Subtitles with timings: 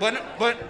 [0.00, 0.20] Bueno,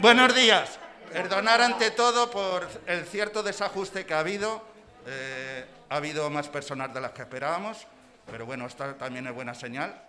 [0.01, 0.79] buenos días.
[1.13, 4.63] Perdonar ante todo por el cierto desajuste que ha habido.
[5.07, 7.87] Eh, ha habido más personas de las que esperábamos,
[8.31, 10.03] pero bueno, esta también es buena señal.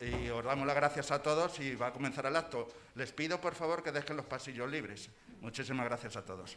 [0.00, 2.68] Y os damos las gracias a todos y va a comenzar el acto.
[2.96, 5.10] Les pido por favor que dejen los pasillos libres.
[5.40, 6.56] Muchísimas gracias a todos.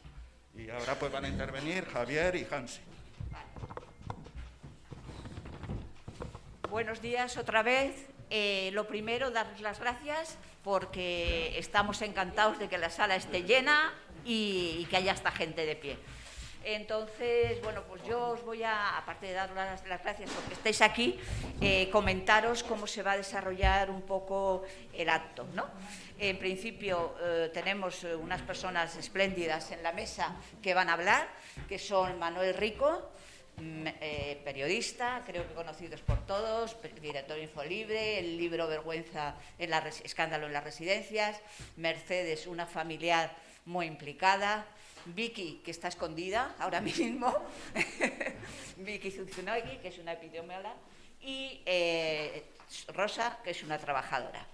[0.55, 2.81] Y ahora pues van a intervenir Javier y Hansi.
[6.69, 8.14] Buenos días otra vez.
[8.29, 13.93] Eh, lo primero, darles las gracias porque estamos encantados de que la sala esté llena
[14.25, 15.97] y, que haya esta gente de pie.
[16.63, 21.19] Entonces, bueno, pues yo os voy a, aparte de dar las, gracias porque estéis aquí,
[21.61, 25.45] eh, comentaros cómo se va a desarrollar un poco el acto.
[25.53, 25.67] ¿no?
[26.17, 31.27] En principio, eh, tenemos unas personas espléndidas en la mesa que van a hablar,
[31.69, 33.11] que son Manuel Rico,
[33.57, 40.47] eh, periodista, creo que conocidos por todos, director Infolibre, el libro Vergüenza, en la escándalo
[40.47, 41.41] en las residencias,
[41.77, 44.65] Mercedes, una familiar muy implicada,
[45.05, 47.33] Vicky, que está escondida ahora mismo,
[48.77, 50.73] Vicky Zuzunogi, que es una epidemióloga,
[51.21, 52.43] y eh,
[52.89, 54.45] Rosa, que es una trabajadora.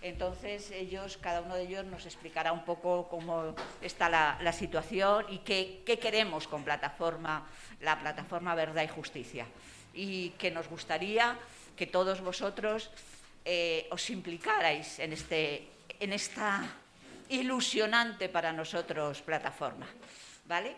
[0.00, 5.38] Entonces ellos, cada uno de ellos nos explicará un poco cómo está la, situación y
[5.38, 7.46] qué, queremos con plataforma,
[7.80, 9.46] la plataforma Verdad y Justicia.
[9.94, 11.36] Y que nos gustaría
[11.76, 12.90] que todos vosotros
[13.44, 15.66] eh, os implicarais en, este,
[15.98, 16.62] en esta
[17.30, 19.86] ilusionante para nosotros plataforma.
[20.46, 20.76] ¿Vale?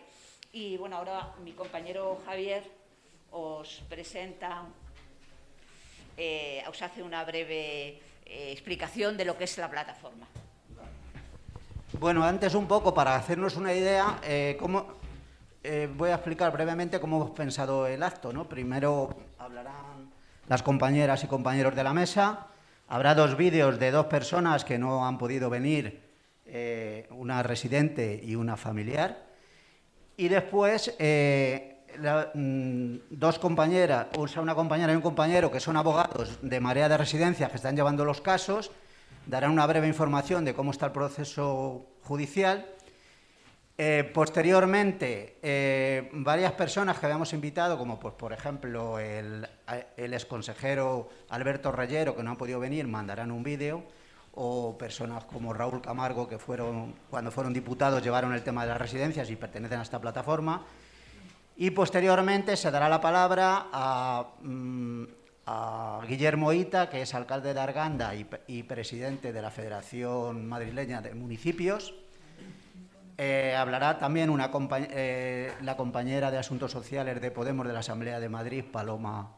[0.51, 2.63] Y bueno, ahora mi compañero Javier
[3.31, 4.65] os presenta,
[6.17, 10.25] eh, os hace una breve eh, explicación de lo que es la plataforma.
[11.99, 14.57] Bueno, antes un poco para hacernos una idea, eh,
[15.63, 18.31] eh, voy a explicar brevemente cómo hemos pensado el acto.
[18.31, 18.47] ¿no?
[18.47, 20.13] Primero hablarán
[20.47, 22.47] las compañeras y compañeros de la mesa.
[22.87, 26.01] Habrá dos vídeos de dos personas que no han podido venir,
[27.09, 29.25] una residente y una familiar.
[30.15, 30.95] Y después
[32.33, 36.87] Mm, dos compañeras, o sea, una compañera y un compañero que son abogados de Marea
[36.89, 38.71] de Residencias que están llevando los casos,
[39.25, 42.65] darán una breve información de cómo está el proceso judicial.
[43.77, 49.47] Eh, posteriormente, eh, varias personas que habíamos invitado, como pues, por ejemplo el,
[49.97, 53.83] el exconsejero Alberto Reyero, que no han podido venir, mandarán un vídeo,
[54.33, 58.79] o personas como Raúl Camargo, que fueron, cuando fueron diputados llevaron el tema de las
[58.79, 60.65] residencias y pertenecen a esta plataforma.
[61.61, 65.03] Y posteriormente se dará la palabra a, mm,
[66.07, 71.93] Guillermo Ita, que es alcalde de Arganda y, presidente de la Federación Madrileña de Municipios.
[73.15, 74.35] Eh, hablará también
[74.89, 79.35] eh, la compañera de Asuntos Sociales de Podemos de la Asamblea de Madrid, Paloma.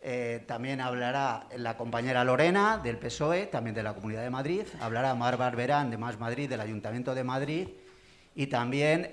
[0.00, 4.62] Eh, también hablará la compañera Lorena del PSOE, también de la Comunidad de Madrid.
[4.80, 7.68] Hablará Mar Barberán de Más Madrid, del Ayuntamiento de Madrid.
[8.34, 9.10] Y también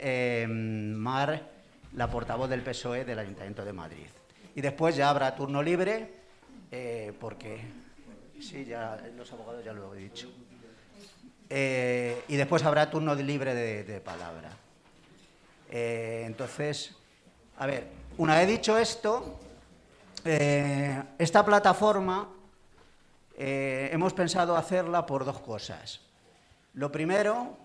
[0.97, 1.56] Mar
[1.97, 4.05] la portavoz del PSOE del Ayuntamiento de Madrid.
[4.53, 6.13] Y después ya habrá turno libre,
[6.71, 7.59] eh, porque
[8.39, 10.29] sí, ya los abogados ya lo he dicho.
[11.49, 14.51] Eh, y después habrá turno libre de, palabra.
[15.71, 16.95] Eh, entonces,
[17.57, 17.87] a ver,
[18.19, 19.39] una vez dicho esto,
[20.23, 22.29] esta plataforma
[23.37, 26.01] hemos pensado hacerla por dos cosas.
[26.75, 27.57] Lo primero,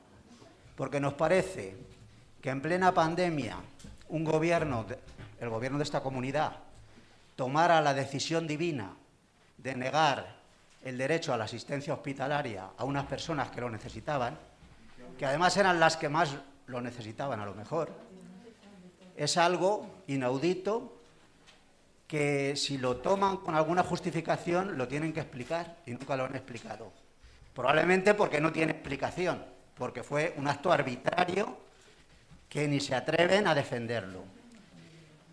[0.75, 1.77] porque nos parece
[2.41, 3.59] que en plena pandemia
[4.13, 4.85] un gobierno,
[5.41, 6.53] el gobierno de esta comunidad,
[7.35, 8.95] tomara la decisión divina
[9.57, 10.37] de negar
[10.85, 14.37] el derecho a la asistencia hospitalaria a unas personas que lo necesitaban,
[15.19, 16.37] que además eran las que más
[16.67, 17.91] lo necesitaban a lo mejor,
[19.17, 20.99] es algo inaudito
[22.07, 26.37] que si lo toman con alguna justificación lo tienen que explicar y nunca lo han
[26.37, 26.93] explicado.
[27.55, 29.43] Probablemente porque no tiene explicación,
[29.75, 31.72] porque fue un acto arbitrario
[32.53, 34.25] que ni se atreven a defenderlo.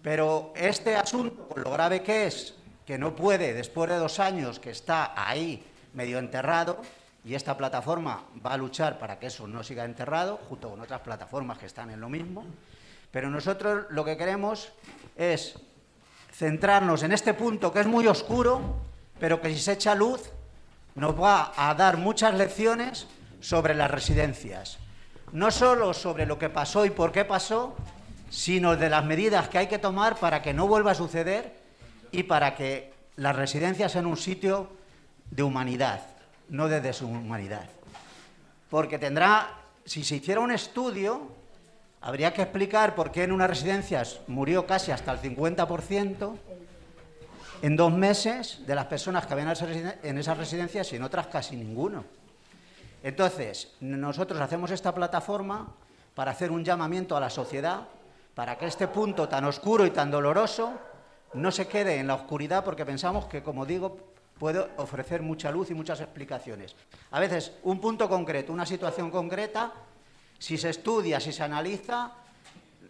[0.01, 4.57] Pero este asunto, con lo grave que es, que no puede, después de dos años
[4.57, 5.61] que está ahí
[5.93, 6.81] medio enterrado,
[7.25, 11.01] y esta plataforma va a luchar para que eso no siga enterrado, junto con otras
[11.01, 12.45] plataformas que están en lo mismo,
[13.11, 14.71] pero nosotros lo que queremos
[15.17, 15.59] es
[16.31, 18.77] centrarnos en este punto que es muy oscuro,
[19.19, 20.31] pero que si se echa luz
[20.95, 23.07] nos va a dar muchas lecciones
[23.41, 24.79] sobre las residencias
[25.31, 27.75] no solo sobre lo que pasó y por qué pasó,
[28.29, 31.53] sino de las medidas que hay que tomar para que no vuelva a suceder
[32.11, 34.69] y para que las residencias sean un sitio
[35.29, 36.01] de humanidad,
[36.49, 37.69] no de deshumanidad.
[38.69, 41.27] Porque tendrá, si se hiciera un estudio,
[42.01, 46.37] habría que explicar por qué en unas residencias murió casi hasta el 50%,
[47.61, 49.53] en dos meses de las personas que habían
[50.03, 52.05] en esas residencias y en otras casi ninguno.
[53.03, 55.73] Entonces, nosotros hacemos esta plataforma
[56.15, 57.87] para hacer un llamamiento a la sociedad
[58.35, 60.73] para que este punto tan oscuro y tan doloroso
[61.33, 63.97] no se quede en la oscuridad porque pensamos que, como digo,
[64.37, 66.75] puede ofrecer mucha luz y muchas explicaciones.
[67.11, 69.73] A veces un punto concreto, una situación concreta,
[70.37, 72.13] si se estudia, si se analiza,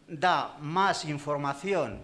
[0.07, 1.99] da más información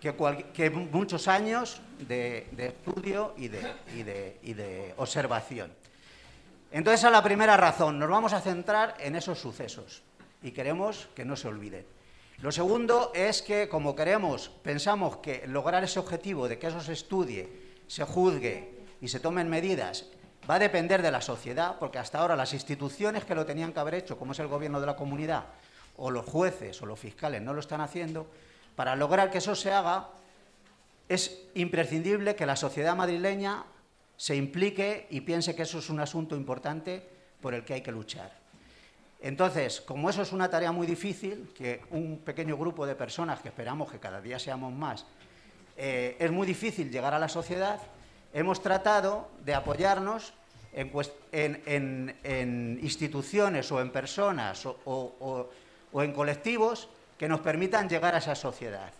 [0.00, 5.72] que, muchos años de, estudio y de, observación.
[6.76, 10.02] Entonces, a la primera razón, nos vamos a centrar en esos sucesos
[10.42, 11.86] y queremos que no se olviden.
[12.42, 16.92] Lo segundo es que, como queremos, pensamos que lograr ese objetivo de que eso se
[16.92, 20.04] estudie, se juzgue y se tomen medidas
[20.48, 23.80] va a depender de la sociedad, porque hasta ahora las instituciones que lo tenían que
[23.80, 25.44] haber hecho, como es el gobierno de la comunidad,
[25.96, 28.26] o los jueces o los fiscales no lo están haciendo,
[28.76, 30.10] para lograr que eso se haga,
[31.08, 33.64] es imprescindible que la sociedad madrileña
[34.16, 37.02] se implique y piense que eso es un asunto importante
[37.40, 38.32] por el que hay que luchar.
[39.20, 43.48] Entonces, como eso es una tarea muy difícil, que un pequeño grupo de personas, que
[43.48, 45.06] esperamos que cada día seamos más,
[45.76, 47.80] eh, es muy difícil llegar a la sociedad,
[48.32, 50.32] hemos tratado de apoyarnos
[50.72, 52.14] en,
[52.82, 55.50] instituciones o en personas o
[55.94, 56.88] en colectivos
[57.18, 58.92] que nos permitan llegar a esa sociedad.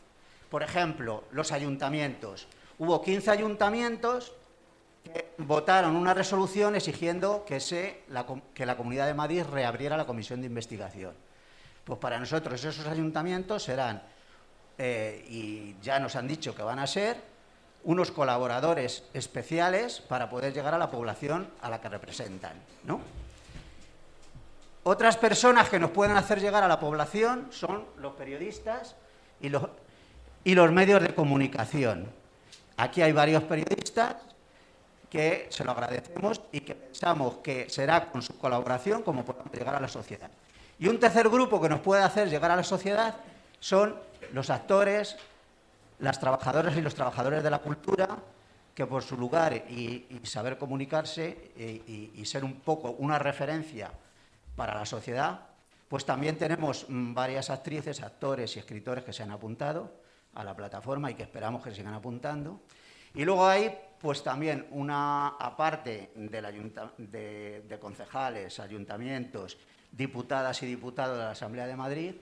[0.50, 2.48] Por ejemplo, los ayuntamientos.
[2.78, 4.32] Hubo 15 ayuntamientos
[5.38, 7.60] votaron una resolución exigiendo que,
[8.08, 11.14] la, que la Comunidad de Madrid reabriera la comisión de investigación.
[11.84, 14.02] Pues para nosotros esos ayuntamientos serán,
[14.78, 17.16] eh, y ya nos han dicho que van a ser,
[17.84, 22.54] unos colaboradores especiales para poder llegar a la población a la que representan.
[22.84, 23.00] ¿no?
[24.82, 28.96] Otras personas que nos pueden hacer llegar a la población son los periodistas
[29.40, 29.68] y los,
[30.42, 32.08] y los medios de comunicación.
[32.76, 34.16] Aquí hay varios periodistas
[35.10, 39.74] que se lo agradecemos y que pensamos que será con su colaboración como podemos llegar
[39.74, 40.30] a la sociedad.
[40.78, 43.16] Y un tercer grupo que nos puede hacer llegar a la sociedad
[43.60, 43.96] son
[44.32, 45.16] los actores,
[45.98, 48.08] las trabajadoras y los trabajadores de la cultura,
[48.74, 53.90] que por su lugar y, saber comunicarse y ser un poco una referencia
[54.54, 55.40] para la sociedad,
[55.88, 59.92] pues también tenemos mm, varias actrices, actores y escritores que se han apuntado
[60.34, 62.60] a la plataforma y que esperamos que sigan apuntando.
[63.14, 69.56] Y luego hay pues también una, aparte de, de, concejales, ayuntamientos,
[69.92, 72.14] diputadas y diputados de la Asamblea de Madrid,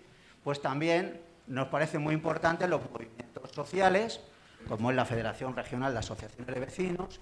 [0.42, 4.20] pues también nos parece muy importante los movimientos sociales,
[4.68, 7.20] como es la Federación Regional de Asociaciones de Vecinos,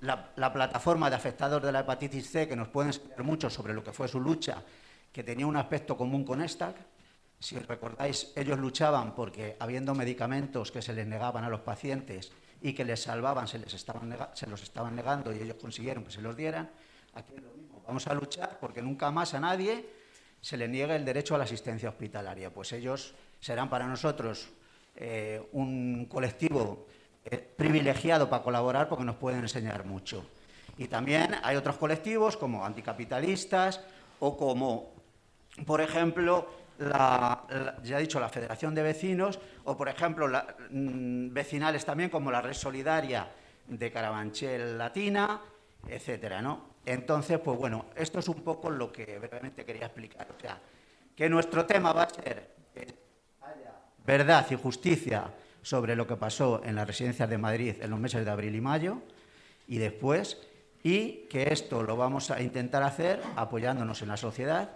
[0.00, 3.82] la, plataforma de afectados de la hepatitis C, que nos puede enseñar mucho sobre lo
[3.82, 4.62] que fue su lucha,
[5.12, 6.76] que tenía un aspecto común con ESTAC.
[7.38, 12.72] Si recordáis, ellos luchaban porque habiendo medicamentos que se les negaban a los pacientes y
[12.72, 16.22] que les salvaban, se, les estaban se los estaban negando y ellos consiguieron que se
[16.22, 16.70] los dieran.
[17.14, 17.82] Aquí es lo mismo.
[17.86, 19.88] Vamos a luchar porque nunca más a nadie
[20.40, 22.50] se le niegue el derecho a la asistencia hospitalaria.
[22.50, 24.48] Pues ellos serán para nosotros
[24.96, 26.86] eh, un colectivo
[27.56, 30.24] privilegiado para colaborar porque nos pueden enseñar mucho.
[30.78, 33.80] Y también hay otros colectivos como anticapitalistas
[34.20, 34.92] o como,
[35.64, 37.44] por ejemplo, la,
[37.82, 42.42] ya he dicho, la Federación de Vecinos o, por ejemplo, mm, vecinales también como la
[42.42, 43.28] Red Solidaria
[43.66, 45.40] de Carabanchel Latina,
[45.88, 46.76] etcétera, ¿no?
[46.84, 50.28] Entonces, pues bueno, esto es un poco lo que brevemente quería explicar.
[50.36, 50.60] O sea,
[51.14, 52.86] que nuestro tema va a ser que
[53.42, 53.72] haya
[54.04, 55.24] verdad y justicia
[55.62, 58.60] sobre lo que pasó en las residencias de Madrid en los meses de abril y
[58.60, 58.98] mayo
[59.66, 60.40] y después,
[60.84, 64.70] y que esto lo vamos a intentar hacer apoyándonos en la sociedad,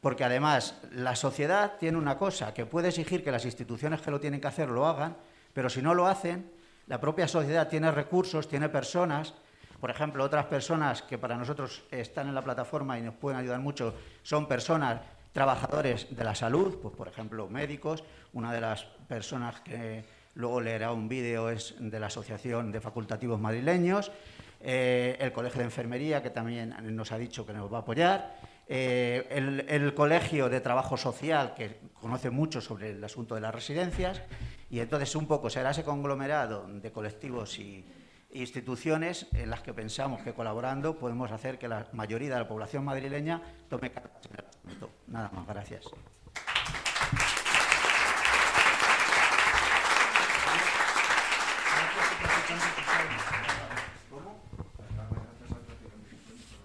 [0.00, 4.20] porque además la sociedad tiene una cosa, que puede exigir que las instituciones que lo
[4.20, 5.16] tienen que hacer lo hagan,
[5.52, 6.50] pero si no lo hacen,
[6.86, 9.34] la propia sociedad tiene recursos, tiene personas,
[9.80, 13.60] por ejemplo, otras personas que para nosotros están en la plataforma y nos pueden ayudar
[13.60, 15.00] mucho son personas
[15.32, 18.02] trabajadores de la salud, pues por ejemplo médicos,
[18.32, 23.38] una de las personas que luego leerá un vídeo es de la Asociación de Facultativos
[23.38, 24.10] Madrileños,
[24.60, 28.36] eh, el Colegio de Enfermería, que también nos ha dicho que nos va a apoyar,
[28.68, 29.26] eh,
[29.68, 34.20] el, Colegio de Trabajo Social, que conoce mucho sobre el asunto de las residencias,
[34.70, 37.84] y entonces un poco será ese conglomerado de colectivos y
[38.30, 42.84] instituciones en las que pensamos que colaborando podemos hacer que la mayoría de la población
[42.84, 44.90] madrileña tome cartas en el asunto.
[45.06, 45.86] Nada más, gracias.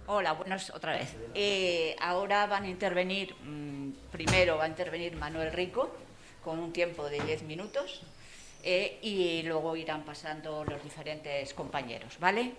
[0.06, 1.16] Hola, buenas otra vez.
[1.32, 5.90] Eh, ahora van a intervenir, mm, primero va a intervenir Manuel Rico
[6.44, 8.02] con un tiempo de 10 minutos.
[8.66, 12.54] eh, y luego irán pasando los diferentes compañeros, ¿vale?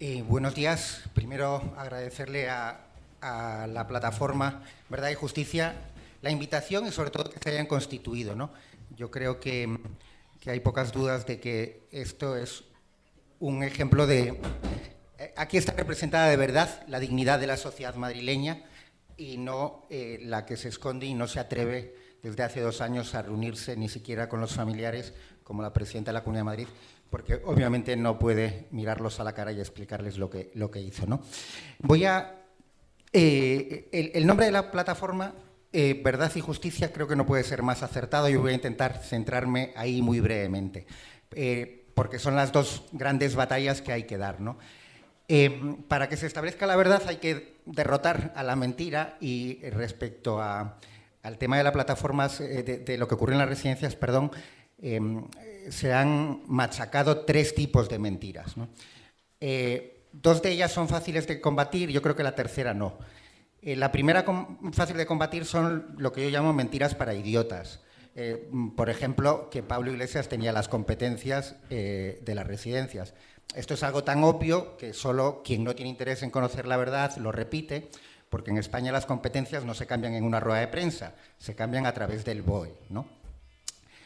[0.00, 1.02] Eh, buenos días.
[1.14, 2.84] Primero agradecerle a,
[3.20, 5.74] la plataforma Verdad y Justicia
[6.20, 8.34] la invitación y sobre todo que se hayan constituido.
[8.34, 8.50] ¿no?
[8.96, 9.78] Yo creo que,
[10.40, 12.64] que hay pocas dudas de que esto es
[13.40, 14.40] un ejemplo de...
[15.18, 18.64] Eh, aquí está representada de verdad la dignidad de la sociedad madrileña
[19.16, 23.14] y no eh, la que se esconde y no se atreve desde hace dos años
[23.14, 26.68] a reunirse ni siquiera con los familiares, como la presidenta de la Comunidad de Madrid,
[27.10, 31.06] porque obviamente no puede mirarlos a la cara y explicarles lo que, lo que hizo.
[31.06, 31.20] ¿no?
[31.80, 32.34] Voy a.
[33.12, 35.34] Eh, el, nombre de la plataforma,
[35.72, 39.02] eh, Verdad y Justicia, creo que no puede ser más acertado y voy a intentar
[39.02, 40.86] centrarme ahí muy brevemente,
[41.94, 44.40] porque son las dos grandes batallas que hay que dar.
[44.40, 44.58] ¿no?
[45.88, 50.40] para que se establezca la verdad hay que derrotar a la mentira y eh, respecto
[50.40, 54.30] al tema de las plataformas, eh, de, lo que ocurrió en las residencias, perdón,
[55.70, 58.54] se han machacado tres tipos de mentiras.
[59.40, 62.98] Eh, dos de ellas son fáciles de combatir, yo creo que la tercera no.
[63.62, 64.24] La primera
[64.72, 67.80] fácil de combatir son lo que yo llamo mentiras para idiotas.
[68.76, 73.14] por ejemplo, que Pablo Iglesias tenía las competencias de las residencias.
[73.54, 77.16] Esto es algo tan obvio que solo quien no tiene interés en conocer la verdad
[77.16, 77.90] lo repite,
[78.28, 81.86] porque en España las competencias no se cambian en una rueda de prensa, se cambian
[81.86, 82.74] a través del BOE.
[82.90, 83.06] ¿no?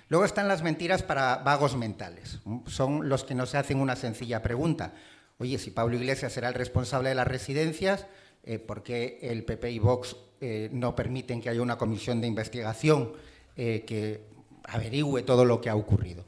[0.08, 2.38] Luego están las mentiras para vagos mentales.
[2.66, 4.92] Son los que nos hacen una sencilla pregunta.
[5.38, 8.06] Oye, si Pablo Iglesias será el responsable de las residencias,
[8.44, 12.26] eh, ¿por qué el PP y Vox eh, no permiten que haya una comisión de
[12.26, 13.12] investigación
[13.56, 14.22] eh, que
[14.64, 16.24] averigüe todo lo que ha ocurrido?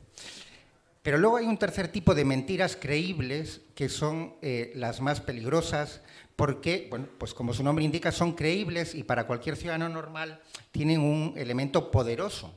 [1.02, 6.00] Pero luego hay un tercer tipo de mentiras creíbles que son eh, las más peligrosas
[6.36, 10.40] porque, bueno, pues como su nombre indica, son creíbles y para cualquier ciudadano normal
[10.70, 12.54] tienen un elemento poderoso.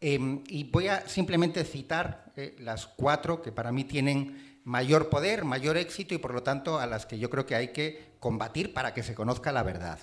[0.00, 5.76] Em, y voy a simplemente citar las cuatro que para mí tienen mayor poder, mayor
[5.76, 8.94] éxito y por lo tanto a las que yo creo que hay que combatir para
[8.94, 9.98] que se conozca la verdad.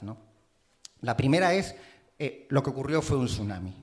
[1.00, 1.74] La primera es,
[2.20, 3.74] eh, lo que ocurrió fue un tsunami.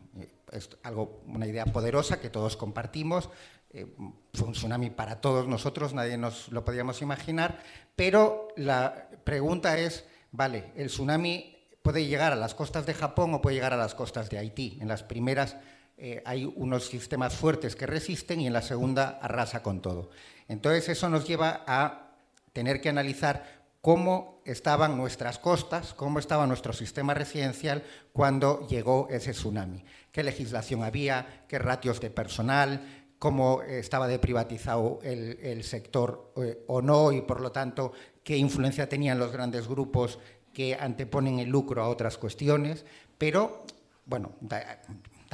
[0.52, 3.30] es algo, una idea poderosa que todos compartimos,
[3.70, 3.86] eh,
[4.34, 7.62] fue un tsunami para todos nosotros, nadie nos lo podíamos imaginar,
[7.96, 13.40] pero la pregunta es, vale, el tsunami puede llegar a las costas de Japón o
[13.40, 14.76] puede llegar a las costas de Haití.
[14.82, 15.56] En las primeras
[15.96, 20.10] eh, hay unos sistemas fuertes que resisten y en la segunda arrasa con todo.
[20.48, 22.16] Entonces eso nos lleva a
[22.52, 27.82] tener que analizar cómo estaban nuestras costas, cómo estaba nuestro sistema residencial
[28.12, 35.62] cuando llegó ese tsunami, qué legislación había, qué ratios de personal, cómo estaba deprivatizado el,
[35.64, 40.18] sector eh, o no y, por lo tanto, qué influencia tenían los grandes grupos
[40.52, 42.84] que anteponen el lucro a otras cuestiones.
[43.18, 43.64] Pero,
[44.06, 44.32] bueno,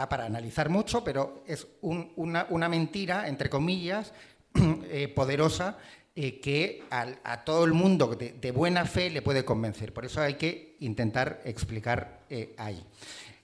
[0.09, 4.13] para analizar mucho, pero es una, mentira, entre comillas,
[4.55, 5.79] eh, poderosa,
[6.15, 9.93] eh, que a, todo el mundo de, buena fe le puede convencer.
[9.93, 12.21] Por eso hay que intentar explicar
[12.57, 12.85] ahí.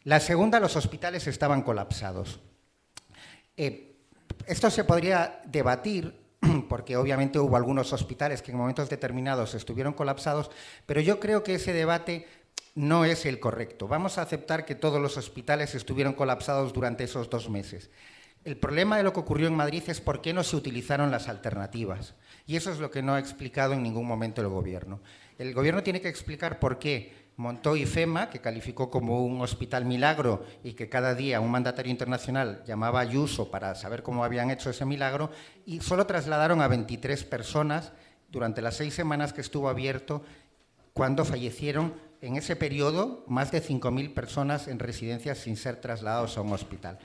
[0.04, 2.40] La segunda, los hospitales estaban colapsados.
[3.56, 6.26] Esto se podría debatir
[6.68, 10.50] porque obviamente hubo algunos hospitales que en momentos determinados estuvieron colapsados,
[10.84, 12.26] pero yo creo que ese debate
[12.76, 13.88] no es el correcto.
[13.88, 17.90] Vamos a aceptar que todos los hospitales estuvieron colapsados durante esos dos meses.
[18.44, 21.28] El problema de lo que ocurrió en Madrid es por qué no se utilizaron las
[21.28, 22.14] alternativas.
[22.46, 25.00] Y eso es lo que no ha explicado en ningún momento el Gobierno.
[25.38, 30.44] El Gobierno tiene que explicar por qué montó IFEMA, que calificó como un hospital milagro
[30.62, 34.68] y que cada día un mandatario internacional llamaba a Ayuso para saber cómo habían hecho
[34.68, 35.30] ese milagro,
[35.64, 37.92] y solo trasladaron a 23 personas
[38.28, 40.22] durante las seis semanas que estuvo abierto,
[40.92, 46.42] cuando fallecieron en ese periodo más de 5.000 personas en residencias sin ser trasladados a
[46.42, 46.98] un hospital.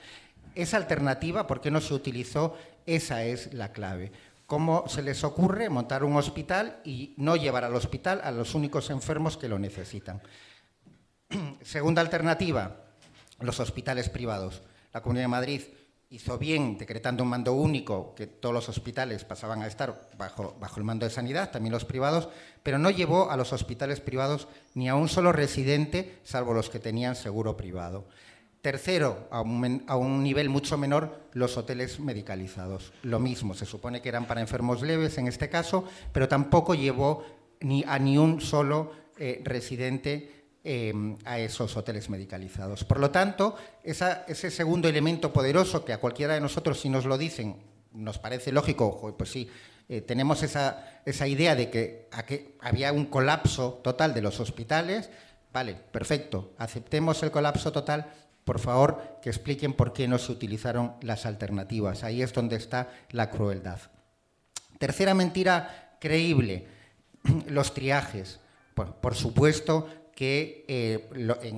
[0.54, 2.56] Esa alternativa, ¿por qué no se utilizó?
[2.86, 4.12] Esa es la clave
[4.52, 8.90] cómo se les ocurre montar un hospital y no llevar al hospital a los únicos
[8.90, 10.20] enfermos que lo necesitan.
[11.62, 12.84] Segunda alternativa,
[13.40, 14.60] los hospitales privados.
[14.92, 15.62] La Comunidad de Madrid
[16.12, 20.76] hizo bien decretando un mando único, que todos los hospitales pasaban a estar bajo, bajo,
[20.78, 22.28] el mando de sanidad, también los privados,
[22.62, 26.78] pero no llevó a los hospitales privados ni a un solo residente, salvo los que
[26.78, 28.04] tenían seguro privado.
[28.60, 32.92] Tercero, a un, nivel mucho menor, los hoteles medicalizados.
[33.02, 37.24] Lo mismo, se supone que eran para enfermos leves en este caso, pero tampoco llevó
[37.60, 42.84] ni a ni un solo eh, residente em, a esos hoteles medicalizados.
[42.84, 47.18] Por lo tanto, ese segundo elemento poderoso que a cualquiera de nosotros, si nos lo
[47.18, 47.56] dicen,
[47.92, 49.50] nos parece lógico, pues sí,
[49.88, 52.08] eh, tenemos esa, idea de que
[52.60, 55.10] había un colapso total de los hospitales,
[55.52, 56.54] Vale, perfecto.
[56.58, 58.12] Aceptemos el colapso total.
[58.44, 62.02] Por favor, que expliquen por qué no se utilizaron las alternativas.
[62.02, 63.78] Ahí es donde está la crueldad.
[64.78, 66.66] Tercera mentira creíble,
[67.46, 68.40] los triajes.
[68.74, 71.08] Por, supuesto que eh,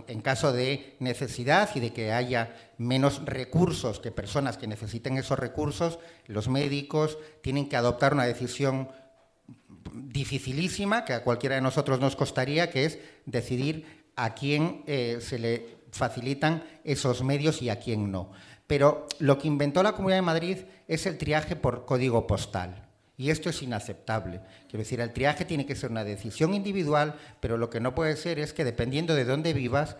[0.06, 5.38] en, caso de necesidad y de que haya menos recursos que personas que necesiten esos
[5.38, 8.88] recursos, los médicos tienen que adoptar una decisión
[9.92, 15.38] dificilísima que a cualquiera de nosotros nos costaría, que es decidir a quién eh, se
[15.38, 18.30] le facilitan esos medios y a quién no.
[18.66, 20.58] Pero lo que inventó la Comunidad de Madrid
[20.88, 22.83] es el triaje por código postal.
[23.16, 24.40] Y esto es inaceptable.
[24.68, 28.16] Quiero decir, el triaje tiene que ser una decisión individual, pero lo que no puede
[28.16, 29.96] ser es que dependiendo de dónde vivas,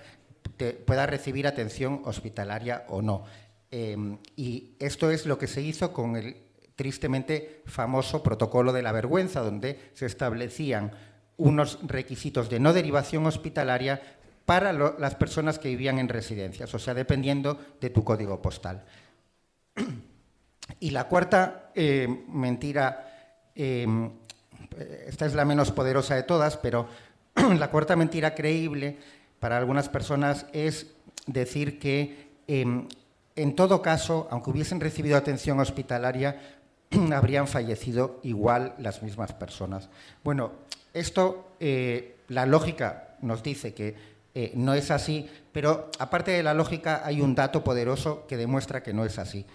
[0.57, 3.25] te puedas recibir atención hospitalaria o no.
[3.71, 6.37] Em, y esto es lo que se hizo con el
[6.77, 10.93] tristemente famoso protocolo de la vergüenza, donde se establecían
[11.37, 14.01] unos requisitos de no derivación hospitalaria
[14.45, 18.85] para las personas que vivían en residencias, o sea, dependiendo de tu código postal.
[20.81, 23.87] Y la cuarta eh, mentira, eh,
[25.07, 26.89] esta es la menos poderosa de todas, pero
[27.59, 28.99] la cuarta mentira creíble
[29.41, 30.89] para algunas personas es
[31.27, 32.89] decir que em,
[33.37, 36.41] en todo caso, aunque hubiesen recibido atención hospitalaria,
[37.15, 39.89] habrían fallecido igual las mismas personas.
[40.23, 40.53] Bueno,
[40.93, 44.15] esto, eh, la lógica nos dice que
[44.55, 48.93] no es así, pero aparte de la lógica hay un dato poderoso que demuestra que
[48.93, 49.47] no es así.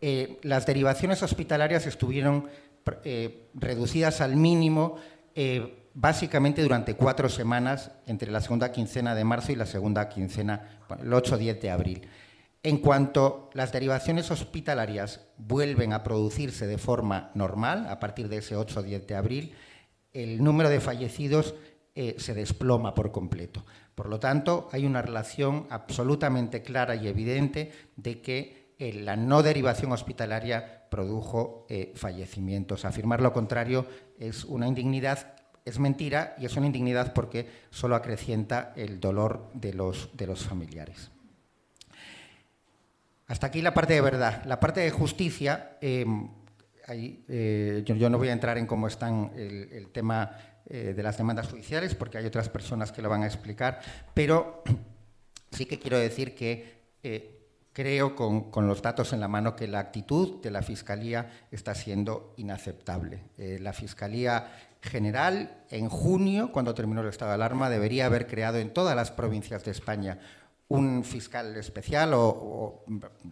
[0.00, 2.48] Eh, las derivaciones hospitalarias estuvieron
[3.04, 4.96] eh, reducidas al mínimo
[5.34, 10.80] eh, básicamente durante cuatro semanas entre la segunda quincena de marzo y la segunda quincena,
[11.00, 12.08] el 8-10 de abril.
[12.62, 18.56] En cuanto las derivaciones hospitalarias vuelven a producirse de forma normal, a partir de ese
[18.56, 19.54] 8-10 de abril,
[20.12, 21.54] el número de fallecidos
[21.94, 23.64] se desploma por completo.
[23.94, 29.92] Por lo tanto, hay una relación absolutamente clara y evidente de que la no derivación
[29.92, 32.84] hospitalaria produjo eh, fallecimientos.
[32.84, 33.86] Afirmar lo contrario
[34.18, 35.34] es una indignidad,
[35.66, 40.44] es mentira y es una indignidad porque solo acrecienta el dolor de los, de los
[40.44, 41.10] familiares.
[43.26, 44.42] Hasta aquí la parte de verdad.
[44.46, 46.28] La parte de justicia, em,
[46.88, 50.36] eh, yo, no voy a entrar en cómo está el, tema
[50.68, 53.80] eh, de las demandas judiciales porque hay otras personas que lo van a explicar,
[54.14, 54.64] pero
[55.52, 56.80] sí que quiero decir que
[57.72, 62.34] creo, con, los datos en la mano, que la actitud de la Fiscalía está siendo
[62.36, 63.24] inaceptable.
[63.38, 64.52] Eh, la Fiscalía
[64.82, 69.10] General, en junio, cuando terminó el estado de alarma, debería haber creado en todas las
[69.10, 70.18] provincias de España
[70.70, 72.84] un fiscal especial o,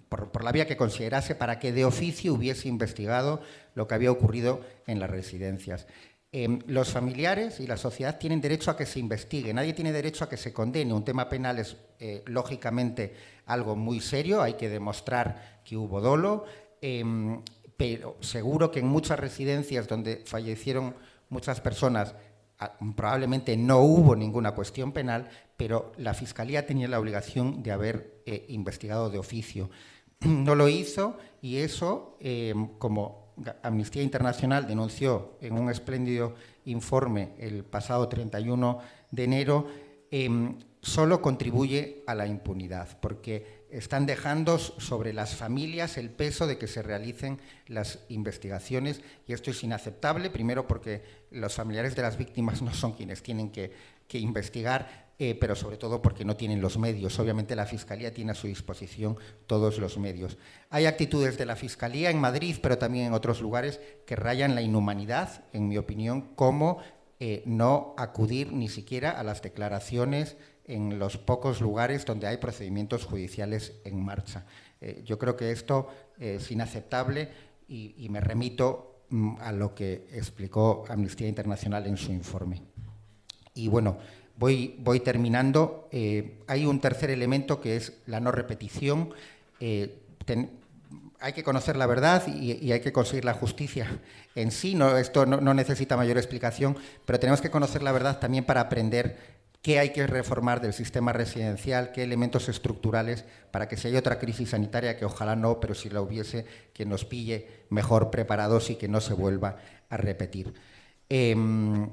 [0.09, 3.41] por, la vía que considerase para que de oficio hubiese investigado
[3.77, 5.87] lo que había ocurrido en las residencias.
[6.31, 10.25] Em, los familiares y la sociedad tienen derecho a que se investigue, nadie tiene derecho
[10.25, 10.93] a que se condene.
[10.93, 13.15] Un tema penal es, eh, lógicamente,
[13.47, 16.45] algo muy serio, hay que demostrar que hubo dolo,
[16.83, 17.41] em,
[17.79, 20.95] pero seguro que en muchas residencias donde fallecieron
[21.31, 22.15] muchas personas
[22.97, 28.47] probablemente no hubo ninguna cuestión penal, pero la Fiscalía tenía la obligación de haber eh,
[28.49, 29.71] investigado de oficio.
[30.21, 33.28] No lo hizo y eso, em, como
[33.63, 38.79] Amnistía Internacional denunció en un espléndido informe el pasado 31
[39.11, 39.67] de enero,
[40.11, 46.57] em, solo contribuye a la impunidad, porque están dejando sobre las familias el peso de
[46.57, 52.17] que se realicen las investigaciones y esto es inaceptable, primero porque los familiares de las
[52.17, 53.73] víctimas no son quienes tienen que,
[54.13, 57.19] investigar, eh, pero sobre todo porque no tienen los medios.
[57.19, 60.39] Obviamente la Fiscalía tiene a su disposición todos los medios.
[60.71, 64.63] Hay actitudes de la Fiscalía en Madrid, pero también en otros lugares, que rayan la
[64.63, 66.79] inhumanidad, en mi opinión, como
[67.19, 73.05] eh, no acudir ni siquiera a las declaraciones en los pocos lugares donde hay procedimientos
[73.05, 74.47] judiciales en marcha.
[74.81, 77.29] Eh, yo creo que esto es inaceptable
[77.67, 82.63] y, me remito mm, a lo que explicó Amnistía Internacional en su informe.
[83.55, 83.99] Y bueno,
[84.39, 85.89] voy, terminando.
[85.93, 89.11] Eh, hay un tercer elemento que es la no repetición.
[89.61, 89.99] Eh,
[91.21, 94.01] hay que conocer la verdad y, hay que conseguir la justicia
[94.35, 94.79] en sí.
[94.99, 99.79] Esto no necesita mayor explicación, pero tenemos que conocer la verdad también para aprender qué
[99.79, 104.51] hay que reformar del sistema residencial, qué elementos estructurales para que si hay otra crisis
[104.51, 108.89] sanitaria, que ojalá no, pero si la hubiese, que nos pille mejor preparados y que
[108.89, 109.57] no se vuelva
[109.91, 110.55] a repetir.
[111.09, 111.91] Em,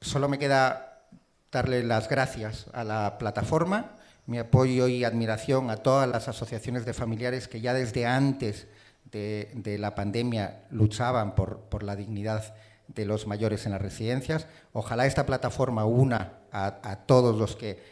[0.00, 0.91] solo me queda
[1.52, 6.94] darle las gracias a la plataforma, mi apoyo y admiración a todas las asociaciones de
[6.94, 8.66] familiares que ya desde antes
[9.10, 12.54] de, la pandemia luchaban por la dignidad
[12.94, 14.46] de los mayores en las residencias.
[14.72, 17.82] Ojalá esta plataforma una a, todos los que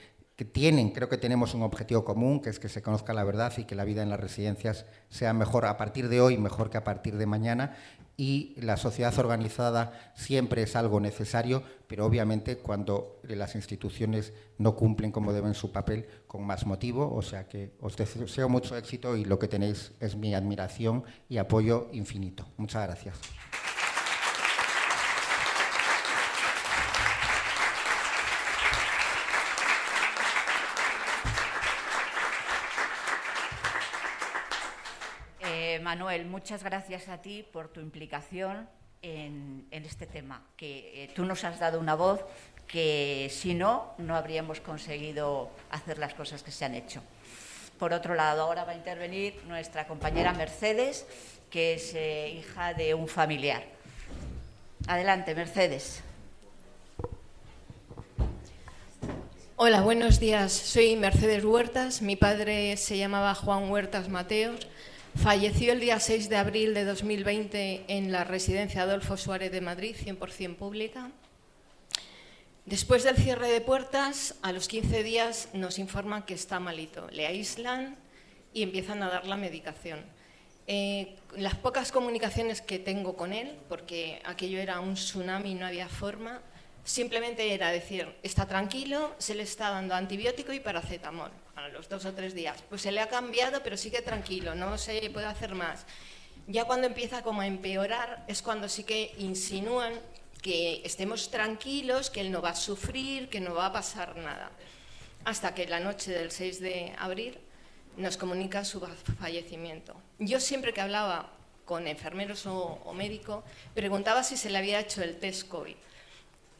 [0.40, 3.53] que tienen, creo que tenemos un objetivo común, que es que se conozca la verdad
[3.59, 6.79] y que la vida en las residencias sea mejor a partir de hoy, mejor que
[6.79, 7.76] a partir de mañana.
[8.16, 15.12] Y la sociedad organizada siempre es algo necesario, pero obviamente cuando las instituciones no cumplen
[15.12, 17.14] como deben su papel, con más motivo.
[17.14, 21.37] O sea que os deseo mucho éxito y lo que tenéis es mi admiración y
[21.37, 22.46] apoyo infinito.
[22.57, 23.39] Muchas gracias.
[36.20, 38.68] Manuel, muchas gracias a ti por tu implicación
[39.00, 42.20] en, este tema, que eh, tú nos has dado una voz
[42.66, 47.00] que si no, no habríamos conseguido hacer las cosas que se han hecho.
[47.78, 51.06] Por otro lado, ahora va a intervenir nuestra compañera Mercedes,
[51.48, 53.62] que es eh, hija de un familiar.
[54.88, 56.02] Adelante, Mercedes.
[59.56, 60.52] Hola, buenos días.
[60.52, 62.02] Soy Mercedes Huertas.
[62.02, 64.68] Mi padre se llamaba Juan Huertas Mateos.
[65.16, 69.94] Falleció el día 6 de abril de 2020 en la residencia Adolfo Suárez de Madrid,
[69.96, 71.10] 100% pública.
[72.64, 77.08] Después del cierre de puertas, a los 15 días nos informan que está malito.
[77.10, 77.96] Le aíslan
[78.54, 80.00] y empiezan a dar la medicación.
[80.68, 85.88] Eh, las pocas comunicaciones que tengo con él, porque aquello era un tsunami no había
[85.88, 86.40] forma,
[86.84, 92.04] simplemente era decir, está tranquilo, se le está dando antibiótico y paracetamol a los dos
[92.04, 92.62] o tres días.
[92.68, 95.86] Pues se le ha cambiado, pero sigue tranquilo, no se puede hacer más.
[96.46, 99.92] Ya cuando empieza como a empeorar es cuando sí que insinúan
[100.42, 104.50] que estemos tranquilos, que él no va a sufrir, que no va a pasar nada.
[105.24, 107.38] Hasta que la noche del 6 de abril
[107.96, 108.80] nos comunica su
[109.18, 109.94] fallecimiento.
[110.18, 111.30] Yo siempre que hablaba
[111.66, 115.76] con enfermeros o, o médico, preguntaba si se le había hecho el test COVID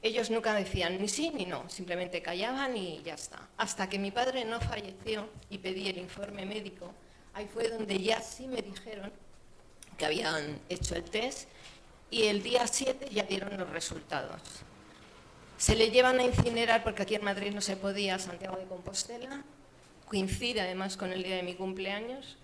[0.03, 3.49] ellos nunca decían ni sí ni no, simplemente callaban y ya está.
[3.57, 6.93] Hasta que mi padre no falleció y pedí el informe médico,
[7.35, 9.13] ahí fue donde ya sí me dijeron
[9.99, 11.49] que habían hecho el test
[12.11, 14.41] y el día 7 ya dieron los resultados.
[15.59, 19.45] Se le llevan a incinerar porque aquí en Madrid no se podía, Santiago de Compostela,
[20.07, 22.39] coincide además con el día de mi cumpleaños,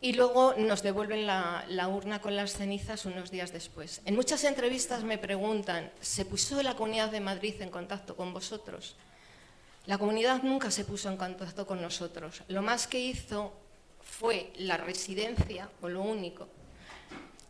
[0.00, 4.00] y luego nos devuelven la, urna con las cenizas unos días después.
[4.04, 8.96] En muchas entrevistas me preguntan, ¿se puso la Comunidad de Madrid en contacto con vosotros?
[9.86, 12.42] La comunidad nunca se puso en contacto con nosotros.
[12.48, 13.52] Lo más que hizo
[14.02, 16.46] fue la residencia, o lo único,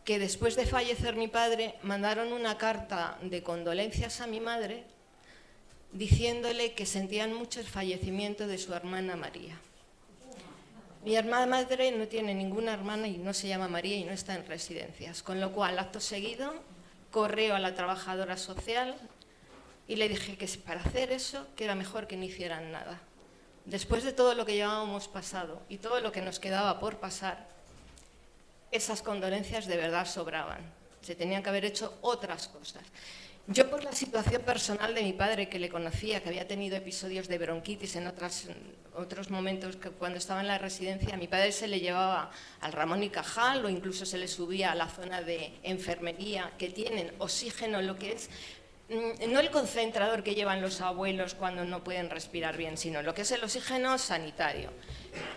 [0.05, 4.85] que después de fallecer mi padre mandaron una carta de condolencias a mi madre
[5.91, 9.59] diciéndole que sentían mucho el fallecimiento de su hermana María.
[11.03, 14.35] Mi hermana madre no tiene ninguna hermana y no se llama María y no está
[14.35, 16.53] en residencias, con lo cual, acto seguido,
[17.09, 18.95] correo a la trabajadora social
[19.87, 22.99] y le dije que para hacer eso, que era mejor que no hicieran nada.
[23.65, 27.47] Después de todo lo que llevábamos pasado y todo lo que nos quedaba por pasar,
[28.71, 30.59] esas condolencias de verdad sobraban.
[31.01, 32.83] Se tenían que haber hecho otras cosas.
[33.47, 37.27] Yo por la situación personal de mi padre, que le conocía, que había tenido episodios
[37.27, 38.07] de bronquitis en
[38.95, 42.29] otros momentos que cuando estaba en la residencia, mi padre se le llevaba
[42.61, 46.69] al Ramón y Cajal o incluso se le subía a la zona de enfermería que
[46.69, 48.29] tienen oxígeno, lo que es
[48.89, 53.15] mm, no el concentrador que llevan los abuelos cuando no pueden respirar bien, sino lo
[53.15, 54.69] que es el oxígeno sanitario.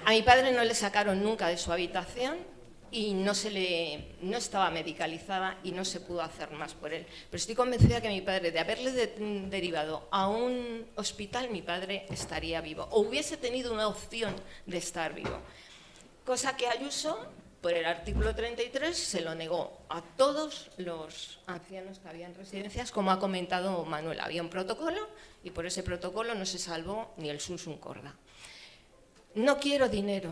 [0.05, 2.37] A mi padre no le sacaron nunca de su habitación,
[2.92, 7.07] y no, se le, no estaba medicalizada y no se pudo hacer más por él.
[7.31, 8.92] Pero estoy convencida que mi padre, de haberle
[9.48, 15.14] derivado a un hospital, mi padre estaría vivo o hubiese tenido una opción de estar
[15.14, 15.38] vivo.
[16.26, 17.18] Cosa que Ayuso,
[17.62, 23.11] por el artículo 33, se lo negó a todos los ancianos que habían residencias, como
[23.11, 24.20] ha comentado Manuel.
[24.20, 25.09] Había un protocolo
[25.42, 28.14] y por ese protocolo no se salvó ni el Sunsun Corda.
[29.35, 30.31] No quiero dinero,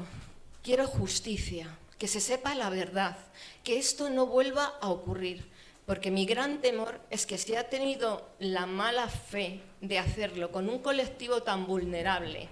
[0.63, 1.67] quiero justicia
[2.01, 3.19] que se sepa la verdad,
[3.63, 5.47] que esto no vuelva a ocurrir.
[5.85, 10.71] Porque mi gran temor es que si ha tenido la mala fe de hacerlo con
[10.71, 12.49] un colectivo tan vulnerable,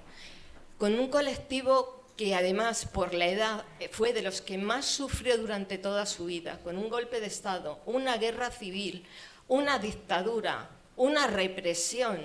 [0.76, 5.78] con un colectivo que además por la edad fue de los que más sufrió durante
[5.78, 9.06] toda su vida, con un golpe de Estado, una guerra civil,
[9.46, 12.20] una dictadura, una represión,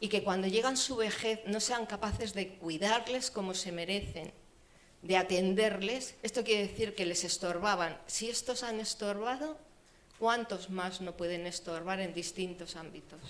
[0.00, 4.32] y que cuando llegan su vejez no sean capaces de cuidarles como se merecen,
[5.04, 7.96] de atenderles, esto quiere decir que les estorbaban.
[8.06, 9.58] Si estos han estorbado,
[10.18, 13.20] ¿cuántos más no pueden estorbar en distintos ámbitos?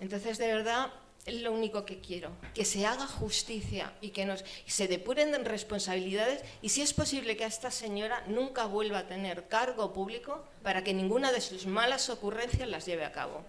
[0.00, 0.90] Entonces, de verdad,
[1.26, 4.34] es lo único que quiero, que se haga justicia y que
[4.66, 9.46] se depuren responsabilidades y si es posible que a esta señora nunca vuelva a tener
[9.48, 13.44] cargo público para que ninguna de sus malas ocurrencias las lleve a cabo.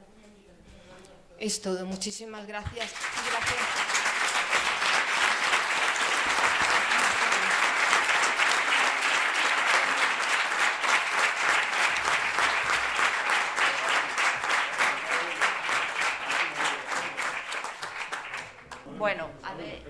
[1.38, 1.86] Es todo.
[1.86, 2.92] Muchísimas gracias.
[19.06, 19.30] Bueno,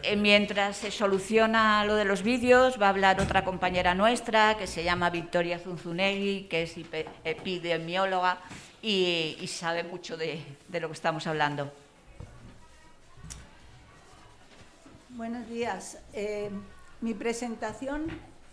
[0.03, 4.67] eh, mientras se soluciona lo de los vídeos, va a hablar otra compañera nuestra que
[4.67, 6.75] se llama Victoria Zunzunegui, que es
[7.23, 8.39] epidemióloga
[8.81, 11.71] y, sabe mucho de, lo que estamos hablando.
[15.11, 15.97] Buenos días.
[16.11, 16.49] Eh,
[16.99, 18.07] mi presentación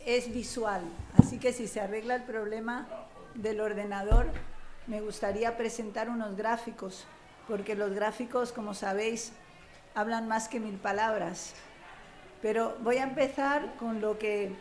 [0.07, 0.83] es visual,
[1.19, 2.87] así que si se arregla el problema
[3.35, 4.31] del ordenador,
[4.87, 7.05] me gustaría presentar unos gráficos,
[7.49, 9.33] porque los gráficos, como sabéis,
[9.95, 11.55] hablan más que mil palabras.
[12.41, 14.55] Pero voy a empezar con lo que,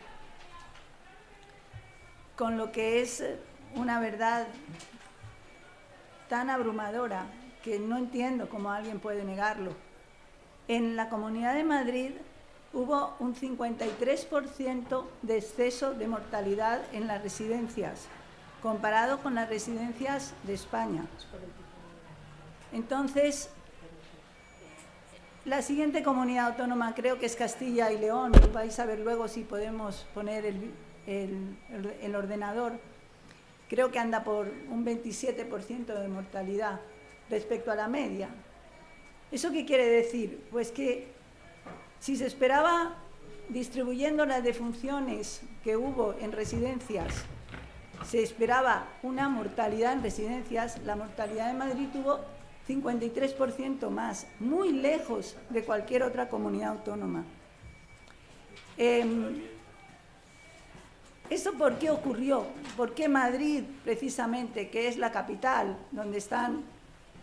[2.36, 3.24] con lo que es
[3.76, 4.48] una verdad
[6.30, 7.26] tan abrumadora
[7.63, 9.74] que no entiendo cómo alguien puede negarlo.
[10.67, 12.12] En la Comunidad de Madrid
[12.74, 18.08] hubo un 53% de exceso de mortalidad en las residencias,
[18.62, 21.06] comparado con las residencias de España.
[22.72, 23.50] Entonces,
[25.45, 28.32] la siguiente comunidad autónoma creo que es Castilla y León.
[28.54, 30.45] Vais a ver luego si podemos poner
[31.08, 32.73] el, ordenador.
[33.67, 36.80] Creo que anda por un 27% de mortalidad
[37.30, 38.30] respecto a la media.
[39.32, 40.43] ¿Eso qué quiere decir?
[40.51, 41.08] Pues que
[41.99, 42.97] si se esperaba,
[43.49, 47.25] distribuyendo las defunciones que hubo en residencias,
[48.06, 52.19] se esperaba una mortalidad en residencias, la mortalidad de Madrid tuvo
[52.67, 57.24] 53% más, muy lejos de cualquier otra comunidad autónoma.
[58.78, 59.06] Eh,
[61.32, 62.45] ¿Eso por qué ocurrió?
[62.76, 66.63] ¿Por qué Madrid, precisamente, que es la capital, donde están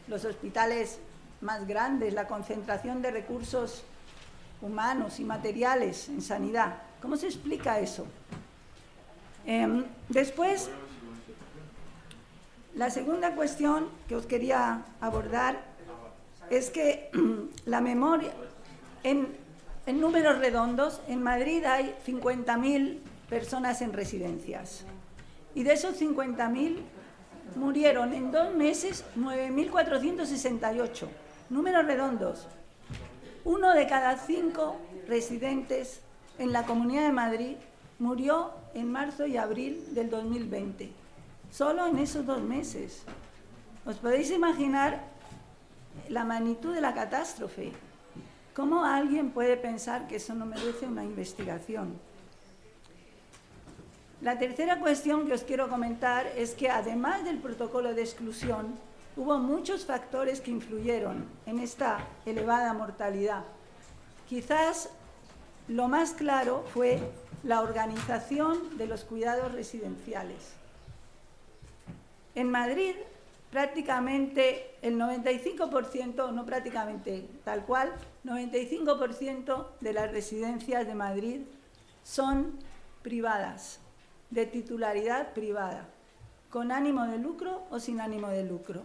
[0.06, 0.98] los hospitales
[1.42, 3.84] más grandes, la concentración de recursos
[4.62, 6.78] humanos y materiales en sanidad?
[7.02, 8.06] ¿Cómo se explica eso?
[9.44, 10.70] Em, después,
[12.74, 15.60] la segunda cuestión que os quería abordar
[16.50, 17.10] es que
[17.64, 18.30] la memoria,
[19.02, 19.28] en,
[19.86, 24.84] números redondos, en Madrid hay 50.000 personas en residencias.
[25.54, 26.76] Y de esos 50.000
[27.56, 31.06] murieron en dos meses 9.468.
[31.50, 32.46] Números redondos.
[33.44, 34.76] Uno de cada cinco
[35.06, 36.00] residentes
[36.38, 37.56] en la Comunidad de Madrid
[37.98, 41.07] murió en marzo y abril del 2020
[41.50, 43.02] solo en esos dos meses.
[43.84, 45.00] ¿Os podéis imaginar
[46.08, 47.72] la magnitud de la catástrofe?
[48.54, 51.98] ¿Cómo alguien puede pensar que eso no merece una investigación?
[54.20, 58.74] La tercera cuestión que os quiero comentar es que además del protocolo de exclusión,
[59.16, 63.44] hubo muchos factores que influyeron en esta elevada mortalidad.
[64.28, 64.90] Quizás
[65.68, 67.00] lo más claro fue
[67.44, 70.57] la organización de los cuidados residenciales.
[72.38, 72.94] En Madrid,
[73.50, 77.92] prácticamente el 95%, no prácticamente tal cual,
[78.24, 81.40] 95% de las residencias de Madrid
[82.04, 82.52] son
[83.02, 83.80] privadas,
[84.30, 85.88] de titularidad privada,
[86.48, 88.82] con ánimo de lucro o sin ánimo de lucro.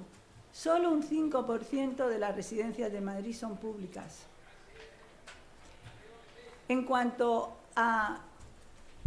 [0.51, 4.23] Solo un 5% de las residencias de Madrid son públicas.
[6.69, 8.17] En cuanto a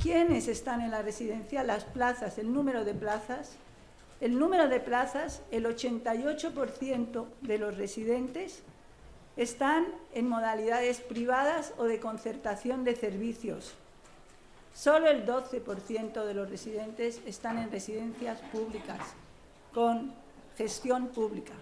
[0.01, 3.57] quiénes están en la residencia, las plazas, el número de plazas,
[4.21, 8.63] el número de plazas, el 88% de los residentes
[9.37, 13.75] están en modalidades privadas o de concertación de servicios.
[14.75, 19.01] Solo el 12% de los residentes están en residencias públicas,
[19.75, 20.15] con
[20.57, 21.53] gestión pública.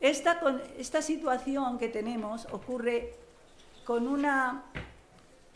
[0.00, 0.40] Esta,
[0.78, 3.14] esta situación que tenemos ocurre
[3.84, 4.64] con una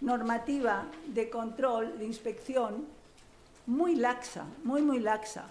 [0.00, 2.86] normativa de control, de inspección,
[3.66, 5.46] muy laxa, muy, muy laxa,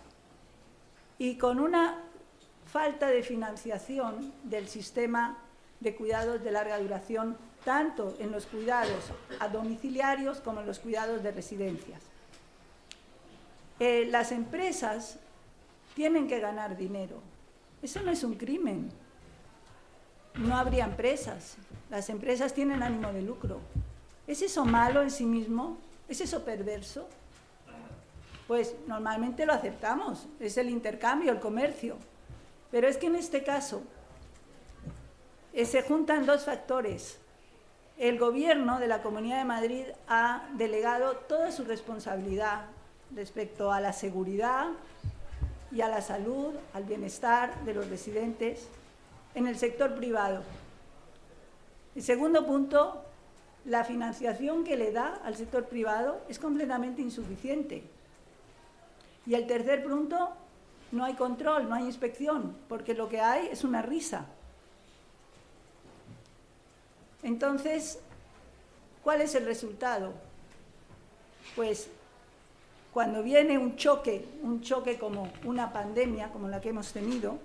[1.18, 2.04] y con una
[2.66, 5.38] falta de financiación del sistema
[5.80, 11.24] de cuidados de larga duración, tanto en los cuidados a domiciliarios como en los cuidados
[11.24, 12.02] de residencias.
[13.80, 15.20] Eh, las empresas
[15.96, 17.22] tienen que ganar dinero.
[17.82, 18.90] Eso no es un crimen.
[20.36, 21.56] No habría empresas.
[21.90, 23.60] Las empresas tienen ánimo de lucro.
[24.28, 25.78] ¿Es eso malo en sí mismo?
[26.08, 27.10] ¿Es eso perverso?
[28.50, 31.98] Pues normalmente lo aceptamos, es el intercambio, el comercio.
[32.72, 33.84] Pero es que en este caso
[35.54, 37.20] eh, se juntan dos factores.
[38.00, 42.66] El gobierno de la Comunidad de Madrid ha delegado toda su responsabilidad
[43.16, 44.70] respecto a la seguridad,
[45.72, 48.68] y a la salud, al bienestar de los residentes
[49.36, 50.42] en el sector privado.
[51.96, 53.04] El segundo punto,
[53.66, 57.99] la financiación que le da al sector privado es completamente insuficiente.
[59.30, 60.32] Y el tercer punto,
[60.92, 64.26] no hay control, no hay inspección, porque lo que hay es una risa.
[67.22, 68.00] Entonces,
[69.04, 70.14] ¿cuál es el resultado?
[71.56, 71.90] Pues
[72.92, 77.38] cuando viene un choque, un choque como una pandemia, como la que hemos tenido,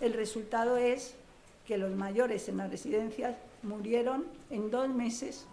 [0.00, 1.14] el resultado es
[1.64, 5.46] que los mayores en las residencias murieron en dos meses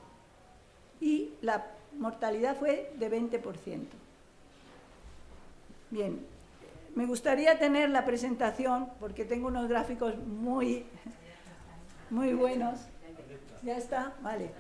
[0.99, 1.67] y la
[1.99, 4.00] mortalidad fue de 20%.
[5.91, 6.25] Bien,
[6.95, 10.85] me gustaría tener la presentación porque tengo unos gráficos muy,
[12.09, 12.79] muy buenos.
[13.61, 14.13] ¿Ya está?
[14.21, 14.51] Vale.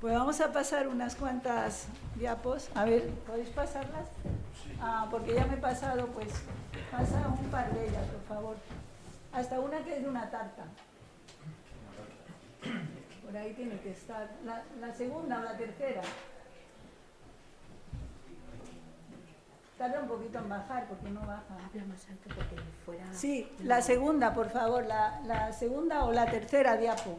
[0.00, 2.70] Pues vamos a pasar unas cuantas diapos.
[2.74, 4.08] A ver, ¿podéis pasarlas?
[4.80, 6.28] Ah, porque ya me he pasado, pues
[6.90, 8.56] pasa un par de ellas, por favor.
[9.32, 10.64] Hasta una que es de una tarta.
[13.24, 14.28] Por ahí tiene que estar.
[14.44, 16.02] La, la segunda o la tercera.
[19.80, 21.56] Tarda un poquito en bajar porque no baja.
[21.64, 23.14] Habla más alto porque fuera.
[23.14, 24.84] Sí, la segunda, por favor.
[24.84, 27.18] La, la segunda o la tercera diapo.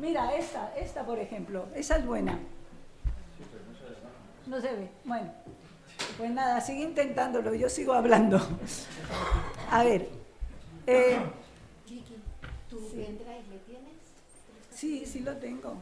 [0.00, 1.68] Mira, esta, esta por ejemplo.
[1.76, 2.36] Esa es buena.
[4.46, 4.90] No se ve.
[5.04, 5.32] Bueno.
[6.18, 8.40] Pues nada, sigue intentándolo, yo sigo hablando.
[9.70, 10.08] A ver.
[10.88, 11.16] Eh,
[11.86, 12.16] Chiqui,
[12.68, 13.92] ¿tu pendrive le tienes?
[14.72, 15.76] sí, sí lo tengo.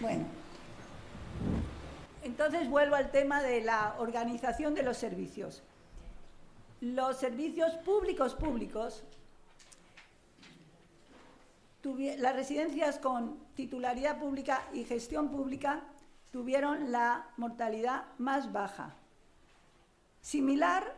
[0.00, 0.24] Bueno,
[2.22, 5.64] entonces vuelvo al tema de la organización de los servicios.
[6.80, 9.02] Los servicios públicos públicos,
[11.82, 15.82] las residencias con titularidad pública y gestión pública
[16.30, 18.94] tuvieron la mortalidad más baja,
[20.20, 20.94] similar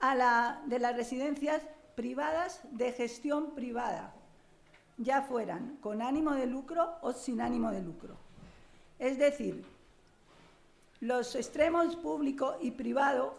[0.00, 1.62] a la de las residencias
[1.94, 4.12] privadas de gestión privada
[4.98, 8.16] ya fueran con ánimo de lucro o sin ánimo de lucro.
[8.98, 9.71] Es decir,
[11.02, 13.34] los extremos público y privado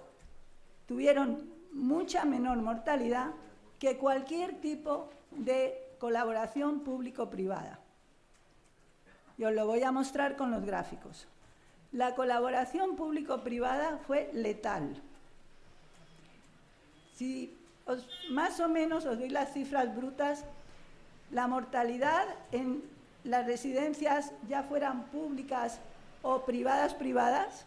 [0.85, 3.31] tuvieron mucha menor mortalidad
[3.79, 7.79] que cualquier tipo de colaboración público-privada.
[9.37, 11.25] Y os lo voy a mostrar con los gráficos.
[11.93, 15.01] La colaboración público-privada fue letal.
[17.15, 17.57] Si
[18.29, 20.43] más o menos os doy las cifras brutas,
[21.31, 22.83] la mortalidad en
[23.23, 25.79] las residencias, ya fueran públicas
[26.23, 27.65] o privadas privadas,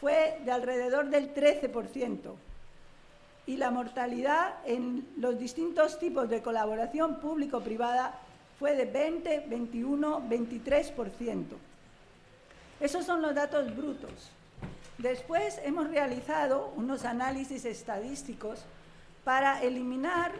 [0.00, 2.34] fue de alrededor del 13%.
[3.46, 8.14] Y la mortalidad en los distintos tipos de colaboración público-privada
[8.58, 11.44] fue de 20, 21, 23%.
[12.80, 14.30] Esos son los datos brutos.
[14.98, 18.60] Después hemos realizado unos análisis estadísticos
[19.24, 20.32] para eliminar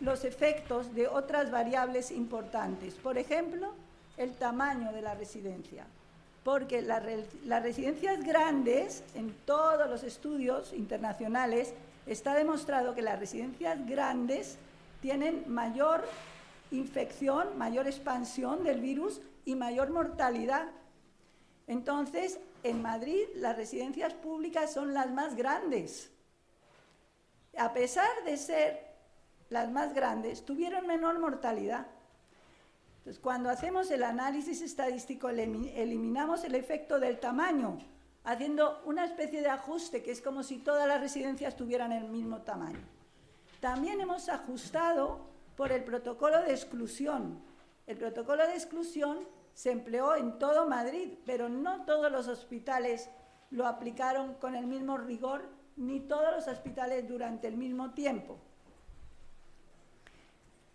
[0.00, 2.94] los efectos de otras variables importantes.
[2.94, 3.72] Por ejemplo,
[4.16, 5.86] el tamaño de la residencia.
[6.48, 11.74] Porque las residencias grandes, en todos los estudios internacionales,
[12.06, 14.56] está demostrado que las residencias grandes
[15.02, 16.08] tienen mayor
[16.70, 20.70] infección, mayor expansión del virus y mayor mortalidad.
[21.66, 26.10] Entonces, en Madrid las residencias públicas son las más grandes.
[27.58, 28.86] A pesar de ser
[29.50, 31.88] las más grandes, tuvieron menor mortalidad.
[33.16, 37.78] Cuando hacemos el análisis estadístico, elimi- eliminamos el efecto del tamaño,
[38.24, 42.42] haciendo una especie de ajuste, que es como si todas las residencias tuvieran el mismo
[42.42, 42.86] tamaño.
[43.60, 45.20] También hemos ajustado
[45.56, 47.40] por el protocolo de exclusión.
[47.86, 53.10] El protocolo de exclusión se empleó en todo Madrid, pero no todos los hospitales
[53.50, 58.38] lo aplicaron con el mismo rigor, ni todos los hospitales durante el mismo tiempo.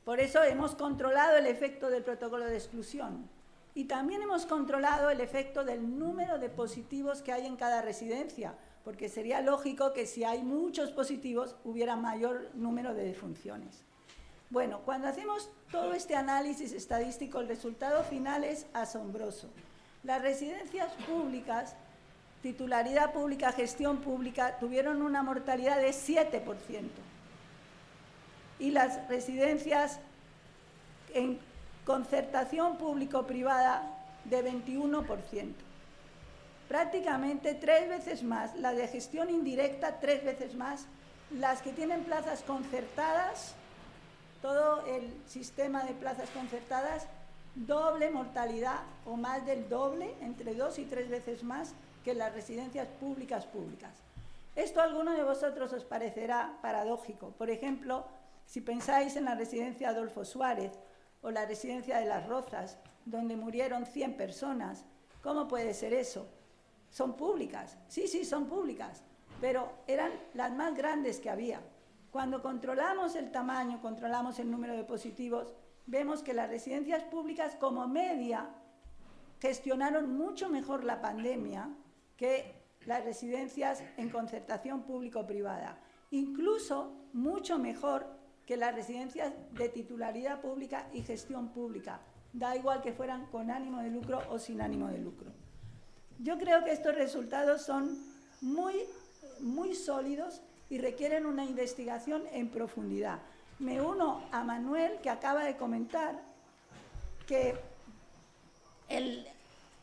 [0.06, 3.30] Por eso hemos controlado el efecto del protocolo de exclusión.
[3.74, 8.54] Y también hemos controlado el efecto del número de positivos que hay en cada residencia,
[8.84, 13.84] porque sería lógico que si hay muchos positivos hubiera mayor número de defunciones.
[14.50, 19.50] Bueno, cuando hacemos todo este análisis estadístico, el resultado final es asombroso.
[20.04, 21.76] Las residencias públicas,
[22.44, 26.44] titularidad pública, gestión pública, tuvieron una mortalidad de 7%.
[28.64, 30.00] Y las residencias
[31.14, 31.38] en
[31.86, 33.84] concertación público-privada
[34.24, 35.54] de 21%.
[36.70, 40.86] Prácticamente tres veces más, la de gestión indirecta tres veces más,
[41.30, 43.54] las que tienen plazas concertadas,
[44.42, 47.06] todo el sistema de plazas concertadas,
[47.56, 51.74] doble mortalidad o más del doble, entre dos y tres veces más
[52.06, 53.92] que las residencias públicas públicas.
[54.56, 57.32] Esto a alguno de vosotros os parecerá paradójico.
[57.32, 58.06] Por ejemplo,
[58.46, 60.80] si pensáis en la residencia Adolfo Suárez
[61.22, 64.86] o la residencia de Las Rozas, donde murieron 100 personas,
[65.22, 66.28] ¿cómo puede ser eso?
[66.90, 69.04] Son públicas, sí, sí, son públicas,
[69.42, 71.62] pero eran las más grandes que había.
[72.12, 75.54] Cuando controlamos el tamaño, controlamos el número de positivos,
[75.88, 78.50] vemos que las residencias públicas como media
[79.40, 81.70] gestionaron mucho mejor la pandemia
[82.16, 85.80] que las residencias en concertación público-privada,
[86.12, 88.06] incluso mucho mejor
[88.46, 92.02] que las residencias de titularidad pública y gestión pública,
[92.34, 95.32] da igual que fueran con ánimo de lucro o sin ánimo de lucro.
[96.20, 97.98] Yo creo que estos resultados son
[98.42, 98.76] muy,
[99.40, 103.20] muy sólidos y requieren una investigación en profundidad.
[103.60, 106.20] Me uno a Manuel, que acaba de comentar
[107.28, 107.56] que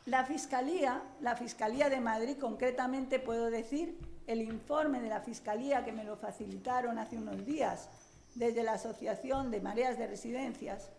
[0.07, 3.97] la Fiscalía, la Fiscalía de Madrid concretamente puedo decir,
[4.27, 7.89] el informe de la Fiscalía que me lo facilitaron hace unos días
[8.35, 10.91] desde la Asociación de Mareas de Residencias,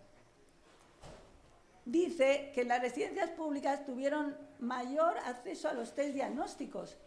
[1.86, 6.98] dice que las residencias públicas tuvieron mayor acceso a los test diagnósticos.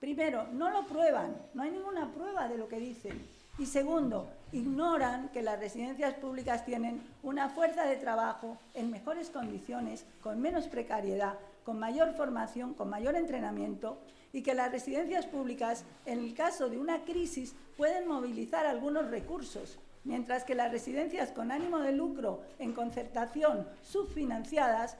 [0.00, 3.26] Primero, no lo prueban, no hay ninguna prueba de lo que dicen.
[3.58, 10.04] Y segundo, ignoran que las residencias públicas tienen una fuerza de trabajo en mejores condiciones,
[10.22, 13.98] con menos precariedad, con mayor formación, con mayor entrenamiento
[14.34, 19.78] y que las residencias públicas, en el caso de una crisis, pueden movilizar algunos recursos,
[20.02, 24.98] mientras que las residencias con ánimo de lucro en concertación subfinanciadas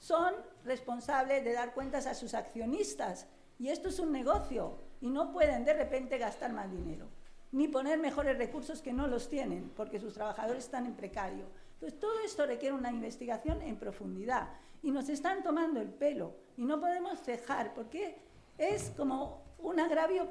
[0.00, 3.28] son responsables de dar cuentas a sus accionistas.
[3.60, 7.06] Y esto es un negocio y no pueden de repente gastar más dinero
[7.52, 11.44] ni poner mejores recursos que no los tienen, porque sus trabajadores están en precario.
[11.74, 14.48] Entonces, todo esto requiere una investigación en profundidad
[14.82, 18.16] y nos están tomando el pelo y no podemos cejar, porque
[18.58, 20.28] es como un agravio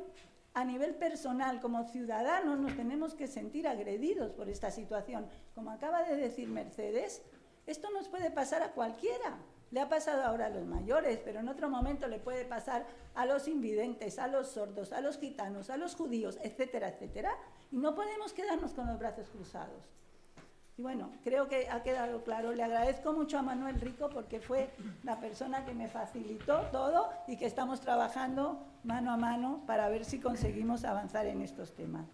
[0.54, 5.28] a nivel personal, como ciudadanos nos tenemos que sentir agredidos por esta situación.
[5.56, 7.24] Como acaba de decir Mercedes,
[7.66, 9.38] esto nos puede pasar a cualquiera.
[9.72, 13.26] Le ha pasado ahora a los mayores, pero en otro momento le puede pasar a
[13.26, 17.36] los invidentes, a los sordos, a los gitanos, a los judíos, etcétera, etcétera.
[17.72, 19.90] Y no podemos quedarnos con los brazos cruzados.
[20.78, 22.52] Y bueno, creo que ha quedado claro.
[22.52, 24.70] Le agradezco mucho a Manuel Rico porque fue
[25.04, 30.04] la persona que me facilitó todo y que estamos trabajando mano a mano para ver
[30.04, 32.08] si conseguimos avanzar en estos temas.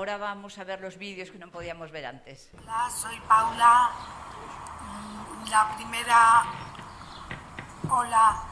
[0.00, 2.48] Ahora vamos a ver los vídeos que no podíamos ver antes.
[2.56, 3.90] Hola, soy Paula.
[5.50, 6.42] La primera
[7.86, 8.42] ola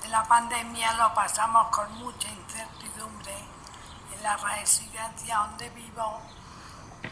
[0.00, 3.34] de la pandemia lo pasamos con mucha incertidumbre
[4.14, 6.22] en la residencia donde vivo,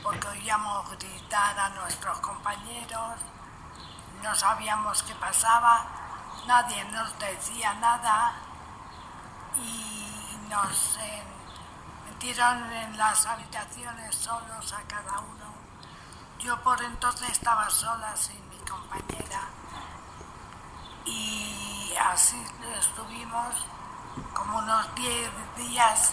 [0.00, 3.18] porque oíamos gritar a nuestros compañeros,
[4.22, 5.86] no sabíamos qué pasaba,
[6.46, 8.32] nadie nos decía nada
[9.56, 11.00] y nos
[12.22, 15.54] metieron en las habitaciones solos a cada uno.
[16.38, 19.48] Yo por entonces estaba sola sin mi compañera
[21.04, 22.40] y así
[22.78, 23.66] estuvimos
[24.32, 26.12] como unos 10 días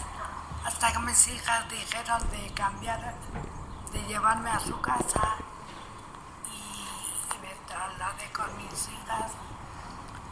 [0.66, 3.14] hasta que mis hijas dijeron de cambiar,
[3.94, 5.36] de llevarme a su casa
[6.48, 9.32] y, me trasladé con mis hijas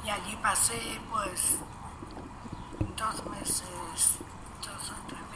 [0.04, 1.60] y allí pasé pues
[2.96, 4.18] dos meses,
[4.64, 5.27] dos o tres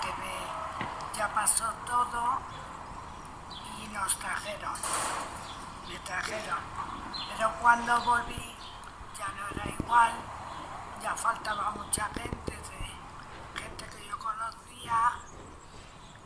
[0.00, 2.38] que me, ya pasó todo
[3.78, 4.74] y nos trajeron,
[5.88, 6.58] me trajeron.
[7.36, 8.54] Pero cuando volví
[9.18, 10.12] ya no era igual,
[11.02, 12.58] ya faltaba mucha gente,
[13.54, 15.12] gente que yo conocía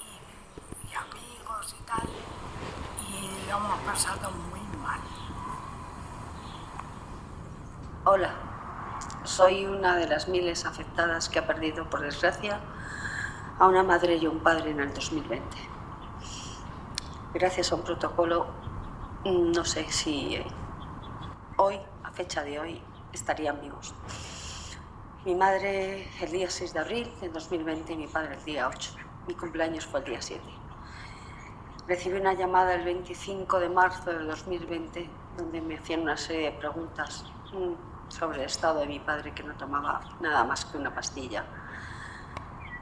[0.00, 2.08] y amigos y tal,
[3.08, 5.00] y lo hemos pasado muy mal.
[8.04, 8.32] Hola,
[9.24, 12.60] soy una de las miles afectadas que ha perdido, por desgracia,
[13.58, 15.44] a una madre y un padre en el 2020.
[17.34, 18.46] Gracias a un protocolo,
[19.24, 20.40] no sé si
[21.56, 22.80] hoy, a fecha de hoy,
[23.12, 23.94] estarían vivos.
[25.24, 28.92] Mi madre el día 6 de abril de 2020 y mi padre el día 8.
[29.26, 30.40] Mi cumpleaños fue el día 7.
[31.88, 36.58] recibí una llamada el 25 de marzo de 2020 donde me hacían una serie de
[36.58, 40.94] preguntas mm, sobre el estado de mi padre que no tomaba nada más que una
[40.94, 41.44] pastilla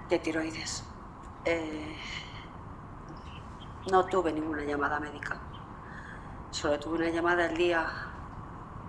[0.09, 0.85] de tiroides.
[1.45, 1.97] Eh,
[3.91, 5.37] no tuve ninguna llamada médica.
[6.51, 7.87] Solo tuve una llamada el día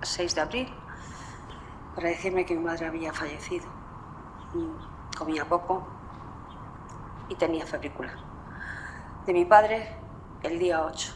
[0.01, 0.73] 6 de abril
[1.95, 3.65] para decirme que mi madre había fallecido.
[5.17, 5.87] Comía poco
[7.29, 8.13] y tenía febrícula.
[9.25, 9.95] De mi padre
[10.43, 11.13] el día 8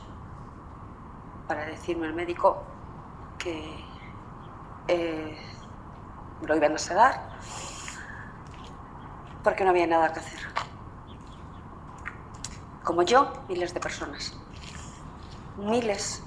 [1.47, 2.63] para decirme el médico
[3.37, 3.83] que
[4.87, 5.37] eh,
[6.41, 7.31] lo iban a sedar
[9.43, 10.39] porque no había nada que hacer.
[12.83, 14.33] Como yo, miles de personas.
[15.57, 16.23] Miles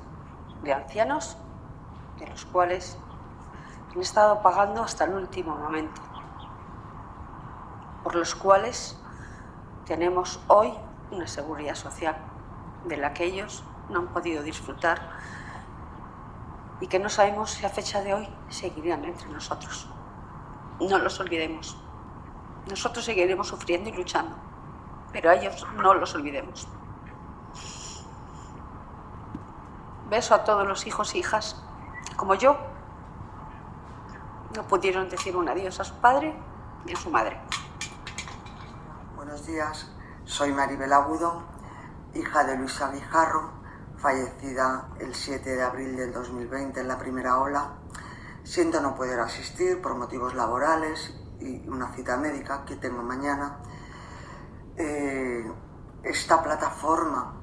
[0.62, 1.36] de ancianos,
[2.18, 2.96] de los cuales
[3.92, 6.00] han estado pagando hasta el último momento.
[8.02, 8.98] Por los cuales
[9.86, 10.72] tenemos hoy
[11.10, 12.16] una seguridad social
[12.86, 15.10] de la que ellos no han podido disfrutar
[16.80, 19.88] y que no sabemos si a fecha de hoy seguirían entre nosotros.
[20.80, 21.83] No los olvidemos.
[22.68, 24.36] Nosotros seguiremos sufriendo y luchando,
[25.12, 26.66] pero a ellos no los olvidemos.
[30.08, 31.62] Beso a todos los hijos e hijas,
[32.16, 32.56] como yo,
[34.56, 36.34] no pudieron decir un adiós a su padre
[36.86, 37.38] ni a su madre.
[39.16, 39.90] Buenos días,
[40.24, 41.42] soy Maribel Agudo,
[42.14, 43.50] hija de Luisa Guijarro,
[43.98, 47.74] fallecida el 7 de abril del 2020 en la primera ola.
[48.42, 53.58] Siento no poder asistir por motivos laborales y una cita médica que tengo mañana.
[54.76, 55.50] Eh,
[56.02, 57.40] esta plataforma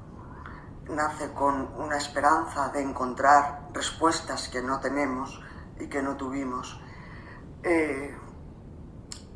[0.88, 5.40] nace con una esperanza de encontrar respuestas que no tenemos
[5.78, 6.80] y que no tuvimos,
[7.62, 8.16] eh,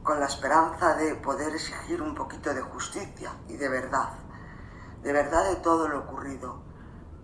[0.03, 4.11] con la esperanza de poder exigir un poquito de justicia y de verdad,
[5.03, 6.63] de verdad de todo lo ocurrido.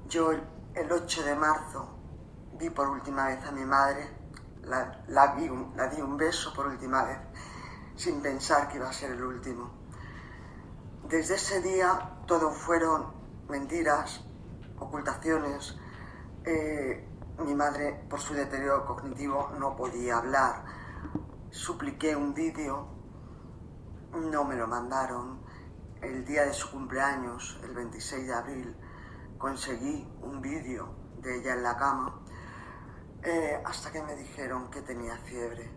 [0.09, 0.43] Yo el,
[0.91, 1.89] 8 de marzo
[2.59, 4.22] vi por última vez a mi madre,
[4.65, 7.19] la, vi di un beso por última vez,
[7.97, 9.71] sin pensar que iba a ser el último.
[11.09, 13.13] Desde ese día todo fueron
[13.49, 14.25] mentiras,
[14.79, 15.77] ocultaciones.
[16.45, 17.09] Eh,
[17.45, 20.65] mi madre, por su deterioro cognitivo, no podía hablar.
[21.51, 22.89] Supliqué un vídeo,
[24.13, 25.43] no me lo mandaron.
[26.01, 28.77] El día de su cumpleaños, el 26 de abril,
[29.39, 32.22] conseguí un vídeo de ella en la cama,
[33.25, 35.71] eh, hasta que me dijeron que tenía fiebre.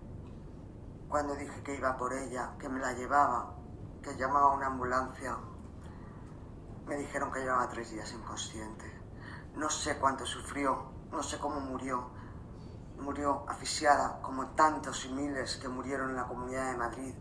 [1.08, 3.56] Cuando dije que iba por ella, que me la llevaba,
[4.02, 5.38] que llamaba a una ambulancia,
[6.88, 8.92] me dijeron que llevaba tres días inconsciente.
[9.56, 12.10] No sé cuánto sufrió, no sé cómo murió.
[12.98, 17.16] Murió asfixiada como tantos y miles que murieron en la Comunidad de Madrid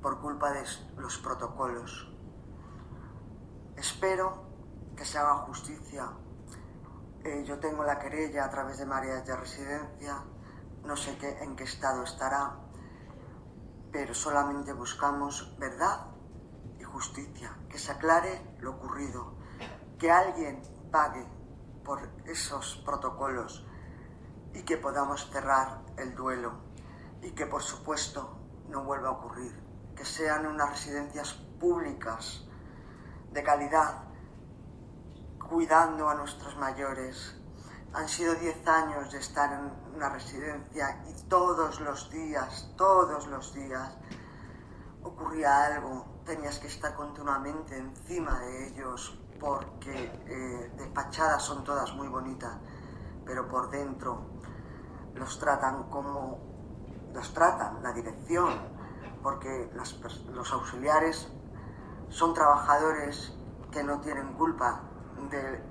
[0.00, 0.64] por culpa de
[0.96, 2.10] los protocolos.
[3.76, 4.44] Espero
[4.96, 6.10] que se haga justicia.
[7.44, 10.24] Yo tengo la querella a través de María de Residencia.
[10.84, 12.56] No sé qué, en qué estado estará,
[13.92, 16.18] pero solamente buscamos verdad
[16.88, 19.34] justicia, que se aclare lo ocurrido,
[19.98, 20.60] que alguien
[20.90, 21.24] pague
[21.84, 23.64] por esos protocolos
[24.54, 26.52] y que podamos cerrar el duelo
[27.22, 29.54] y que por supuesto no vuelva a ocurrir,
[29.94, 32.44] que sean unas residencias públicas
[33.32, 34.04] de calidad,
[35.48, 37.34] cuidando a nuestros mayores.
[37.94, 43.54] Han sido diez años de estar en una residencia y todos los días, todos los
[43.54, 43.96] días,
[45.02, 52.06] ocurría algo tenías que estar continuamente encima de ellos porque eh, despachadas son todas muy
[52.06, 52.54] bonitas,
[53.24, 54.26] pero por dentro
[55.14, 56.38] los tratan como
[57.14, 58.52] los tratan la dirección,
[59.22, 61.28] porque los auxiliares
[62.10, 63.32] son trabajadores
[63.72, 64.82] que no tienen culpa
[65.30, 65.62] de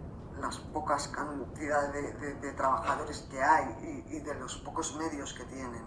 [0.42, 5.84] las pocas cantidades de, trabajadores que hay y, de los pocos medios que tienen.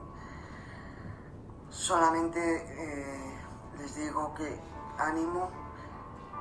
[1.68, 3.40] Solamente eh,
[3.78, 4.60] les digo que
[4.98, 5.50] ánimo,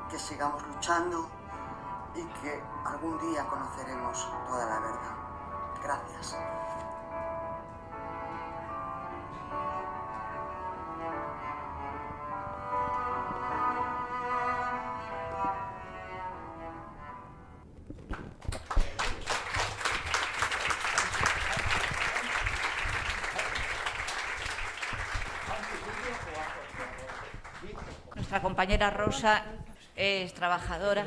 [0.09, 1.29] que sigamos luchando
[2.15, 5.15] y que algún día conoceremos toda la verdad.
[5.83, 6.35] Gracias.
[28.59, 29.41] Compañera Rosa
[29.95, 31.05] es trabajadora.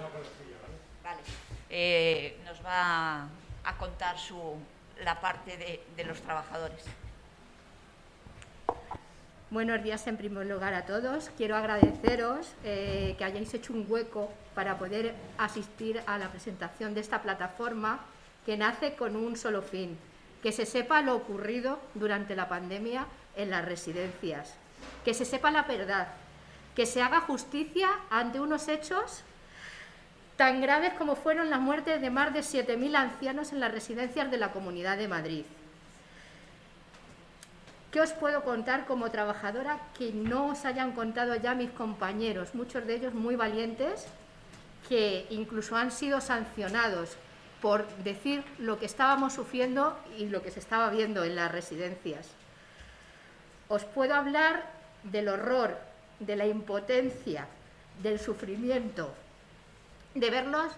[1.68, 3.28] Eh, nos va
[3.64, 4.57] a contar su,
[5.05, 5.59] la parte
[5.94, 6.82] de, los trabajadores.
[9.50, 11.30] Buenos días en primer lugar a todos.
[11.36, 17.03] Quiero agradeceros eh, que hayáis hecho un hueco para poder asistir a la presentación de
[17.03, 18.00] esta plataforma
[18.46, 19.98] que nace con un solo fin,
[20.42, 23.05] que se sepa lo ocurrido durante la pandemia
[23.36, 24.55] en las residencias,
[25.05, 26.14] que se sepa la verdad,
[26.74, 29.22] que se haga justicia ante unos hechos
[30.36, 34.38] tan graves como fueron las muertes de más de 7.000 ancianos en las residencias de
[34.38, 35.44] la Comunidad de Madrid.
[37.92, 42.86] ¿Qué os puedo contar como trabajadora que no os hayan contado ya mis compañeros, muchos
[42.86, 44.06] de ellos muy valientes,
[44.88, 47.10] que incluso han sido sancionados
[47.60, 52.28] por decir lo que estábamos sufriendo y lo que se estaba viendo en las residencias?
[53.68, 54.64] Os puedo hablar
[55.04, 55.78] del horror,
[56.26, 57.46] de la impotencia,
[58.02, 59.12] del sufrimiento,
[60.14, 60.72] de verlos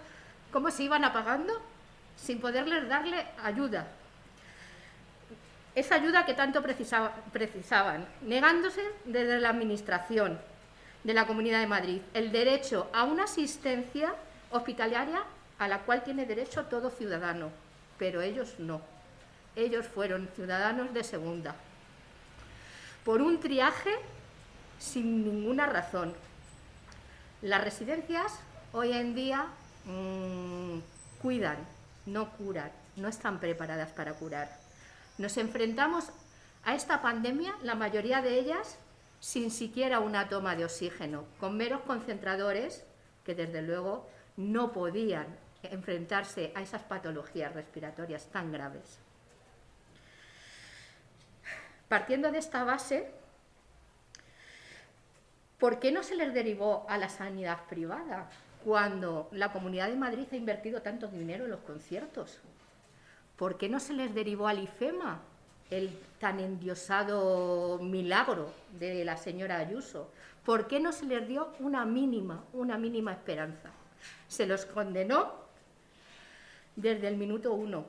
[0.52, 1.52] cómo se iban apagando
[2.16, 3.86] sin poderles darle ayuda,
[5.74, 10.38] esa ayuda que tanto precisaban, negándose desde la Administración
[11.02, 14.14] de la Comunidad de Madrid el derecho a una asistencia
[14.50, 15.22] hospitalaria
[15.58, 17.50] a la cual tiene derecho todo ciudadano,
[17.98, 18.80] pero ellos no.
[19.56, 21.54] Ellos fueron ciudadanos de segunda,
[23.04, 23.90] por un triaje
[24.78, 26.14] sin ninguna razón.
[27.42, 28.38] Las residencias
[28.72, 29.46] hoy en día
[29.84, 30.78] mmm,
[31.20, 31.58] cuidan,
[32.06, 34.48] no curan, no están preparadas para curar.
[35.18, 36.06] Nos enfrentamos
[36.64, 38.78] a esta pandemia, la mayoría de ellas
[39.20, 42.84] sin siquiera una toma de oxígeno, con meros concentradores
[43.24, 44.06] que desde luego
[44.36, 45.26] no podían
[45.62, 48.98] enfrentarse a esas patologías respiratorias tan graves.
[51.88, 53.10] Partiendo de esta base,
[55.64, 58.28] ¿por qué no se les derivó a la sanidad privada
[58.66, 62.38] cuando la Comunidad de Madrid ha invertido tanto dinero en los conciertos?
[63.38, 65.22] ¿Por qué no se les derivó al IFEMA
[65.70, 70.10] el tan endiosado milagro de la señora Ayuso?
[70.44, 73.70] ¿Por qué no se les dio una mínima, una mínima esperanza?
[74.28, 75.32] Se los condenó
[76.76, 77.86] desde el minuto uno.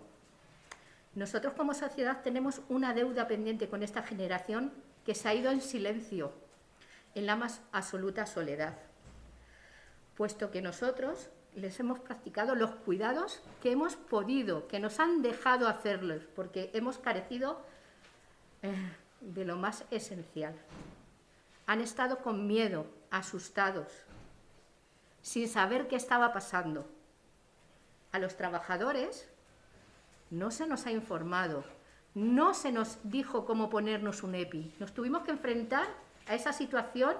[1.13, 4.71] Nosotros como sociedad tenemos una deuda pendiente con esta generación
[5.05, 6.31] que se ha ido en silencio,
[7.15, 8.77] en la más absoluta soledad,
[10.15, 15.67] puesto que nosotros les hemos practicado los cuidados que hemos podido, que nos han dejado
[15.67, 17.61] hacerlos, porque hemos carecido
[18.61, 18.75] eh,
[19.21, 20.53] de lo más esencial.
[21.65, 23.87] Han estado con miedo, asustados,
[25.21, 26.87] sin saber qué estaba pasando.
[28.11, 29.27] A los trabajadores
[30.29, 31.63] no se nos ha informado,
[32.13, 34.73] no se nos dijo cómo ponernos un EPI.
[34.79, 35.87] Nos tuvimos que enfrentar
[36.27, 37.15] a esa situación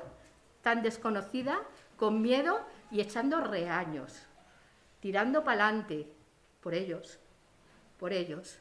[0.62, 1.62] tan desconocida,
[1.98, 2.60] con miedo
[2.92, 4.24] y echando reaños,
[5.00, 6.08] tirando para adelante
[6.62, 7.20] por ellos,
[8.00, 8.58] por ellos.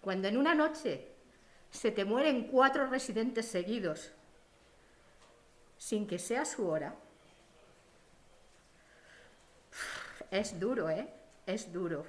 [0.00, 1.08] Cuando en una noche
[1.70, 4.12] se te mueren cuatro residentes seguidos
[5.76, 6.94] sin que sea su hora,
[10.30, 11.08] es duro, ¿eh?
[11.46, 12.04] Es duro.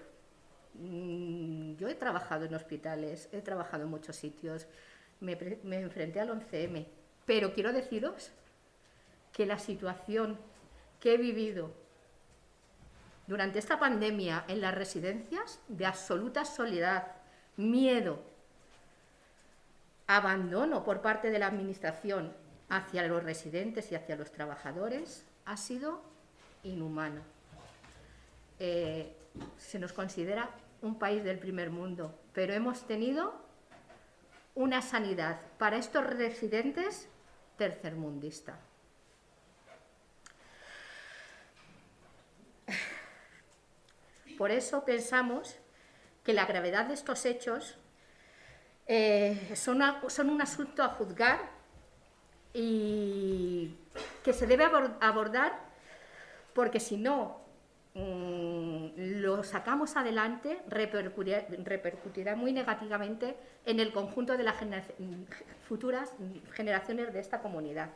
[0.76, 4.68] Mm, yo he trabajado en hospitales, he trabajado en muchos sitios,
[5.20, 5.34] me,
[5.82, 6.86] enfrenté al 11M,
[7.26, 8.32] pero quiero deciros
[9.34, 10.38] que la situación
[11.00, 11.72] que he vivido
[13.28, 17.08] durante esta pandemia en las residencias de absoluta soledad,
[17.58, 18.24] miedo,
[20.08, 22.34] abandono por parte de la Administración
[22.70, 26.02] hacia los residentes y hacia los trabajadores ha sido
[26.64, 27.22] inhumano.
[28.60, 29.16] Eh,
[29.58, 30.50] se nos considera
[30.82, 33.49] un país del primer mundo, pero hemos tenido
[34.60, 37.08] una sanidad para estos residentes
[37.58, 38.60] tercermundista.
[44.38, 45.56] Por eso pensamos
[46.26, 47.78] que la gravedad de estos hechos
[48.86, 49.82] eh, son,
[50.30, 51.40] un asunto a juzgar
[52.54, 53.78] y
[54.26, 54.66] que se debe
[55.00, 55.58] abordar
[56.54, 57.40] porque si no
[57.94, 58.88] mm,
[59.22, 63.36] lo sacamos adelante repercutirá, muy negativamente
[63.66, 64.56] en el conjunto de las
[65.68, 66.12] futuras
[66.54, 67.90] generaciones de esta comunidad.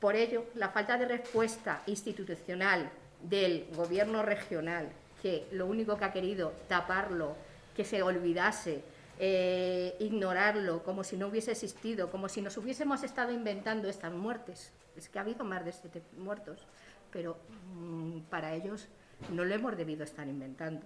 [0.00, 2.90] Por ello, la falta de respuesta institucional
[3.22, 4.88] del gobierno regional,
[5.22, 7.36] que lo único que ha querido taparlo,
[7.76, 8.82] que se olvidase,
[9.18, 14.72] eh, ignorarlo, como si no hubiese existido, como si nos hubiésemos estado inventando estas muertes.
[14.96, 16.66] Es que ha habido más de siete muertos,
[17.12, 17.38] pero
[17.74, 18.88] mm, para ellos
[19.30, 20.84] no lo hemos debido estar inventando.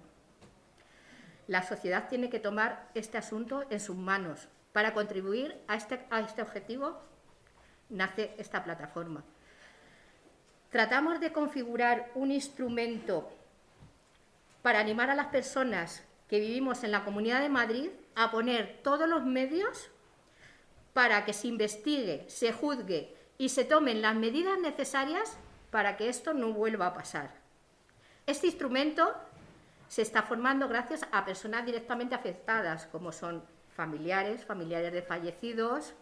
[1.47, 4.49] La sociedad tiene que tomar este asunto en sus manos.
[4.73, 7.01] Para contribuir a este, a este objetivo
[7.89, 9.23] nace esta plataforma.
[10.69, 13.31] Tratamos de configurar un instrumento
[14.61, 19.07] para animar a las personas que vivimos en la Comunidad de Madrid a poner todos
[19.07, 19.89] los medios
[20.93, 25.37] para que se investigue, se juzgue y se tomen las medidas necesarias
[25.77, 27.29] para que esto no vuelva a pasar.
[28.25, 29.13] Este instrumento
[29.87, 33.43] se está formando gracias a personas directamente afectadas, como son
[33.75, 35.93] familiares, familiares de fallecidos,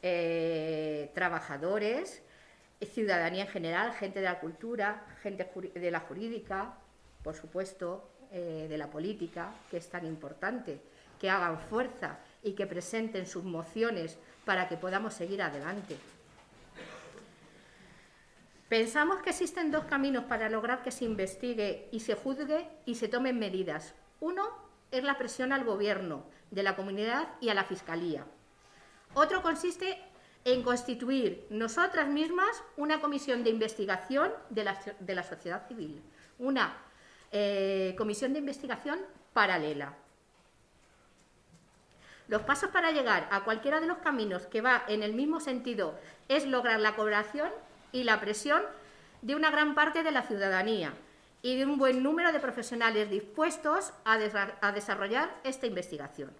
[0.00, 2.22] eh, trabajadores,
[2.80, 6.72] ciudadanía en general, gente de la cultura, gente de la jurídica,
[7.22, 10.80] por supuesto, eh, de la política, que es tan importante,
[11.20, 15.98] que hagan fuerza y que presenten sus mociones para que podamos seguir adelante.
[18.74, 23.06] Pensamos que existen dos caminos para lograr que se investigue y se juzgue y se
[23.06, 23.94] tomen medidas.
[24.18, 24.42] Uno
[24.90, 28.26] es la presión al Gobierno de la comunidad y a la Fiscalía.
[29.14, 30.02] Otro consiste
[30.44, 36.02] en constituir nosotras mismas una comisión de investigación de la, sociedad civil,
[36.40, 36.76] una
[37.30, 38.98] eh, comisión de investigación
[39.32, 39.94] paralela.
[42.26, 45.94] Los pasos para llegar a cualquiera de los caminos que va en el mismo sentido
[46.28, 47.50] es lograr la cooperación
[47.94, 48.60] y la presión
[49.22, 50.92] de una gran parte de la ciudadanía
[51.40, 54.18] y de un buen número de profesionales dispuestos a,
[54.72, 56.30] desarrollar esta investigación.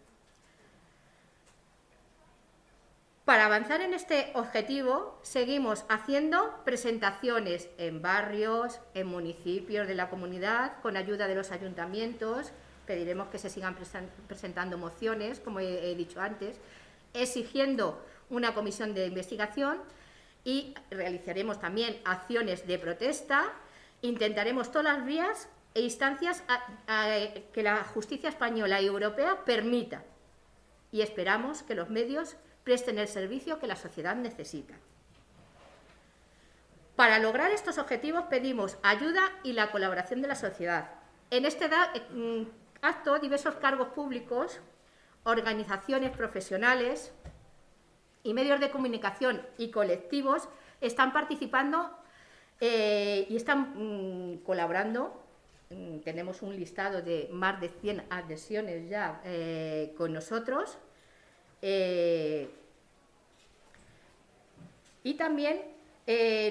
[3.25, 10.81] Para avanzar en este objetivo, seguimos haciendo presentaciones en barrios, en municipios de la comunidad,
[10.83, 12.51] con ayuda de los ayuntamientos.
[12.87, 13.77] Pediremos que se sigan
[14.27, 16.59] presentando mociones, como he dicho antes,
[17.15, 19.79] exigiendo una comisión de investigación
[20.45, 23.53] y realizaremos también acciones de protesta.
[24.03, 26.45] Intentaremos todas las vías e instancias
[27.53, 30.05] que la justicia española y europea permita.
[30.93, 34.75] Y esperamos que los medios presten el servicio que la sociedad necesita.
[36.97, 40.91] Para lograr estos objetivos pedimos ayuda y la colaboración de la sociedad.
[41.31, 42.43] En este mm,
[42.83, 44.61] acto, diversos cargos públicos,
[45.25, 47.13] organizaciones profesionales
[48.25, 50.49] y medios de comunicación y colectivos
[50.81, 51.91] están participando
[52.61, 55.23] eh, y están mm, colaborando.
[55.71, 60.79] Mm, tenemos un listado de más de 100 adhesiones ya eh, con nosotros
[61.63, 62.49] eh,
[65.03, 65.75] y también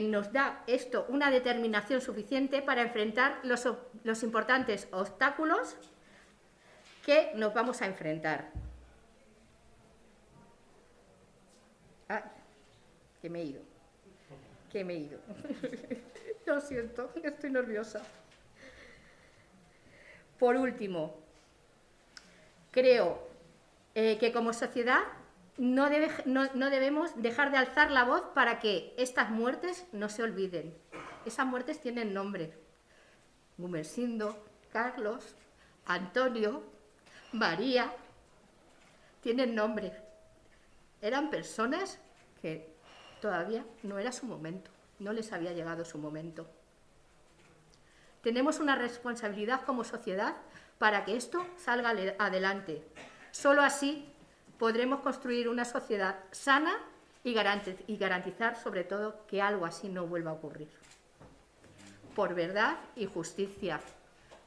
[0.09, 5.75] nos da esto una determinación suficiente para enfrentar los, importantes obstáculos
[7.05, 8.49] que nos vamos a enfrentar.
[12.09, 12.23] Ah,
[13.23, 13.61] que me he ido.
[14.69, 15.17] Que me he ido.
[16.45, 18.03] Lo siento, estoy nerviosa.
[20.37, 21.15] Por último,
[22.71, 23.25] creo
[23.95, 25.03] eh, que como sociedad
[25.57, 30.75] no, debemos dejar de alzar la voz para que estas muertes no se olviden.
[31.25, 32.51] Esas muertes tienen nombre.
[33.57, 34.43] Gumersindo,
[34.73, 35.33] Carlos,
[35.85, 36.61] Antonio,
[37.31, 37.89] María,
[39.21, 39.93] tienen nombre.
[41.01, 42.01] Eran personas
[42.41, 42.72] que
[43.23, 44.69] todavía no era su momento,
[44.99, 46.45] no les había llegado su momento.
[48.21, 50.35] Tenemos una responsabilidad como sociedad
[50.77, 52.85] para que esto salga adelante.
[53.31, 54.11] Solo así
[54.59, 56.73] podremos construir una sociedad sana
[57.23, 60.69] y garantizar sobre todo que algo así no vuelva a ocurrir.
[62.17, 63.79] Por verdad y justicia,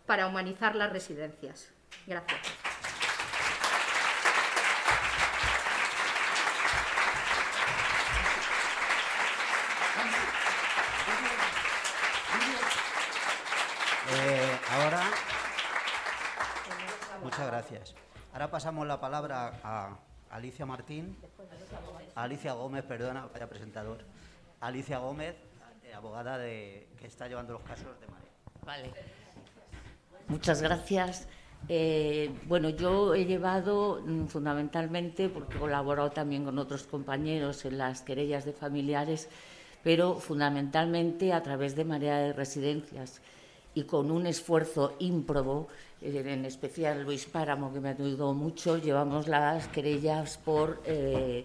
[0.05, 1.71] para humanizar las residencias.
[2.07, 2.41] Gracias.
[14.09, 15.03] Eh, ahora,
[17.23, 17.95] muchas gracias.
[18.37, 19.97] Ahora pasamos la palabra a
[20.29, 21.17] Alicia Martín,
[22.15, 24.05] Alicia Gómez, perdona, vaya presentador.
[24.61, 25.35] Alicia Gómez,
[25.83, 28.29] eh, abogada de, que está llevando los casos de María.
[28.63, 28.93] Vale.
[30.29, 31.29] Muchas gracias.
[31.71, 37.79] Eh, bueno, yo he llevado mm, fundamentalmente, porque he colaborado también con otros compañeros en
[37.79, 39.31] las querellas de familiares,
[39.83, 43.23] pero fundamentalmente a través de Marea de Residencias
[43.77, 45.69] y con un esfuerzo ímprobo
[46.01, 51.45] en especial Luis Páramo, que me ayudado mucho, llevamos las querellas por eh,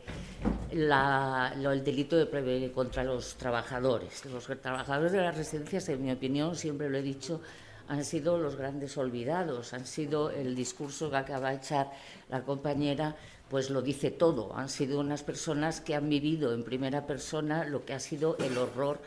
[0.71, 4.25] el delito de contra los trabajadores.
[4.25, 7.41] Los trabajadores de las residencias, en mi opinión, siempre lo he dicho,
[7.89, 11.91] han sido los grandes olvidados, han sido el discurso que acaba de echar
[12.29, 13.17] la compañera,
[13.49, 14.55] pues lo dice todo.
[14.55, 18.57] Han sido unas personas que han vivido en primera persona lo que ha sido el
[18.57, 19.01] horror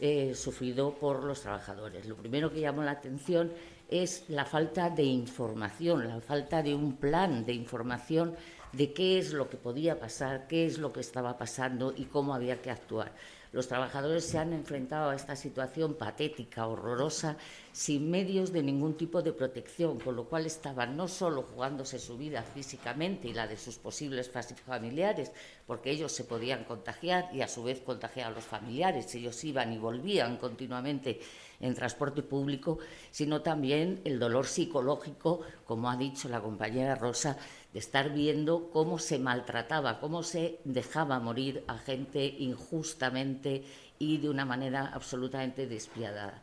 [0.00, 2.06] eh, sufrido por los trabajadores.
[2.06, 3.52] Lo primero que llamó la atención
[3.88, 8.34] es la falta de información, la falta de un plan de información
[8.72, 12.34] de qué es lo que podía pasar, qué es lo que estaba pasando y cómo
[12.34, 13.12] había que actuar.
[13.54, 17.36] Los trabajadores se han enfrentado a esta situación patética, horrorosa,
[17.70, 22.18] sin medios de ningún tipo de protección, con lo cual estaban no solo jugándose su
[22.18, 24.28] vida físicamente y la de sus posibles
[24.66, 25.30] familiares,
[25.68, 29.72] porque ellos se podían contagiar y a su vez contagiar a los familiares, ellos iban
[29.72, 31.20] y volvían continuamente
[31.60, 32.78] en transporte público,
[33.10, 37.36] sino también el dolor psicológico, como ha dicho la compañera Rosa,
[37.72, 43.64] de estar viendo cómo se maltrataba, cómo se dejaba morir a gente injustamente
[43.98, 46.42] y de una manera absolutamente despiadada.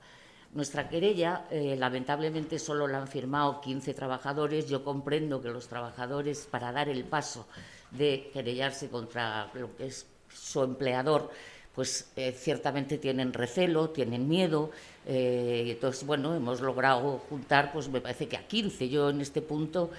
[0.54, 4.68] Nuestra querella, eh, lamentablemente, solo la han firmado 15 trabajadores.
[4.68, 7.48] Yo comprendo que los trabajadores, para dar el paso
[7.92, 11.32] de querellarse contra lo que es su empleador,
[11.74, 14.72] pues eh, ciertamente tienen recelo, tienen miedo.
[15.06, 18.90] Eh, entonces, bueno, hemos logrado juntar, pues me parece que a 15.
[18.90, 19.92] Yo en este punto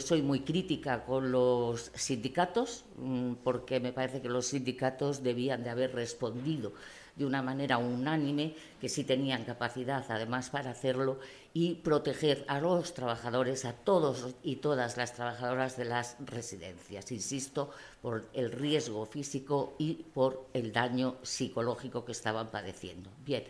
[0.00, 5.70] soy muy crítica con los sindicatos, mm, porque me parece que los sindicatos debían de
[5.70, 6.72] haber respondido
[7.18, 11.18] de una manera unánime, que sí tenían capacidad además para hacerlo,
[11.52, 17.70] y proteger a los trabajadores, a todos y todas las trabajadoras de las residencias, insisto,
[18.00, 23.10] por el riesgo físico y por el daño psicológico que estaban padeciendo.
[23.24, 23.44] Bien.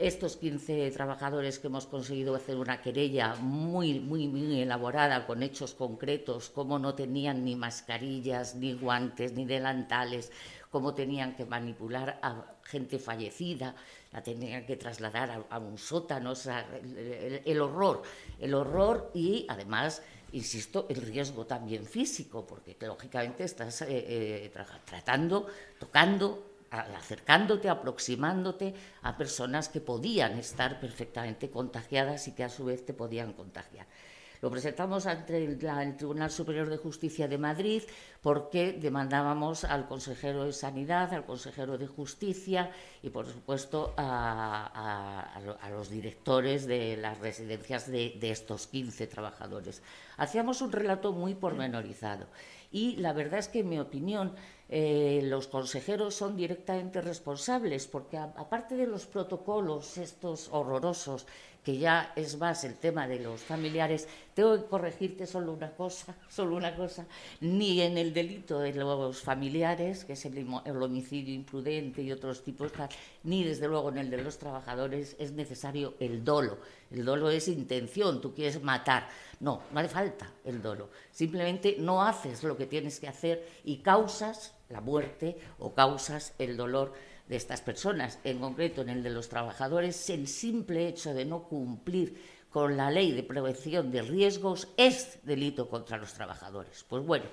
[0.00, 5.74] Estos 15 trabajadores que hemos conseguido hacer una querella muy, muy, muy elaborada, con hechos
[5.74, 10.32] concretos, como no tenían ni mascarillas, ni guantes, ni delantales,
[10.70, 13.74] cómo tenían que manipular a gente fallecida,
[14.10, 16.32] la tenían que trasladar a, un sótano,
[17.44, 18.00] el, horror,
[18.38, 24.52] el horror y además, insisto, el riesgo también físico, porque lógicamente estás eh, eh,
[24.86, 25.46] tratando,
[25.78, 32.86] tocando, acercándote, aproximándote a personas que podían estar perfectamente contagiadas y que a su vez
[32.86, 33.86] te podían contagiar.
[34.42, 35.58] Lo presentamos ante el,
[35.98, 37.82] Tribunal Superior de Justicia de Madrid
[38.22, 42.70] porque demandábamos al consejero de Sanidad, al consejero de Justicia
[43.02, 45.38] y, por supuesto, a,
[45.70, 49.82] los directores de las residencias de, estos 15 trabajadores.
[50.16, 52.26] Hacíamos un relato muy pormenorizado
[52.72, 54.34] y la verdad es que, en mi opinión,
[54.72, 61.26] eh, los consejeros son directamente responsables, porque aparte de los protocolos estos horrorosos
[61.64, 66.14] que ya es más el tema de los familiares, tengo que corregirte solo una cosa,
[66.28, 67.06] solo una cosa,
[67.40, 70.46] ni en el delito de los familiares, que es el,
[70.82, 72.72] homicidio imprudente y otros tipos,
[73.24, 76.58] ni desde luego en el de los trabajadores es necesario el dolo.
[76.90, 79.08] El dolo es intención, tú quieres matar.
[79.40, 80.90] No, no hace falta el dolo.
[81.12, 86.56] Simplemente no haces lo que tienes que hacer y causas la muerte o causas el
[86.56, 86.92] dolor
[87.30, 91.44] de estas personas, en concreto en el de los trabajadores, el simple hecho de no
[91.44, 92.20] cumplir
[92.50, 96.84] con la ley de prevención de riesgos es delito contra los trabajadores.
[96.88, 97.26] Pues bueno,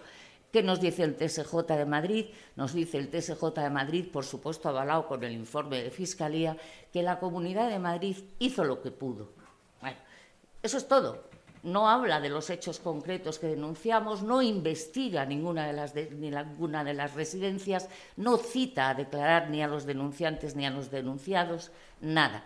[0.52, 2.26] ¿qué nos dice el TSJ de Madrid?
[2.56, 6.56] Nos dice el TSJ de Madrid, por supuesto avalado con el informe de Fiscalía,
[6.94, 9.32] que la Comunidad de Madrid hizo lo que pudo.
[9.82, 9.98] Bueno,
[10.62, 11.27] eso es todo
[11.68, 16.84] no habla de los hechos concretos que denunciamos, no investiga ninguna de las ni ninguna
[16.84, 21.72] de las residencias, no cita a declarar ni a los denunciantes ni a los denunciados,
[22.00, 22.44] nada.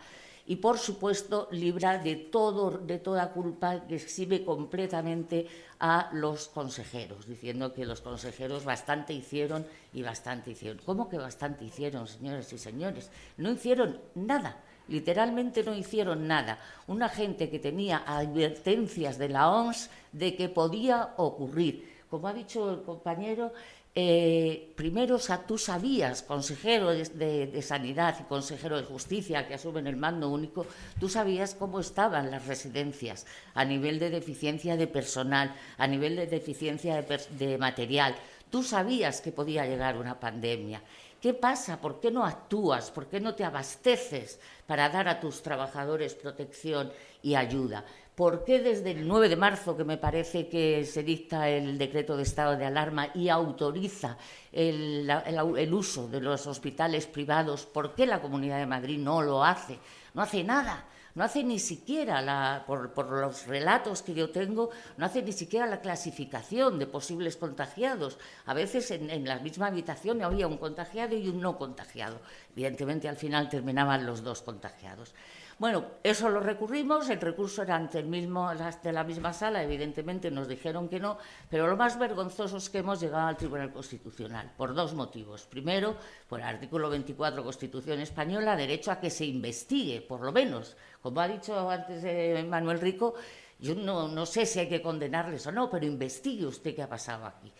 [0.47, 5.47] Y por supuesto libra de todo de toda culpa que exhibe completamente
[5.79, 10.81] a los consejeros, diciendo que los consejeros bastante hicieron y bastante hicieron.
[10.83, 13.11] ¿Cómo que bastante hicieron, señores y señores?
[13.37, 14.57] No hicieron nada
[14.91, 16.59] literalmente no hicieron nada.
[16.87, 21.89] Una gente que tenía advertencias de la OMS de que podía ocurrir.
[22.09, 23.53] Como ha dicho el compañero,
[23.93, 30.29] eh, primero tú sabías, consejero de, Sanidad y consejero de Justicia que asumen el mando
[30.29, 30.65] único,
[30.99, 36.27] tú sabías cómo estaban las residencias a nivel de deficiencia de personal, a nivel de
[36.27, 38.15] deficiencia de material.
[38.49, 40.81] Tú sabías que podía llegar una pandemia
[41.21, 41.79] ¿Qué pasa?
[41.79, 42.89] ¿Por qué no actúas?
[42.89, 46.91] ¿Por qué no te abasteces para dar a tus trabajadores protección
[47.21, 47.85] y ayuda?
[48.15, 52.17] ¿Por qué desde el 9 de marzo, que me parece que se dicta el decreto
[52.17, 54.17] de estado de alarma y autoriza
[54.51, 59.43] el, el, uso de los hospitales privados, por qué la Comunidad de Madrid no lo
[59.43, 59.77] hace?
[60.15, 60.85] No hace nada
[61.15, 65.65] no hace ni siquiera, la, por, los relatos que yo tengo, no hace ni siquiera
[65.65, 68.17] la clasificación de posibles contagiados.
[68.45, 72.19] A veces en, en la misma habitación había un contagiado y un no contagiado.
[72.53, 75.13] Evidentemente al final terminaban los dos contagiados.
[75.61, 80.31] Bueno, eso lo recurrimos, el recurso era ante el mismo, de la misma sala, evidentemente
[80.31, 81.19] nos dijeron que no,
[81.51, 85.45] pero lo más vergonzoso es que hemos llegado al Tribunal Constitucional, por dos motivos.
[85.45, 85.97] Primero,
[86.27, 90.75] por el artículo 24 Constitución Española, derecho a que se investigue, por lo menos.
[90.99, 93.13] Como ha dicho antes eh, Manuel Rico,
[93.59, 97.27] yo no, sé si hay que condenarles o no, pero investigue usted qué ha pasado
[97.27, 97.53] aquí.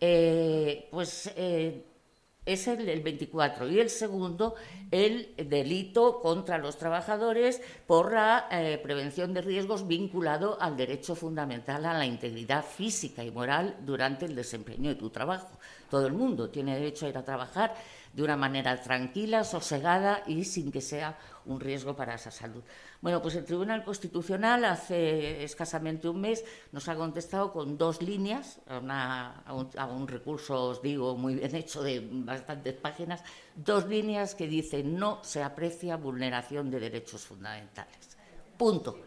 [0.00, 1.91] Eh, pues eh,
[2.44, 4.54] es el, el 24 y el segundo
[4.90, 11.86] el delito contra los trabajadores por la eh, prevención de riesgos vinculado al derecho fundamental
[11.86, 15.58] a la integridad física y moral durante el desempeño de tu trabajo.
[15.90, 17.74] Todo el mundo tiene derecho a ir a trabajar
[18.12, 22.62] de una manera tranquila, sosegada y sin que sea un riesgo para esa salud.
[23.00, 28.60] Bueno, pues el Tribunal Constitucional hace escasamente un mes nos ha contestado con dos líneas
[28.66, 33.22] a, un, a, un, recurso, os digo, muy bien hecho de bastantes páginas,
[33.54, 38.16] dos líneas que dicen no se aprecia vulneración de derechos fundamentales.
[38.56, 38.98] Punto.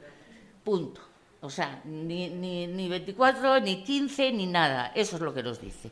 [0.64, 1.02] Punto.
[1.42, 4.92] O sea, ni, ni, ni 24, ni 15, ni nada.
[4.96, 5.92] Eso es lo que nos dice.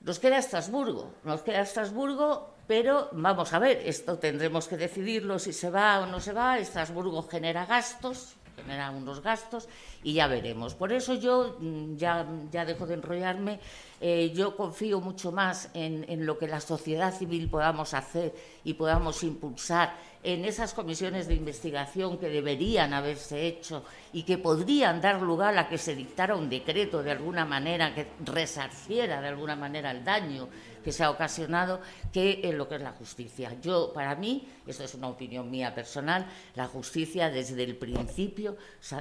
[0.00, 1.12] Nos queda Estrasburgo.
[1.24, 6.06] Nos queda Estrasburgo pero vamos a ver, esto tendremos que decidirlo si se va o
[6.06, 6.58] no se va.
[6.58, 9.68] Estrasburgo genera gastos, genera unos gastos
[10.02, 10.74] y ya veremos.
[10.74, 13.60] Por eso yo mm, ya, ya dejo de enrollarme.
[14.00, 18.34] Eh, yo confío mucho más en, en lo que la sociedad civil podamos hacer
[18.64, 19.94] y podamos impulsar
[20.24, 25.68] en esas comisiones de investigación que deberían haberse hecho y que podrían dar lugar a
[25.68, 30.48] que se dictara un decreto de alguna manera que resarciera de alguna manera el daño
[30.82, 31.80] que se ha ocasionado
[32.12, 33.56] que en lo que es la justicia.
[33.60, 38.56] Yo, para mí, esto es una opinión mía personal, la justicia desde el principio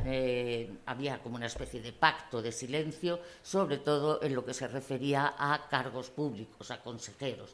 [0.06, 4.68] eh, había como una especie de pacto de silencio, sobre todo en lo que se
[4.68, 7.54] refería a cargos públicos, a consejeros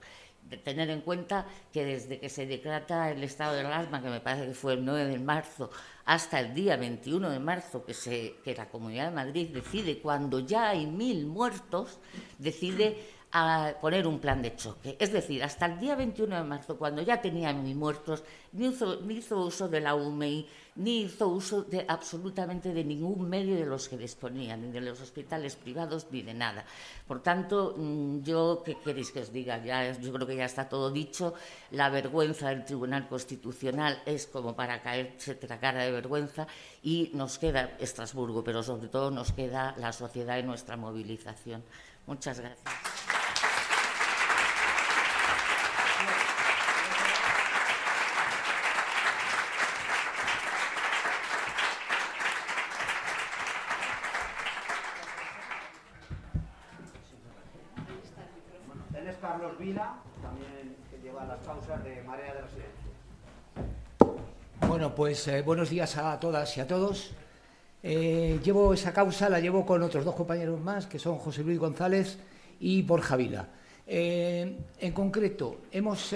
[0.49, 4.19] de tener en cuenta que desde que se decreta el estado de alarma, que me
[4.19, 5.69] parece que fue el 9 de marzo,
[6.09, 10.87] hasta el día 21 de marzo, que, la Comunidad de Madrid decide, cuando ya hay
[10.87, 11.99] mil muertos,
[12.39, 12.97] decide
[13.31, 14.97] a poner un plan de choque.
[14.99, 19.01] Es decir, hasta el día 21 de marzo, cuando ya tenía mil muertos, ni hizo,
[19.01, 20.47] ni hizo uso de la UMI,
[20.79, 25.01] ni hizo uso de, absolutamente de ningún medio de los que disponía, ni de los
[25.01, 26.65] hospitales privados, ni de nada.
[27.05, 29.63] Por tanto, mm, yo, ¿qué queréis que os diga?
[29.63, 31.33] Ya, yo creo que ya está todo dicho.
[31.71, 36.47] La vergüenza del Tribunal Constitucional es como para caerse la cara de vergüenza
[36.83, 41.63] y nos queda Estrasburgo, pero sobre todo nos queda la sociedad y nuestra movilización.
[42.07, 42.88] Muchas gracias.
[64.99, 67.11] Pues eh, buenos días a todas y a todos.
[67.81, 71.57] Eh, llevo esa causa, la llevo con otros dos compañeros más, que son José Luis
[71.57, 72.17] González
[72.59, 73.47] y Borja Vila.
[73.87, 76.13] Eh, en concreto, hemos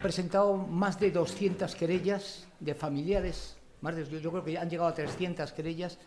[0.00, 4.88] presentado más de 200 querellas de familiares, más de, yo, yo, creo que han llegado
[4.88, 5.98] a 300 querellas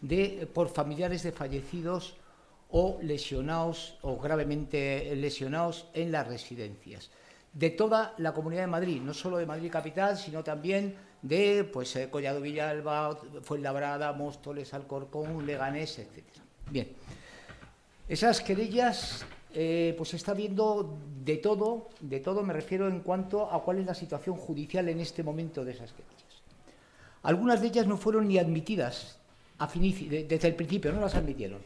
[0.00, 2.16] de, por familiares de fallecidos
[2.70, 7.10] o lesionados o gravemente lesionados en las residencias
[7.52, 11.94] de toda la Comunidad de Madrid, no solo de Madrid capital, sino también de pues,
[11.96, 16.24] eh, Collado Villalba, Fuenlabrada, Móstoles, Alcorcón, Leganés, etc.
[16.70, 16.88] Bien,
[18.08, 23.62] esas querellas, eh, pues está viendo de todo, de todo me refiero en cuanto a
[23.62, 26.18] cuál es la situación judicial en este momento de esas querellas.
[27.22, 29.18] Algunas de ellas no fueron ni admitidas
[29.58, 31.60] desde el principio, no las admitieron.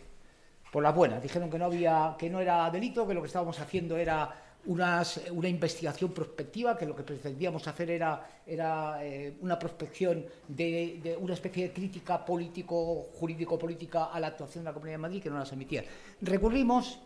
[0.73, 3.61] Por las buenas, dijeron que no había, que no era delito, que lo que estábamos
[3.61, 4.35] haciendo era
[4.67, 11.35] unas, una investigación prospectiva, que lo que pretendíamos hacer era, eh, una prospección de, una
[11.35, 15.39] especie de crítica político, jurídico-política a la actuación de la Comunidad de Madrid, que no
[15.39, 15.85] las admitía.
[16.21, 17.01] Recurrimos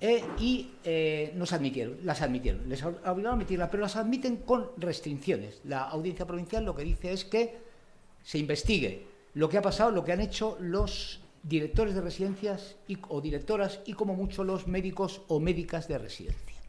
[0.00, 4.70] eh, y eh, nos admitieron, las admitieron, les obligaron a admitirlas, pero las admiten con
[4.76, 5.60] restricciones.
[5.64, 7.58] La audiencia provincial lo que dice es que
[8.22, 12.76] se investigue lo que ha pasado, lo que han hecho los directores de residencias
[13.08, 16.59] o directoras y como mucho los médicos o médicas de residencia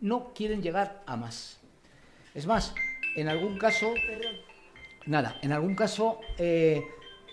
[0.00, 1.58] no quieren llegar a más.
[2.34, 2.74] Es más,
[3.16, 3.94] en algún caso,
[5.06, 6.84] nada, en algún caso eh,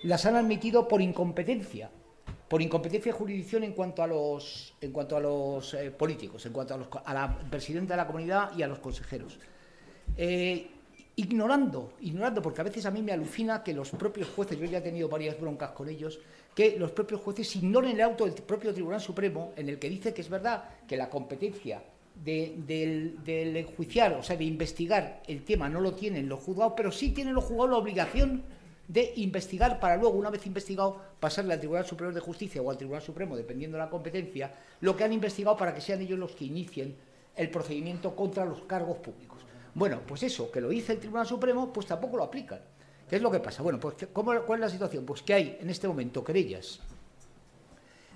[0.04, 1.90] las han admitido por incompetencia,
[2.48, 6.54] por incompetencia de jurisdicción en cuanto a los, en cuanto a los eh, políticos, en
[6.54, 9.38] cuanto a, los, a, la presidenta de la comunidad y a los consejeros.
[10.18, 10.72] Eh,
[11.18, 14.80] ignorando, ignorando, porque a veces a mí me alucina que los propios jueces, yo ya
[14.80, 16.20] he tenido varias broncas con ellos,
[16.54, 20.14] que los propios jueces ignoren el auto del propio Tribunal Supremo en el que dice
[20.14, 21.82] que es verdad que la competencia
[22.24, 26.74] de, del, del, enjuiciar, o sea, de investigar el tema no lo tienen los juzgados,
[26.76, 28.44] pero sí tienen los juzgados la obligación
[28.88, 32.78] de investigar para luego, una vez investigado, pasarle al Tribunal Superior de Justicia o al
[32.78, 34.52] Tribunal Supremo, dependiendo de la competencia,
[34.82, 36.96] lo que han investigado para que sean ellos los que inicien
[37.36, 39.42] el procedimiento contra los cargos públicos.
[39.74, 42.60] Bueno, pues eso, que lo dice el Tribunal Supremo, pues tampoco lo aplican.
[43.10, 43.62] ¿Qué es lo que pasa?
[43.62, 45.06] Bueno, pues ¿cómo, ¿cuál es la situación?
[45.06, 46.80] Pues que hay en este momento querellas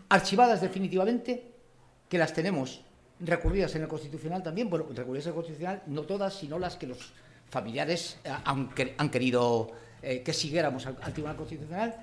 [0.09, 1.51] archivadas definitivamente,
[2.09, 2.81] que las tenemos
[3.19, 6.87] recurridas en el Constitucional también, bueno, recurridas en el Constitucional, no todas, sino las que
[6.87, 7.13] los
[7.49, 11.95] familiares eh, han, querido eh, que siguiéramos al, Tribunal Constitucional,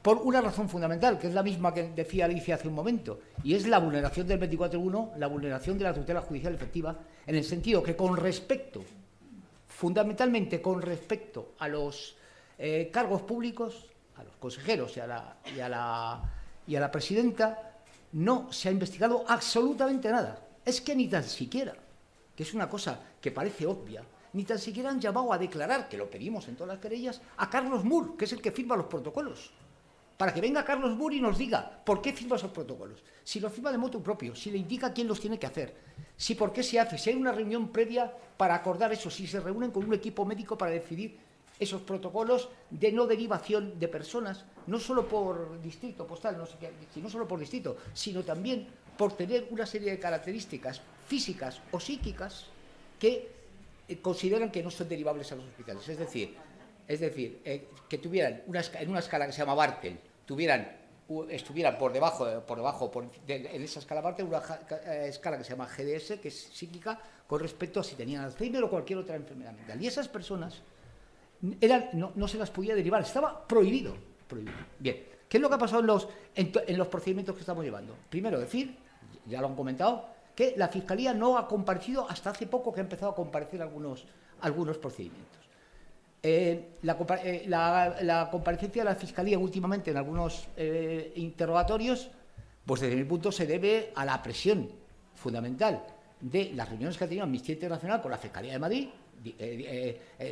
[0.00, 3.54] por una razón fundamental, que es la misma que decía Alicia hace un momento, y
[3.54, 7.82] es la vulneración del 24.1, la vulneración de la tutela judicial efectiva, en el sentido
[7.82, 8.82] que con respecto,
[9.68, 12.16] fundamentalmente con respecto a los
[12.58, 13.86] eh, cargos públicos,
[14.16, 16.22] a los consejeros y a la, y a la,
[16.66, 17.72] y a la presidenta,
[18.12, 20.38] no se ha investigado absolutamente nada.
[20.64, 21.74] Es que ni tan siquiera,
[22.36, 25.96] que es una cosa que parece obvia, ni tan siquiera han llamado a declarar, que
[25.96, 28.86] lo pedimos en todas las querellas, a Carlos Moore, que es el que firma los
[28.86, 29.50] protocolos.
[30.16, 33.02] Para que venga Carlos Moore y nos diga por qué firma esos protocolos.
[33.24, 35.74] Si los firma de moto propio, si le indica quién los tiene que hacer,
[36.16, 39.40] si por qué se hace, si hay una reunión previa para acordar eso, si se
[39.40, 41.18] reúnen con un equipo médico para decidir
[41.58, 46.72] esos protocolos de no derivación de personas, no solo por distrito postal, no sé qué,
[46.92, 52.46] sino solo por distrito, sino también por tener una serie de características físicas o psíquicas
[52.98, 53.28] que
[53.88, 55.88] eh, consideran que no son derivables a los hospitales.
[55.88, 56.36] Es decir,
[56.86, 60.82] es decir eh, que tuvieran una, en una escala que se llama Bartel, tuvieran
[61.28, 62.90] estuvieran por debajo, por debajo
[63.26, 64.40] en esa escala Bartel, una
[64.86, 68.62] eh, escala que se llama GDS, que es psíquica, con respecto a si tenían Alzheimer
[68.64, 69.82] o cualquier otra enfermedad mental.
[69.82, 70.62] Y esas personas
[71.92, 73.96] no, se las podía derivar, estaba prohibido,
[74.28, 74.56] prohibido.
[74.78, 77.96] Bien, ¿qué es lo que ha pasado en los, en, los procedimientos que estamos llevando?
[78.08, 78.76] Primero, decir,
[79.26, 82.82] ya lo han comentado, que la Fiscalía no ha comparecido hasta hace poco que ha
[82.84, 84.04] empezado a comparecer algunos,
[84.40, 85.42] algunos procedimientos.
[86.24, 92.10] Eh, eh, la, comparecencia de la Fiscalía últimamente en algunos eh, interrogatorios,
[92.64, 94.70] pues desde mi punto se debe a la presión
[95.14, 95.82] fundamental
[96.20, 98.88] de las reuniones que ha tenido Amnistía Internacional con la Fiscalía de Madrid,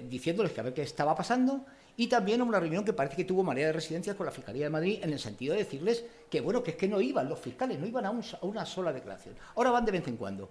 [0.08, 1.64] diciéndoles que a ver qué estaba pasando
[2.00, 4.70] y también una reunión que parece que tuvo María de Residencias con la Fiscalía de
[4.70, 7.78] Madrid en el sentido de decirles que bueno, que es que no iban los fiscales,
[7.78, 9.34] no iban a, una sola declaración.
[9.54, 10.48] Ahora van de vez en cuando.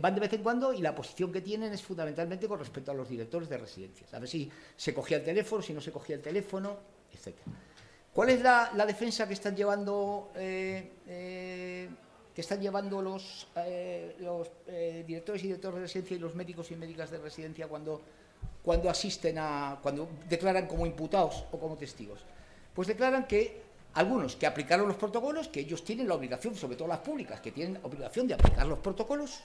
[0.00, 2.94] van de vez en cuando y la posición que tienen es fundamentalmente con respecto a
[2.94, 4.12] los directores de residencias.
[4.12, 6.76] A ver si se cogía el teléfono, si no se cogía el teléfono,
[7.12, 7.36] etc.
[8.12, 10.32] ¿Cuál es la, defensa que están llevando
[12.34, 14.16] que están llevando los, eh,
[14.66, 18.00] eh, directores y directores de residencia y los médicos y médicas de residencia cuando,
[18.62, 22.20] cuando asisten a, cuando declaran como imputados o como testigos?
[22.74, 23.62] Pues declaran que
[23.94, 27.52] algunos que aplicaron los protocolos, que ellos tienen la obligación, sobre todo las públicas, que
[27.52, 29.40] tienen obligación de aplicar los protocolos,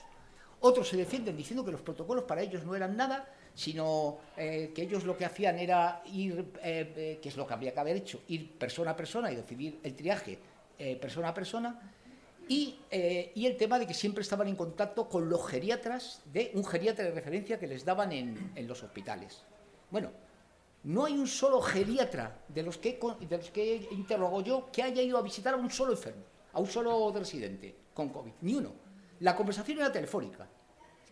[0.60, 4.82] otros se defienden diciendo que los protocolos para ellos no eran nada, sino eh, que
[4.82, 8.52] ellos lo que hacían era ir, que es lo que habría que haber hecho, ir
[8.58, 10.38] persona a persona y decidir el triaje
[11.00, 11.92] persona a persona,
[12.48, 16.64] eh, y, el tema de que siempre estaban en contacto con los geriatras, de un
[16.64, 19.42] geriatra de referencia que les daban en, los hospitales.
[19.90, 20.10] Bueno,
[20.84, 25.22] no hay un solo geriatra de los, que, de interrogo yo que haya ido a
[25.22, 26.22] visitar a un solo enfermo,
[26.52, 28.72] a un solo residente con COVID, ni uno.
[29.20, 30.48] La conversación era telefónica.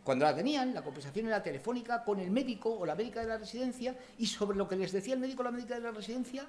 [0.04, 3.38] Cuando la tenían, la conversación era telefónica con el médico o la médica de la
[3.38, 6.46] residencia y sobre lo que les decía el médico o la médica de la residencia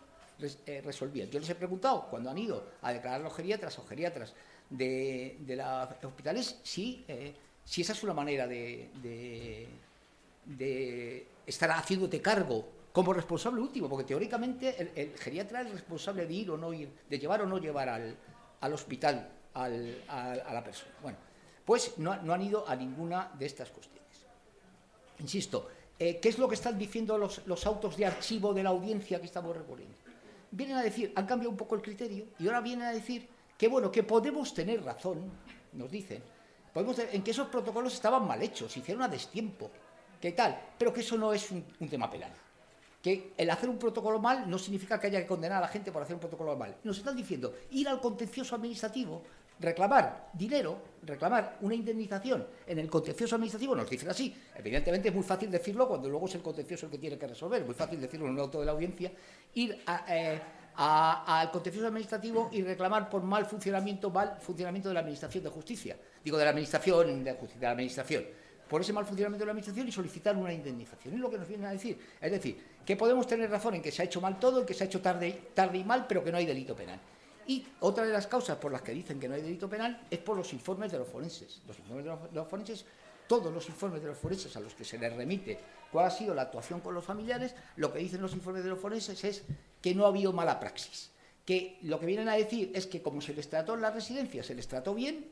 [0.68, 1.32] eh, resolvían.
[1.32, 4.36] Yo les he preguntado, cuando han ido a declarar los geriatras o geriatras
[4.70, 8.90] de, de los hospitales si, eh, si esa es una manera de,
[10.46, 16.52] de, estar haciéndote cargo como responsable último, porque teóricamente el, geriatra es responsable de ir
[16.52, 18.16] o no ir, de llevar o no llevar al,
[18.60, 20.92] al hospital al, a, la persona.
[21.02, 21.18] Bueno,
[21.64, 24.04] pues no, no, han ido a ninguna de estas cuestiones.
[25.20, 28.70] Insisto, eh, ¿qué es lo que están diciendo los, los autos de archivo de la
[28.70, 29.96] audiencia que estamos recurriendo?
[30.52, 33.28] Vienen a decir, han cambiado un poco el criterio y ahora vienen a decir
[33.58, 35.32] que bueno, que podemos tener razón,
[35.74, 36.22] nos dicen,
[36.74, 39.72] podemos en que esos protocolos estaban mal hechos, se hicieron a destiempo,
[40.22, 42.32] que tal, pero que eso no es un, tema penal.
[43.02, 45.92] Que el hacer un protocolo mal no significa que haya que condenar a la gente
[45.92, 46.76] por hacer un protocolo mal.
[46.84, 49.24] Nos están diciendo ir al contencioso administrativo,
[49.60, 54.36] reclamar dinero, reclamar una indemnización en el contencioso administrativo, nos dicen así.
[54.56, 57.62] Evidentemente es muy fácil decirlo cuando luego es el contencioso el que tiene que resolver,
[57.62, 59.12] es muy fácil decirlo en un auto de la audiencia,
[59.54, 60.42] ir a, eh,
[60.78, 65.98] al contencioso administrativo y reclamar por mal funcionamiento, mal funcionamiento de la Administración de Justicia.
[66.24, 68.24] Digo, de la Administración de la Administración.
[68.70, 71.16] Por ese mal funcionamiento de la Administración y solicitar una indemnización.
[71.16, 71.98] Es lo que nos vienen a decir.
[72.22, 74.74] Es decir, que podemos tener razón en que se ha hecho mal todo, en que
[74.74, 77.00] se ha hecho tarde, tarde y mal, pero que no hay delito penal.
[77.48, 80.20] Y otra de las causas por las que dicen que no hay delito penal es
[80.20, 81.62] por los informes de los forenses.
[81.66, 82.86] Los informes de los forenses
[83.28, 85.60] todos los informes de los forenses a los que se les remite
[85.92, 88.80] cuál ha sido la actuación con los familiares, lo que dicen los informes de los
[88.80, 89.44] forenses es
[89.88, 91.12] que no ha habido mala praxis.
[91.46, 94.44] Que lo que vienen a decir es que como se les trató en la residencia,
[94.44, 95.26] se les trató bien,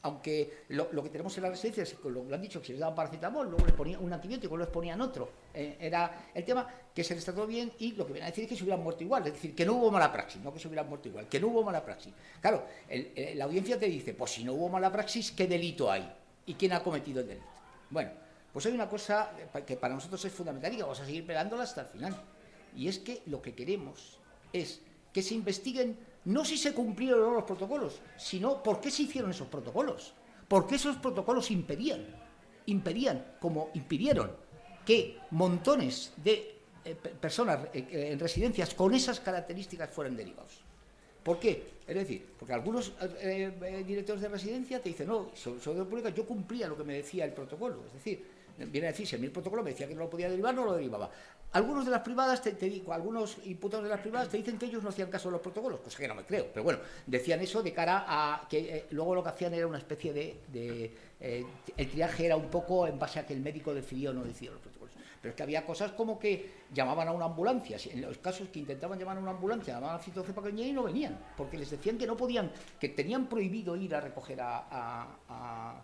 [0.00, 2.80] aunque lo, que tenemos en la residencia es lo, lo han dicho que se les
[2.80, 5.28] daban paracetamol, luego les ponían un antibiótico, luego les ponían otro.
[5.52, 8.44] Eh, era el tema que se les trató bien y lo que viene a decir
[8.44, 10.58] es que se hubieran muerto igual, es decir, que no hubo mala praxis, no que
[10.58, 12.14] se hubieran muerto igual, que no hubo mala praxis.
[12.40, 12.64] Claro,
[13.34, 16.10] la audiencia te dice, pues si no hubo mala praxis, ¿qué delito hay?
[16.46, 17.46] ¿Y quién ha cometido el delito?
[17.90, 18.10] Bueno,
[18.52, 19.32] pues hay una cosa
[19.66, 22.16] que para nosotros es fundamental y que vamos a seguir pegándola hasta el final.
[22.76, 24.18] Y es que lo que queremos
[24.52, 24.80] es
[25.12, 29.48] que se investiguen no si se cumplieron los protocolos, sino por qué se hicieron esos
[29.48, 30.14] protocolos.
[30.48, 32.06] ¿Por qué esos protocolos impedían,
[32.66, 34.30] impedían, como impidieron,
[34.84, 40.60] que montones de eh, personas eh, en residencias con esas características fueran derivados?
[41.22, 41.72] ¿Por qué?
[41.86, 46.68] Es decir, porque algunos eh, directores de residencia te dicen, no, sobre, pública yo cumplía
[46.68, 47.84] lo que me decía el protocolo.
[47.86, 48.24] Es decir,
[48.58, 50.54] viene a decir, si a mí el protocolo me decía que no lo podía derivar,
[50.54, 51.10] no lo derivaba.
[51.52, 54.82] Algunos de las privadas, te, digo, algunos imputados de las privadas te dicen que ellos
[54.82, 57.62] no hacían caso de los protocolos, cosa que no me creo, pero bueno, decían eso
[57.62, 61.12] de cara a que eh, luego lo que hacían era una especie de...
[61.20, 61.44] Eh,
[61.76, 64.52] el triaje era un poco en base a que el médico decidió o no decidió
[64.52, 64.92] los protocolos.
[65.20, 68.58] Pero es que había cosas como que llamaban a una ambulancia, en los casos que
[68.58, 72.08] intentaban llamar a una ambulancia, llamaban a cepa y no venían, porque les decían que
[72.08, 72.50] no podían,
[72.80, 75.80] que tenían prohibido ir a recoger a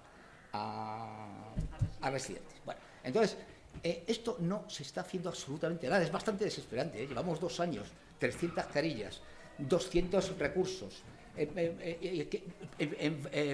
[2.00, 2.54] residentes.
[2.64, 3.36] Bueno, entonces
[3.82, 7.02] eh, esto no se está haciendo absolutamente nada, es bastante desesperante.
[7.02, 7.06] ¿eh?
[7.06, 7.88] Llevamos dos años,
[8.18, 9.20] 300 carillas,
[9.58, 11.02] 200 recursos,
[11.36, 11.46] eh,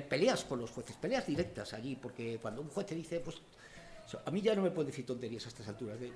[0.09, 3.37] peleas con los jueces, peleas directas allí, porque cuando un juez te dice, pues
[4.25, 6.12] a mí ya no me puede decir tonterías a estas alturas de,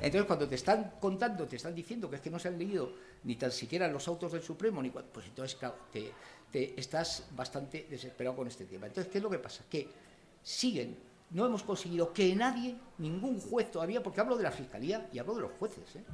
[0.00, 2.92] Entonces, cuando te están contando, te están diciendo que es que no se han leído
[3.24, 5.58] ni tan siquiera los autos del Supremo, ni pues entonces,
[5.92, 6.10] te,
[6.50, 8.86] te estás bastante desesperado con este tema.
[8.86, 9.64] Entonces, ¿qué es lo que pasa?
[9.68, 9.88] Que
[10.44, 10.96] siguen
[11.34, 15.34] no hemos conseguido que nadie, ningún juez todavía, porque hablo de la Fiscalía y hablo
[15.34, 16.04] de los jueces, ¿eh?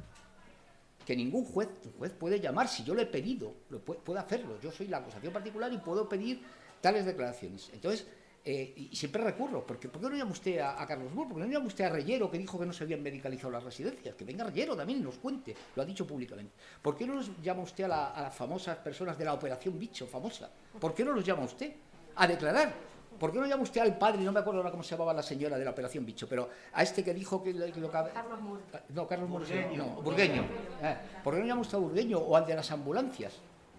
[1.05, 4.59] que ningún juez, un juez puede llamar, si yo le he pedido, lo puede, hacerlo.
[4.61, 6.41] Yo soy la acusación particular y puedo pedir
[6.81, 7.69] tales declaraciones.
[7.71, 8.07] Entonces,
[8.43, 11.29] eh, y siempre recurro, porque ¿por qué no llama usted a, Carlos Moore?
[11.29, 13.63] ¿Por qué no llama usted a Reyero, que dijo que no se habían medicalizado las
[13.63, 14.15] residencias?
[14.15, 16.53] Que venga Reyero también y nos cuente, lo ha dicho públicamente.
[16.81, 20.07] ¿Por qué no nos llama usted a, a las famosas personas de la Operación Bicho,
[20.07, 20.49] famosa?
[20.79, 21.71] ¿Por qué no los llama usted
[22.15, 22.90] a declarar?
[23.21, 24.23] ¿Por qué no llama usted al padre?
[24.23, 26.81] No me acuerdo ahora cómo se llamaba la señora de la Operación Bicho, pero a
[26.81, 28.61] este que dijo que, lo Carlos Mur.
[28.89, 29.43] No, Carlos Mur,
[29.77, 30.43] no, Burgueño.
[30.81, 33.33] Eh, ¿Por qué no llama usted a Burgueño o al de las ambulancias?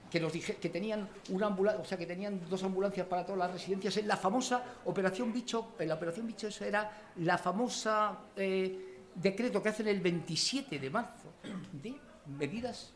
[0.09, 3.40] Que nos dije que tenían una ambulancia, o sea, que tenían dos ambulancias para todas
[3.40, 8.20] las residencias en la famosa Operación Bicho, en la Operación Bicho esa era la famosa
[8.36, 11.32] eh, decreto que hacen el 27 de marzo
[11.82, 11.97] de
[12.39, 12.93] medidas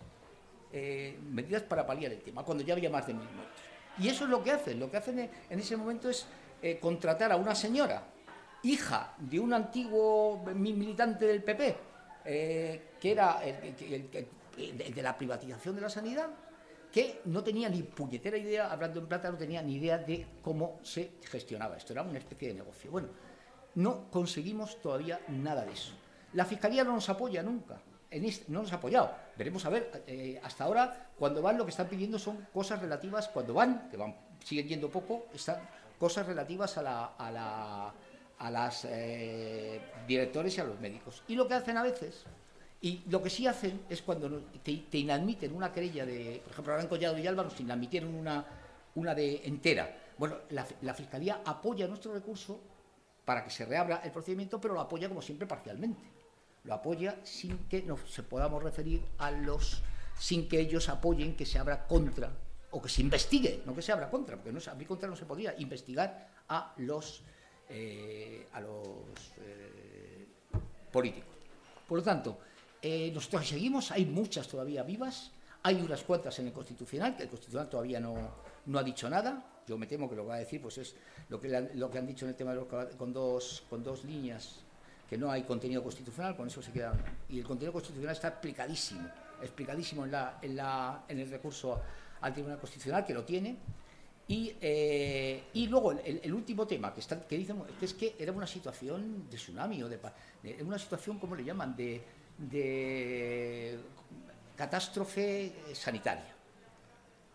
[0.73, 3.66] eh, medidas para paliar el tema, cuando ya había más de mil muertos.
[3.99, 4.79] Y eso es lo que hacen.
[4.79, 5.19] Lo que hacen
[5.49, 6.27] en ese momento es
[6.63, 8.03] eh, contratar a una señora,
[8.63, 11.77] hija de un antiguo militante del PP,
[12.25, 14.11] eh, que era el,
[14.95, 16.29] de la privatización de la sanidad,
[16.91, 20.81] que no tenía ni puñetera idea, hablando en plata, no tenía ni idea de cómo
[20.83, 21.93] se gestionaba esto.
[21.93, 22.91] Era una especie de negocio.
[22.91, 23.09] Bueno,
[23.75, 25.93] no conseguimos todavía nada de eso.
[26.33, 27.81] La Fiscalía no nos apoya nunca
[28.49, 29.13] no nos ha apoyado.
[29.37, 33.29] Veremos a ver, eh, hasta ahora, cuando van, lo que están pidiendo son cosas relativas,
[33.29, 35.61] cuando van, que van, siguen yendo poco, están
[35.99, 37.95] cosas relativas a, la, a, la,
[38.39, 41.23] a las eh, directores y a los médicos.
[41.29, 42.25] Y lo que hacen a veces,
[42.81, 46.73] y lo que sí hacen es cuando te, te inadmiten una querella de, por ejemplo,
[46.73, 48.45] ahora en Collado y Alba nos inadmitieron una,
[48.95, 50.05] una de entera.
[50.17, 52.61] Bueno, la, la Fiscalía apoya nuestro recurso
[53.25, 56.16] para que se reabra el procedimiento, pero lo apoya como siempre parcialmente
[56.67, 59.83] lo apoya sin que nos se podamos referir a los,
[60.19, 62.31] sin que ellos apoyen que se abra contra,
[62.73, 65.17] o que se investigue, no que se abra contra, porque no, a mí contra no
[65.17, 67.23] se podría investigar a los,
[67.69, 70.27] eh, a los eh,
[70.93, 71.31] políticos.
[71.87, 72.39] Por lo tanto,
[72.83, 75.31] eh, nosotros seguimos, hay muchas todavía vivas,
[75.63, 78.15] hay unas cuantas en el Constitucional, que el Constitucional todavía no,
[78.67, 80.95] no ha dicho nada, yo me temo que lo que va a decir pues es
[81.29, 82.67] lo que, lo que han dicho en el tema de los,
[82.97, 84.66] con, dos, con dos líneas
[85.09, 86.95] que no hay contenido constitucional, con eso se queda.
[87.29, 89.09] Y el contenido constitucional está explicadísimo,
[89.41, 91.81] explicadísimo en, la, en, la, en el recurso
[92.21, 93.57] al Tribunal Constitucional, que lo tiene.
[94.29, 98.33] Y, eh, y luego el, último tema que, está, que dicen que es que era
[98.33, 100.01] una situación de tsunami o de,
[100.43, 102.03] de una situación, ¿cómo le llaman?, de,
[102.37, 103.79] de
[104.57, 106.35] catástrofe sanitaria.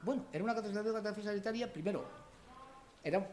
[0.01, 2.05] Bueno, era una catástrofe sanitaria, primero,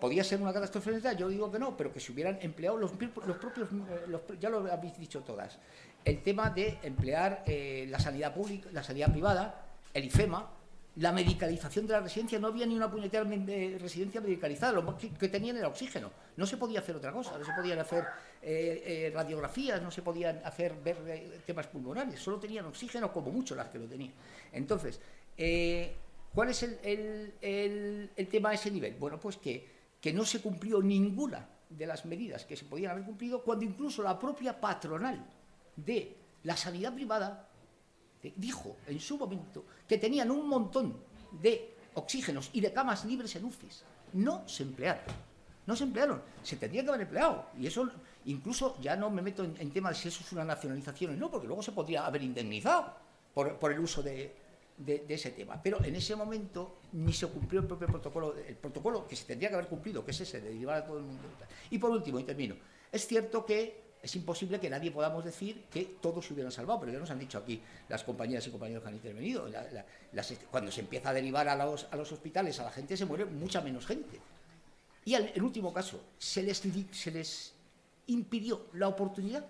[0.01, 3.69] podía ser una catástrofe yo digo que no, pero que se hubieran empleado los, propios,
[3.71, 5.59] eh, ya lo habéis dicho todas,
[6.05, 10.51] el tema de emplear eh, la sanidad pública, la sanidad privada, el IFEMA,
[10.97, 13.25] la medicalización de la residencia, no había ni una puñetera
[13.79, 17.45] residencia medicalizada, lo que, que, tenían era oxígeno, no se podía hacer otra cosa, no
[17.45, 18.05] se podían hacer
[18.43, 20.97] eh, radiografías, no se podían hacer ver
[21.47, 24.13] temas pulmonares, solo tenían oxígeno como mucho las que lo tenían.
[24.51, 24.99] Entonces,
[26.39, 28.95] ¿Cuál es el, tema a ese nivel?
[28.95, 33.03] Bueno, pues que, que no se cumplió ninguna de las medidas que se podían haber
[33.03, 35.27] cumplido cuando incluso la propia patronal
[35.75, 37.49] de la sanidad privada
[38.37, 41.03] dijo en su momento que tenían un montón
[41.33, 43.83] de oxígenos y de camas libres en UFIs.
[44.13, 45.03] No se emplearon.
[45.67, 46.23] No se emplearon.
[46.45, 47.47] Se tendría que haber empleado.
[47.59, 47.91] Y eso,
[48.27, 51.33] incluso, ya no me meto en, temas de si eso es una nacionalización o no,
[51.33, 52.95] porque luego se podría haber indemnizado
[53.35, 54.48] por, el uso de,
[54.87, 55.61] ese tema.
[55.63, 59.49] Pero en ese momento ni se cumplió el propio protocolo, el protocolo que se tendría
[59.49, 61.23] que haber cumplido, que es ese, de derivar a todo el mundo.
[61.71, 62.57] Y por último, y termino,
[62.91, 66.93] es cierto que es imposible que nadie podamos decir que todos se hubieran salvado, pero
[66.93, 69.49] ya nos han dicho aquí las compañeras y compañeros que han intervenido.
[70.51, 73.25] cuando se empieza a derivar a los, a los, hospitales a la gente, se muere
[73.25, 74.21] mucha menos gente.
[75.05, 77.55] Y en el último caso, se les, se les
[78.07, 79.45] impidió la oportunidad,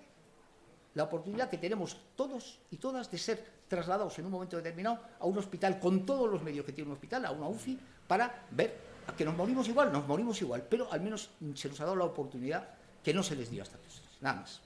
[0.95, 5.27] la oportunidad que tenemos todos y todas de ser trasladados en un momento determinado a
[5.27, 8.89] un hospital con todos los medios que tiene un hospital, a una UFI, para ver
[9.17, 12.05] que nos morimos igual, nos morimos igual, pero al menos se nos ha dado la
[12.05, 12.69] oportunidad
[13.03, 14.03] que no se les dio hasta entonces.
[14.21, 14.61] Nada más.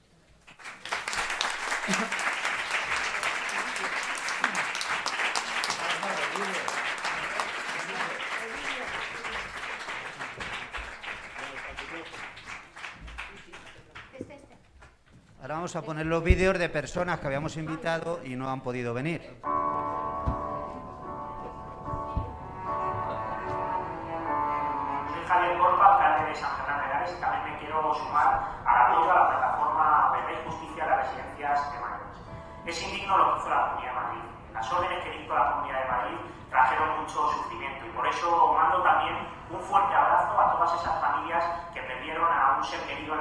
[15.41, 18.93] Ahora vamos a poner los vídeos de personas que habíamos invitado y no han podido
[18.93, 19.23] venir.
[32.67, 34.23] Es indigno lo que hizo la Comunidad de Madrid.
[34.55, 36.17] Las órdenes que dictó la Comunidad de Madrid
[36.51, 39.15] trajeron mucho sufrimiento y por eso mando también
[39.51, 43.21] un fuerte abrazo a todas esas familias que perdieron a un ser querido en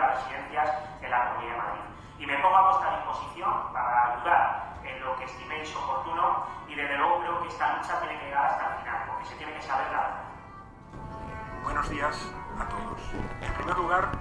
[11.81, 12.99] Buenos días a todos.
[13.41, 14.11] En primer lugar,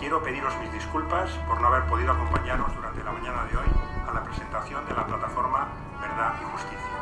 [0.00, 3.68] quiero pediros mis disculpas por no haber podido acompañaros durante la mañana de hoy
[4.08, 5.68] a la presentación de la plataforma
[6.00, 6.98] Verdad y Justicia.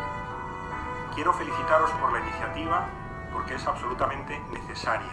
[1.15, 2.85] Quiero felicitaros por la iniciativa
[3.33, 5.13] porque es absolutamente necesaria.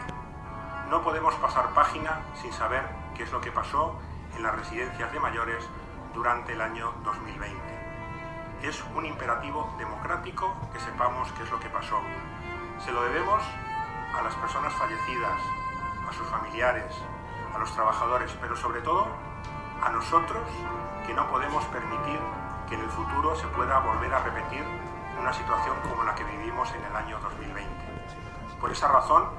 [0.89, 2.83] No podemos pasar página sin saber
[3.15, 3.97] qué es lo que pasó
[4.35, 5.63] en las residencias de mayores
[6.13, 7.57] durante el año 2020.
[8.63, 12.01] Es un imperativo democrático que sepamos qué es lo que pasó.
[12.83, 13.41] Se lo debemos
[14.13, 15.39] a las personas fallecidas,
[16.07, 16.93] a sus familiares,
[17.53, 19.07] a los trabajadores, pero sobre todo
[19.81, 20.43] a nosotros
[21.05, 22.19] que no podemos permitir
[22.67, 24.63] que en el futuro se pueda volver a repetir
[25.19, 27.69] una situación como la que vivimos en el año 2020.
[28.59, 29.29] Por esa razón,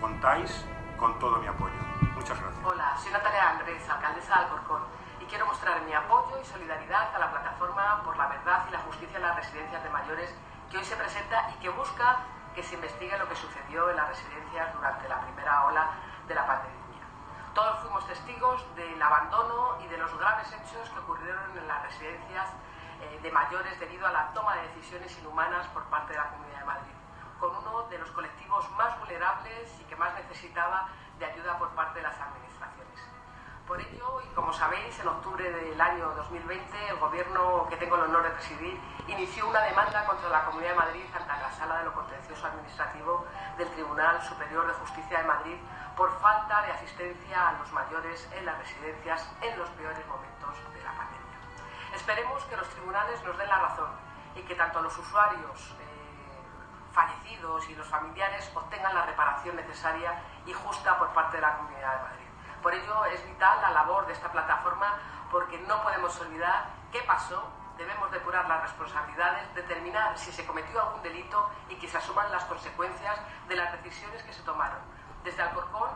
[0.00, 0.64] contáis
[0.98, 1.74] con todo mi apoyo.
[2.14, 2.64] Muchas gracias.
[2.64, 4.82] Hola, soy Natalia Andrés, alcaldesa de Alcorcón,
[5.20, 8.80] y quiero mostrar mi apoyo y solidaridad a la plataforma por la verdad y la
[8.80, 10.34] justicia en las residencias de mayores
[10.70, 12.18] que hoy se presenta y que busca
[12.54, 15.90] que se investigue lo que sucedió en las residencias durante la primera ola
[16.26, 16.80] de la pandemia.
[17.54, 22.48] Todos fuimos testigos del abandono y de los graves hechos que ocurrieron en las residencias
[23.00, 26.60] eh, de mayores debido a la toma de decisiones inhumanas por parte de la Comunidad
[26.60, 26.92] de Madrid,
[27.38, 31.98] con uno de los colectivos más vulnerables y que más necesitaba de ayuda por parte
[31.98, 32.49] de las administraciones.
[33.70, 38.02] Por ello, y como sabéis, en octubre del año 2020, el gobierno que tengo el
[38.02, 38.76] honor de presidir
[39.06, 43.24] inició una demanda contra la Comunidad de Madrid ante la Sala de lo Contencioso Administrativo
[43.58, 45.56] del Tribunal Superior de Justicia de Madrid
[45.96, 50.82] por falta de asistencia a los mayores en las residencias en los peores momentos de
[50.82, 51.38] la pandemia.
[51.94, 53.90] Esperemos que los tribunales nos den la razón
[54.34, 60.52] y que tanto los usuarios eh, fallecidos y los familiares obtengan la reparación necesaria y
[60.52, 62.19] justa por parte de la Comunidad de Madrid.
[62.62, 64.98] Por ello es vital la labor de esta plataforma
[65.30, 67.42] porque no podemos olvidar qué pasó,
[67.78, 72.44] debemos depurar las responsabilidades, determinar si se cometió algún delito y que se asuman las
[72.44, 73.18] consecuencias
[73.48, 74.78] de las decisiones que se tomaron
[75.24, 75.90] desde Alcorcón,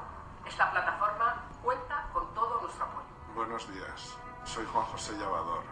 [0.44, 3.06] esta plataforma cuenta con todo nuestro apoyo.
[3.34, 5.64] Buenos días, soy Juan José Llavador,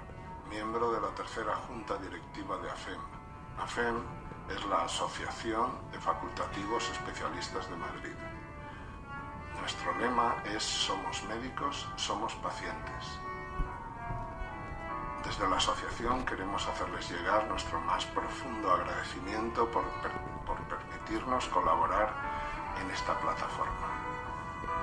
[0.48, 3.01] miembro de la tercera Junta Directiva de AFEM.
[3.59, 4.02] AFEM
[4.48, 8.32] es la Asociación de Facultativos Especialistas de Madrid.
[9.62, 13.20] Nuestro lema es Somos médicos, somos pacientes.
[15.24, 19.84] Desde la asociación queremos hacerles llegar nuestro más profundo agradecimiento por,
[20.44, 22.12] por permitirnos colaborar
[22.82, 23.86] en esta plataforma.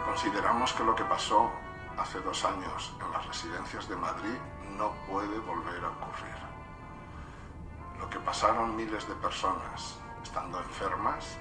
[0.05, 1.51] Consideramos que lo que pasó
[1.97, 4.37] hace dos años en las residencias de Madrid
[4.77, 6.39] no puede volver a ocurrir.
[7.99, 11.37] Lo que pasaron miles de personas estando enfermas,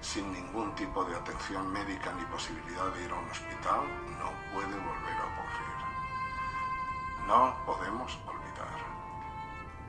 [0.00, 3.80] sin ningún tipo de atención médica ni posibilidad de ir a un hospital,
[4.18, 5.80] no puede volver a ocurrir.
[7.26, 8.78] No podemos olvidar.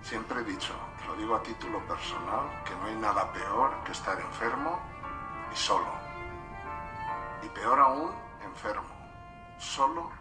[0.01, 0.73] Siempre he dicho,
[1.07, 4.79] lo digo a título personal, que no hay nada peor que estar enfermo
[5.51, 5.91] y solo.
[7.43, 8.11] Y peor aún,
[8.43, 8.89] enfermo,
[9.57, 10.11] solo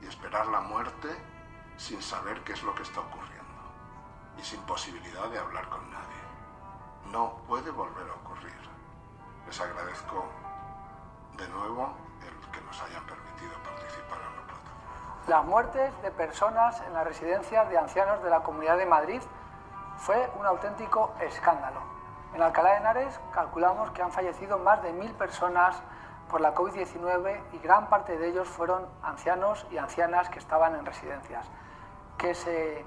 [0.00, 1.08] y esperar la muerte
[1.76, 3.42] sin saber qué es lo que está ocurriendo
[4.38, 6.22] y sin posibilidad de hablar con nadie.
[7.10, 8.61] No puede volver a ocurrir.
[9.52, 10.24] Les agradezco
[11.36, 11.92] de nuevo
[12.22, 15.28] el que nos hayan permitido participar en la plataforma.
[15.28, 19.20] Las muertes de personas en las residencias de ancianos de la Comunidad de Madrid
[19.98, 21.82] fue un auténtico escándalo.
[22.32, 25.82] En Alcalá de Henares calculamos que han fallecido más de mil personas
[26.30, 30.86] por la COVID-19 y gran parte de ellos fueron ancianos y ancianas que estaban en
[30.86, 31.46] residencias.
[32.16, 32.86] Que se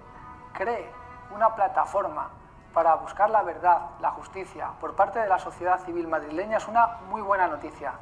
[0.54, 0.92] cree
[1.30, 2.32] una plataforma
[2.76, 6.98] para buscar la verdad, la justicia por parte de la sociedad civil madrileña es una
[7.10, 7.94] muy buena noticia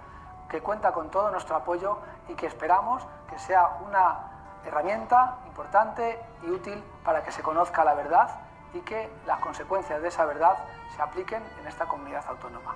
[0.50, 4.32] que cuenta con todo nuestro apoyo y que esperamos que sea una
[4.66, 8.32] herramienta importante y útil para que se conozca la verdad
[8.74, 10.58] y que las consecuencias de esa verdad
[10.96, 12.74] se apliquen en esta comunidad autónoma.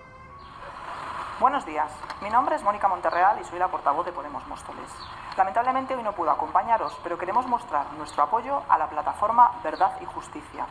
[1.39, 1.91] Buenos días,
[2.21, 4.91] mi nombre es Mónica Monterreal y soy la portavoz de Podemos Móstoles.
[5.37, 10.05] Lamentablemente hoy no puedo acompañaros, pero queremos mostrar nuestro apoyo a la plataforma Verdad y
[10.05, 10.65] Justicia,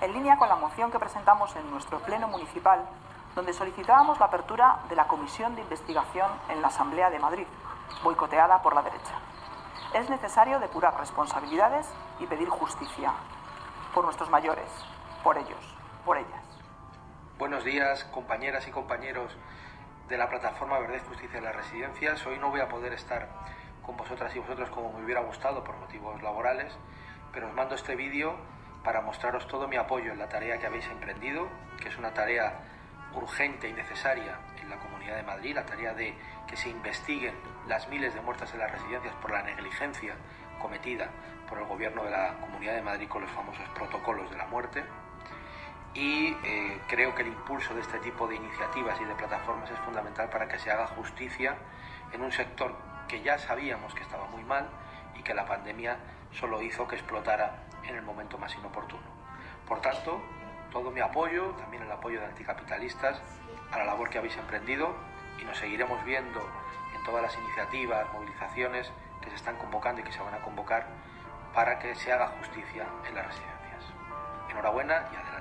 [0.00, 2.84] en línea con la moción que presentamos en nuestro Pleno Municipal,
[3.34, 7.46] donde solicitábamos la apertura de la Comisión de Investigación en la Asamblea de Madrid,
[8.04, 9.14] boicoteada por la derecha.
[9.92, 13.12] Es necesario depurar responsabilidades y pedir justicia
[13.92, 14.70] por nuestros mayores,
[15.24, 16.44] por ellos, por ellas.
[17.38, 19.36] Buenos días, compañeras y compañeros
[20.08, 22.24] de la plataforma Verdad y Justicia en las Residencias.
[22.24, 23.28] Hoy no voy a poder estar
[23.82, 26.72] con vosotras y vosotros como me hubiera gustado por motivos laborales,
[27.32, 28.36] pero os mando este vídeo
[28.84, 31.48] para mostraros todo mi apoyo en la tarea que habéis emprendido,
[31.80, 32.60] que es una tarea
[33.14, 36.14] urgente y necesaria en la Comunidad de Madrid, la tarea de
[36.46, 37.34] que se investiguen
[37.68, 40.14] las miles de muertes en las residencias por la negligencia
[40.60, 41.08] cometida
[41.48, 44.82] por el gobierno de la Comunidad de Madrid con los famosos protocolos de la muerte.
[45.94, 49.78] Y eh, creo que el impulso de este tipo de iniciativas y de plataformas es
[49.80, 51.56] fundamental para que se haga justicia
[52.12, 52.74] en un sector
[53.08, 54.68] que ya sabíamos que estaba muy mal
[55.18, 55.96] y que la pandemia
[56.32, 59.02] solo hizo que explotara en el momento más inoportuno.
[59.66, 60.20] Por tanto,
[60.70, 63.20] todo mi apoyo, también el apoyo de anticapitalistas,
[63.70, 64.94] a la labor que habéis emprendido
[65.40, 66.40] y nos seguiremos viendo
[66.94, 70.86] en todas las iniciativas, movilizaciones que se están convocando y que se van a convocar
[71.54, 73.84] para que se haga justicia en las residencias.
[74.50, 75.31] Enhorabuena y adelante.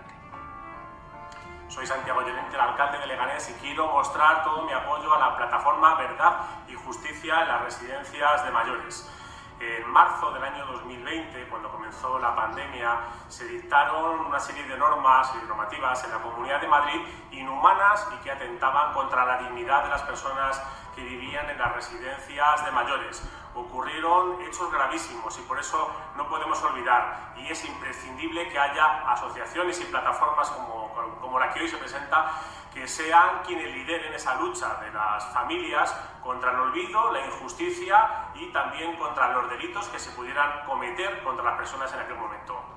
[1.71, 5.37] Soy Santiago Llorente, el alcalde de Leganés, y quiero mostrar todo mi apoyo a la
[5.37, 9.09] plataforma Verdad y Justicia en las residencias de mayores.
[9.57, 12.99] En marzo del año 2020, cuando comenzó la pandemia,
[13.29, 16.99] se dictaron una serie de normas y normativas en la Comunidad de Madrid
[17.31, 20.61] inhumanas y que atentaban contra la dignidad de las personas
[20.95, 23.23] que vivían en las residencias de mayores.
[23.53, 29.79] Ocurrieron hechos gravísimos y por eso no podemos olvidar y es imprescindible que haya asociaciones
[29.81, 32.31] y plataformas como, como la que hoy se presenta
[32.73, 35.93] que sean quienes lideren esa lucha de las familias
[36.23, 41.43] contra el olvido, la injusticia y también contra los delitos que se pudieran cometer contra
[41.43, 42.71] las personas en aquel momento.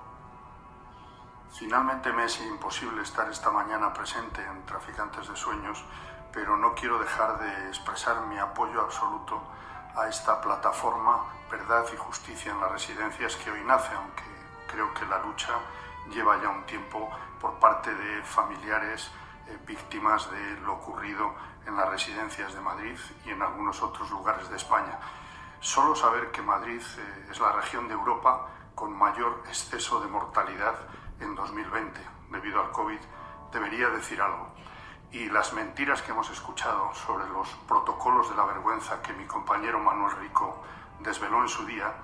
[1.57, 5.85] Finalmente me es imposible estar esta mañana presente en Traficantes de Sueños,
[6.35, 9.41] pero no quiero dejar de expresar mi apoyo absoluto
[9.97, 14.25] a esta plataforma Verdad y Justicia en las Residencias que hoy nace, aunque
[14.67, 15.53] creo que la lucha
[16.11, 17.09] lleva ya un tiempo
[17.41, 19.09] por parte de familiares
[19.47, 21.33] eh, víctimas de lo ocurrido
[21.67, 24.99] en las residencias de Madrid y en algunos otros lugares de España.
[25.61, 30.75] Solo saber que Madrid eh, es la región de Europa con mayor exceso de mortalidad
[31.21, 32.01] en 2020
[32.31, 32.99] debido al COVID
[33.53, 34.49] debería decir algo.
[35.15, 39.79] Y las mentiras que hemos escuchado sobre los protocolos de la vergüenza que mi compañero
[39.79, 40.61] Manuel Rico
[40.99, 41.95] desveló en su día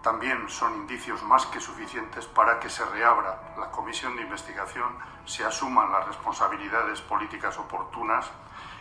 [0.00, 5.44] también son indicios más que suficientes para que se reabra la comisión de investigación, se
[5.44, 8.30] asuman las responsabilidades políticas oportunas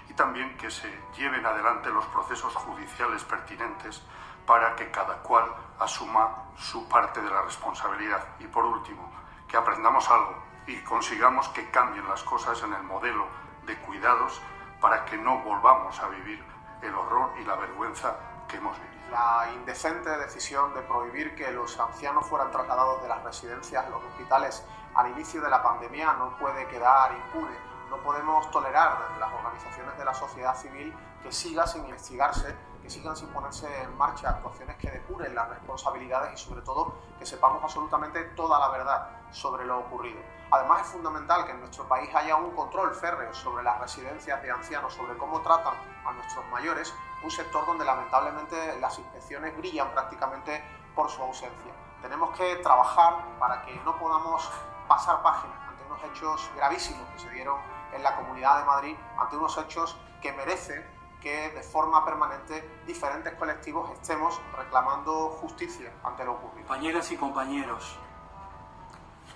[0.08, 0.88] y también que se
[1.18, 4.04] lleven adelante los procesos judiciales pertinentes
[4.46, 8.28] para que cada cual asuma su parte de la responsabilidad.
[8.38, 9.12] Y por último,
[9.48, 10.36] que aprendamos algo
[10.68, 14.42] y consigamos que cambien las cosas en el modelo de cuidados
[14.80, 16.44] para que no volvamos a vivir
[16.82, 18.16] el horror y la vergüenza
[18.48, 18.92] que hemos vivido.
[19.12, 24.04] La indecente decisión de prohibir que los ancianos fueran trasladados de las residencias a los
[24.04, 24.66] hospitales
[24.96, 27.56] al inicio de la pandemia no puede quedar impune.
[27.90, 32.90] No podemos tolerar desde las organizaciones de la sociedad civil que siga sin investigarse, que
[32.90, 37.62] sigan sin ponerse en marcha actuaciones que depuren las responsabilidades y sobre todo que sepamos
[37.64, 40.20] absolutamente toda la verdad sobre lo ocurrido.
[40.52, 44.52] Además es fundamental que en nuestro país haya un control férreo sobre las residencias de
[44.52, 45.74] ancianos, sobre cómo tratan
[46.06, 50.62] a nuestros mayores, un sector donde lamentablemente las inspecciones brillan prácticamente
[50.94, 51.72] por su ausencia.
[52.02, 54.52] Tenemos que trabajar para que no podamos
[54.90, 57.58] pasar páginas ante unos hechos gravísimos que se dieron
[57.94, 60.86] en la Comunidad de Madrid, ante unos hechos que merecen
[61.22, 66.68] que de forma permanente diferentes colectivos estemos reclamando justicia ante lo ocurrido.
[66.68, 67.98] Compañeras y compañeros,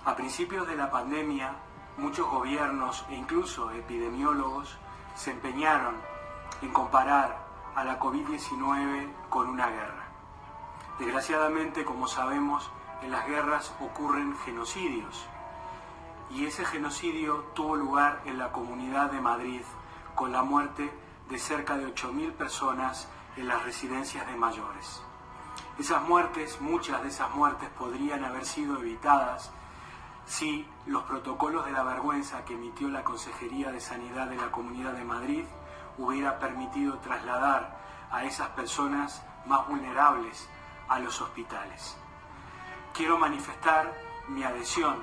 [0.06, 1.56] a principios de la pandemia,
[1.98, 4.78] muchos gobiernos e incluso epidemiólogos
[5.16, 5.96] se empeñaron
[6.62, 10.04] en comparar a la COVID-19 con una guerra.
[11.00, 12.70] Desgraciadamente, como sabemos,
[13.02, 15.26] en las guerras ocurren genocidios
[16.30, 19.62] y ese genocidio tuvo lugar en la Comunidad de Madrid
[20.14, 20.88] con la muerte
[21.28, 25.02] de cerca de 8.000 personas en las residencias de mayores.
[25.80, 29.50] Esas muertes, muchas de esas muertes podrían haber sido evitadas
[30.26, 34.92] si los protocolos de la vergüenza que emitió la Consejería de Sanidad de la Comunidad
[34.92, 35.44] de Madrid
[35.98, 37.78] hubiera permitido trasladar
[38.10, 40.48] a esas personas más vulnerables
[40.88, 41.96] a los hospitales.
[42.92, 43.94] Quiero manifestar
[44.28, 44.96] mi adhesión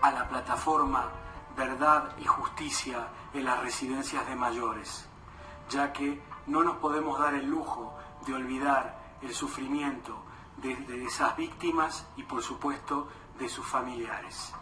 [0.00, 1.10] a la plataforma
[1.56, 5.06] Verdad y Justicia en las residencias de mayores,
[5.68, 7.96] ya que no nos podemos dar el lujo
[8.26, 10.24] de olvidar el sufrimiento
[10.56, 13.08] de esas víctimas y por supuesto
[13.38, 14.54] de sus familiares.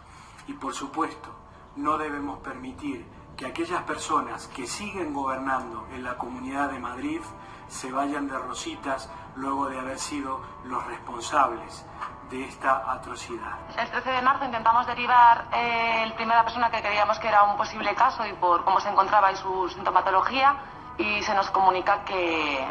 [0.47, 1.29] Y por supuesto,
[1.75, 3.05] no debemos permitir
[3.37, 7.21] que aquellas personas que siguen gobernando en la Comunidad de Madrid
[7.67, 11.85] se vayan de rositas luego de haber sido los responsables
[12.29, 13.57] de esta atrocidad.
[13.77, 17.57] El 13 de marzo intentamos derivar eh, el primera persona que creíamos que era un
[17.57, 20.55] posible caso y por cómo se encontraba y su sintomatología
[20.97, 22.65] y se nos comunica que,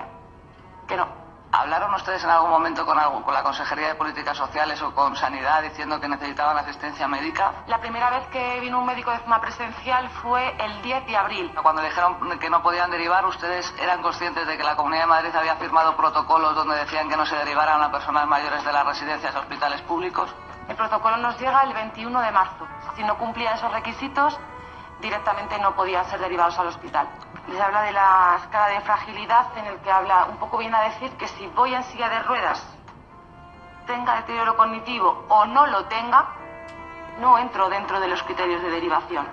[0.86, 1.21] que no,
[1.54, 5.14] ¿Hablaron ustedes en algún momento con, algo, con la Consejería de Políticas Sociales o con
[5.14, 7.52] Sanidad diciendo que necesitaban asistencia médica?
[7.66, 11.52] La primera vez que vino un médico de forma presencial fue el 10 de abril.
[11.62, 15.36] Cuando dijeron que no podían derivar, ¿ustedes eran conscientes de que la Comunidad de Madrid
[15.36, 19.36] había firmado protocolos donde decían que no se derivaran a personas mayores de las residencias
[19.36, 20.34] a hospitales públicos?
[20.70, 22.66] El protocolo nos llega el 21 de marzo.
[22.96, 24.38] Si no cumplía esos requisitos,
[25.02, 27.06] directamente no podían ser derivados al hospital
[27.48, 30.82] les habla de la escala de fragilidad en el que habla, un poco viene a
[30.82, 32.64] decir que si voy en silla de ruedas,
[33.86, 36.26] tenga deterioro cognitivo o no lo tenga,
[37.20, 39.26] no entro dentro de los criterios de derivación.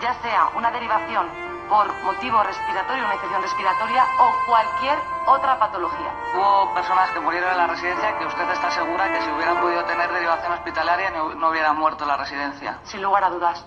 [0.00, 1.26] Ya sea una derivación
[1.68, 6.12] por motivo respiratorio, una infección respiratoria o cualquier otra patología.
[6.36, 9.84] Hubo personas que murieron en la residencia que usted está segura que si hubieran podido
[9.84, 12.78] tener derivación hospitalaria no, no hubieran muerto en la residencia.
[12.84, 13.66] Sin lugar a dudas.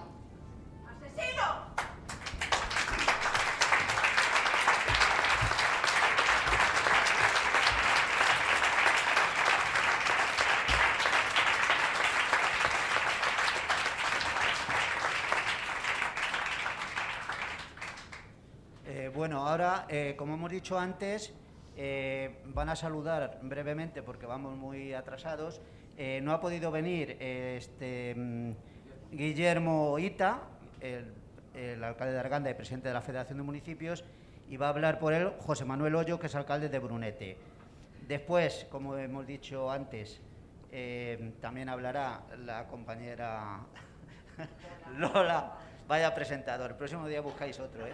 [1.19, 1.69] ¡Asesino!
[19.19, 21.33] Bueno, ahora, eh, como hemos dicho antes,
[21.75, 25.59] eh, van a saludar brevemente porque vamos muy atrasados.
[25.97, 28.51] Eh, no ha podido venir este, mm,
[29.11, 30.39] Guillermo Ita,
[30.81, 34.03] el, alcalde de Arganda y presidente de la Federación de Municipios,
[34.49, 37.37] y va a hablar por él José Manuel Hoyo, que es alcalde de Brunete.
[38.07, 40.21] Después, como hemos dicho antes,
[41.39, 43.59] también hablará la compañera
[44.97, 45.53] Lola.
[45.87, 46.71] Vaya presentador.
[46.71, 47.93] El próximo día buscáis otro, ¿eh?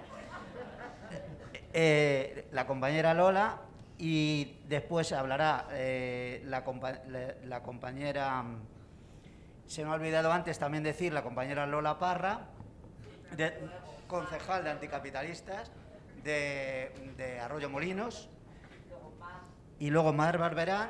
[1.73, 3.57] Eh, la compañera Lola
[3.97, 8.43] y después hablará eh, la, compañera,
[9.65, 12.47] se me ha olvidado antes también decir, la compañera Lola Parra,
[14.07, 15.71] concejal de anticapitalistas
[16.23, 18.29] de, Arroyo Molinos,
[19.79, 20.89] y luego Mar Barberán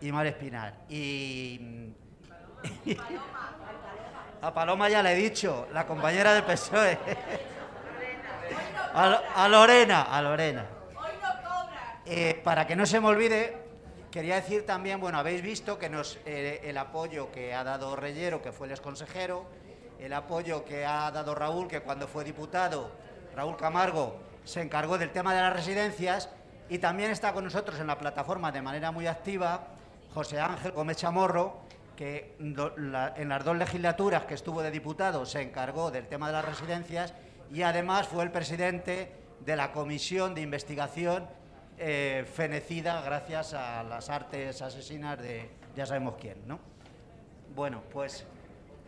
[0.00, 0.74] y Mar Espinar.
[0.88, 1.92] Y,
[4.42, 6.98] a Paloma ya le he dicho, la compañera del PSOE.
[8.94, 10.66] A, Lorena, a Lorena.
[12.06, 13.56] Eh, para que no se me olvide,
[14.10, 18.40] quería decir también, bueno, habéis visto que nos, eh, el apoyo que ha dado Reyero,
[18.42, 19.46] que fue el exconsejero,
[19.98, 22.90] el apoyo que ha dado Raúl, que cuando fue diputado,
[23.34, 26.28] Raúl Camargo, se encargó del tema de las residencias,
[26.68, 29.68] y también está con nosotros en la plataforma de manera muy activa
[30.12, 31.60] José Ángel Gómez Chamorro,
[31.96, 36.44] que en las dos legislaturas que estuvo de diputado se encargó del tema de las
[36.44, 37.12] residencias
[37.52, 39.12] y además fue el presidente
[39.44, 41.26] de la comisión de investigación
[41.76, 46.60] eh, fenecida gracias a las artes asesinas de ya sabemos quién, ¿no?
[47.54, 48.24] Bueno, pues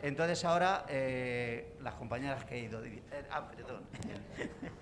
[0.03, 2.85] entonces ahora eh, las compañeras que he ido...
[2.85, 3.01] Eh,
[3.31, 3.83] ah, perdón.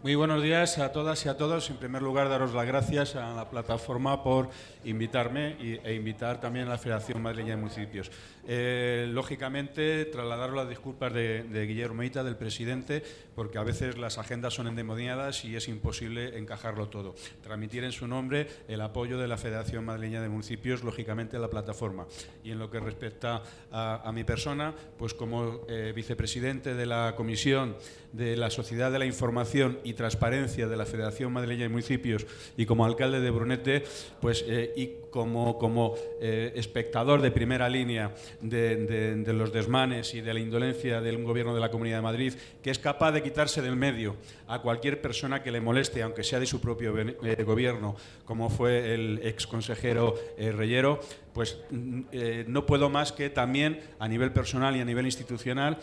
[0.00, 1.68] Muy buenos días a todas y a todos.
[1.70, 4.48] En primer lugar, daros las gracias a la plataforma por
[4.84, 8.08] invitarme e invitar también a la Federación Madrileña de Municipios.
[8.50, 13.02] Eh, lógicamente, trasladar las disculpas de, Guillermo Ita, del presidente,
[13.34, 17.14] porque a veces las agendas son endemoniadas y es imposible encajarlo todo.
[17.42, 21.50] Transmitir en su nombre el apoyo de la Federación Madrileña de Municipios, lógicamente, a la
[21.50, 22.06] plataforma.
[22.42, 27.76] Y en lo que respecta a, mi persona, pues como eh, vicepresidente de la Comisión
[28.14, 32.26] de la Sociedad de la Información y Transparencia de la Federación Madrileña de Municipios
[32.56, 33.84] y como alcalde de Brunete,
[34.22, 40.40] pues eh, y como, como espectador de primera línea de, los desmanes y de la
[40.40, 43.76] indolencia de un gobierno de la Comunidad de Madrid que es capaz de quitarse del
[43.76, 44.16] medio
[44.46, 48.94] a cualquier persona que le moleste, aunque sea de su propio eh, gobierno, como fue
[48.94, 51.00] el ex consejero eh, Reyero,
[51.32, 55.78] pues mm, eh, no puedo más que también a nivel personal y a nivel institucional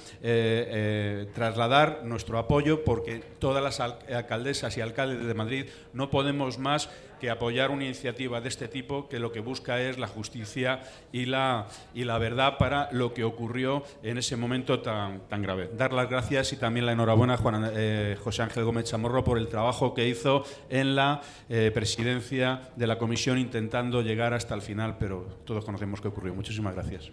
[1.34, 6.90] trasladar nuestro apoyo porque todas las alcaldesas y alcaldes de Madrid no podemos más
[7.30, 10.82] apoyar una iniciativa de este tipo que lo que busca es la justicia
[11.12, 15.70] y la, y la verdad para lo que ocurrió en ese momento tan, tan grave.
[15.76, 19.38] Dar las gracias y también la enhorabuena a Juan, eh, José Ángel Gómez Chamorro por
[19.38, 24.62] el trabajo que hizo en la eh, presidencia de la comisión intentando llegar hasta el
[24.62, 26.34] final, pero todos conocemos qué ocurrió.
[26.34, 27.12] Muchísimas gracias.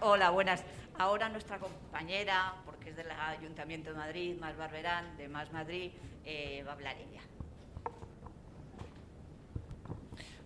[0.00, 0.62] Hola, buenas.
[0.98, 5.90] Ahora nuestra compañera, porque es del Ayuntamiento de Madrid, Más Barberán, de Más Madrid,
[6.24, 7.20] eh, va a hablar ella.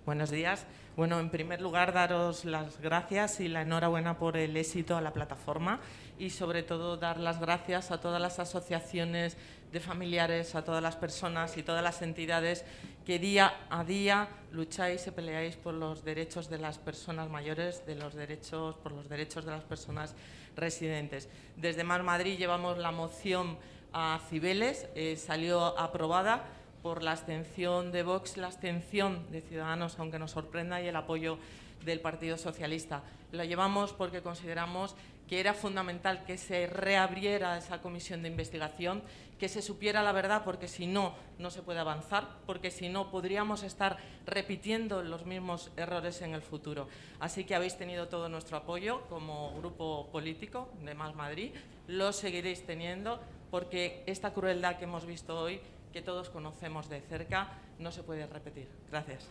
[0.05, 0.66] Buenos días.
[0.97, 5.12] Bueno, en primer lugar, daros las gracias y la enhorabuena por el éxito a la
[5.12, 5.78] plataforma
[6.18, 9.36] y sobre todo dar las gracias a todas las asociaciones
[9.70, 12.64] de familiares, a todas las personas y todas las entidades
[13.06, 17.94] que día a día lucháis y peleáis por los derechos de las personas mayores, de
[17.94, 20.14] los derechos, por los derechos de las personas
[20.56, 21.28] residentes.
[21.56, 23.59] Desde Mar Madrid llevamos la moción
[23.93, 26.44] a Cibeles, eh, salió aprobada
[26.82, 31.39] por la abstención de Vox, la abstención de Ciudadanos, aunque nos sorprenda, y el apoyo
[31.85, 33.02] del Partido Socialista.
[33.32, 34.94] Lo llevamos porque consideramos
[35.28, 39.02] que era fundamental que se reabriera esa comisión de investigación,
[39.40, 43.10] que se supiera la verdad, porque si no, no se puede avanzar, porque si no,
[43.10, 43.96] podríamos estar
[44.26, 46.88] repitiendo los mismos errores en el futuro.
[47.18, 51.52] Así que habéis tenido todo nuestro apoyo como grupo político de Más Madrid,
[51.88, 53.18] lo seguiréis teniendo,
[53.50, 57.48] porque esta crueldad que hemos visto hoy, que todos conocemos de cerca,
[57.78, 58.68] no se puede repetir.
[58.90, 59.26] Gracias.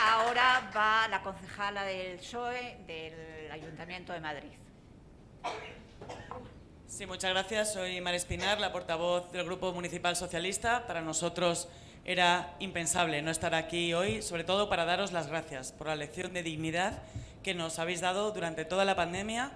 [0.00, 4.67] Ahora va la concejala del PSOE del Ayuntamiento de Madrid.
[6.86, 7.72] Sí, muchas gracias.
[7.72, 10.86] Soy Mar Espinar, la portavoz del Grupo Municipal Socialista.
[10.86, 11.68] Para nosotros
[12.04, 16.32] era impensable no estar aquí hoy, sobre todo para daros las gracias por la lección
[16.32, 17.02] de dignidad
[17.42, 19.52] que nos habéis dado durante toda la pandemia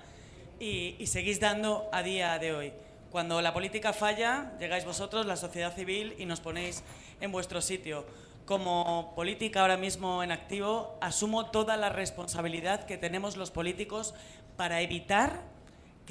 [0.60, 2.72] y, y seguís dando a día de hoy.
[3.10, 6.82] Cuando la política falla, llegáis vosotros, la sociedad civil, y nos ponéis
[7.20, 8.06] en vuestro sitio
[8.46, 14.14] como política ahora mismo en activo, asumo toda la responsabilidad que tenemos los políticos
[14.56, 15.42] para evitar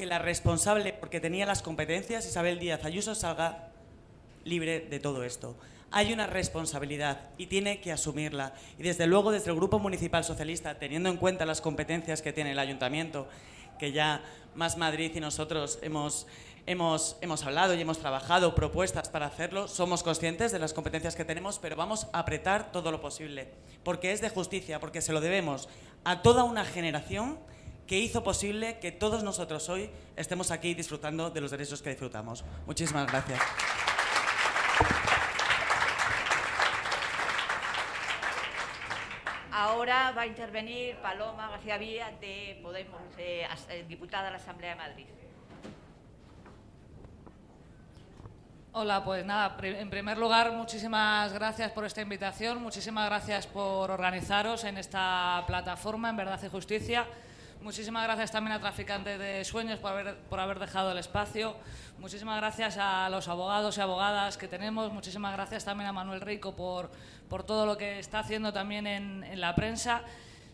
[0.01, 3.67] que la responsable, porque tenía las competencias, Isabel Díaz Ayuso, salga
[4.45, 5.55] libre de todo esto.
[5.91, 8.55] Hay una responsabilidad y tiene que asumirla.
[8.79, 12.53] Y desde luego, desde el Grupo Municipal Socialista, teniendo en cuenta las competencias que tiene
[12.53, 13.27] el Ayuntamiento,
[13.77, 14.23] que ya
[14.55, 16.25] Más Madrid y nosotros hemos
[16.67, 21.25] Hemos, hemos hablado y hemos trabajado propuestas para hacerlo, somos conscientes de las competencias que
[21.25, 23.49] tenemos, pero vamos a apretar todo lo posible,
[23.83, 25.69] porque es de justicia, porque se lo debemos
[26.03, 27.39] a toda una generación
[27.91, 32.45] que hizo posible que todos nosotros hoy estemos aquí disfrutando de los derechos que disfrutamos.
[32.65, 33.37] Muchísimas gracias.
[39.51, 43.45] Ahora va a intervenir Paloma García Vía de Podemos, eh,
[43.89, 45.05] diputada de la Asamblea de Madrid.
[48.71, 54.63] Hola, pues nada, en primer lugar, muchísimas gracias por esta invitación, muchísimas gracias por organizaros
[54.63, 57.05] en esta plataforma, en Verdad y Justicia.
[57.61, 61.55] Muchísimas gracias también a Traficantes de Sueños por haber, por haber dejado el espacio.
[61.99, 64.91] Muchísimas gracias a los abogados y abogadas que tenemos.
[64.91, 66.89] Muchísimas gracias también a Manuel Rico por,
[67.29, 70.01] por todo lo que está haciendo también en, en la prensa.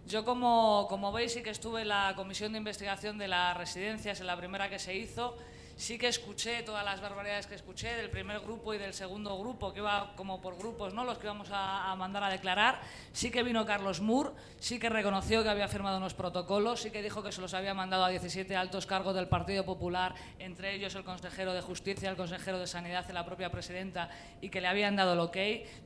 [0.06, 4.20] Yo, como, como veis, sí que estuve en la comisión de investigación de las residencias,
[4.20, 5.38] en la primera que se hizo
[5.78, 9.72] sí que escuché todas las barbaridades que escuché del primer grupo y del segundo grupo,
[9.72, 11.06] que iba como por grupos, ¿no?
[11.06, 12.82] los que íbamos a, mandar a declarar.
[13.14, 17.04] Sí que vino Carlos Moore, sí que reconoció que había firmado unos protocolos, sí que
[17.04, 20.96] dijo que se los había mandado a 17 altos cargos del Partido Popular, entre ellos
[20.96, 24.10] el consejero de Justicia, el consejero de Sanidad y la propia presidenta,
[24.42, 25.38] y que le habían dado el ok.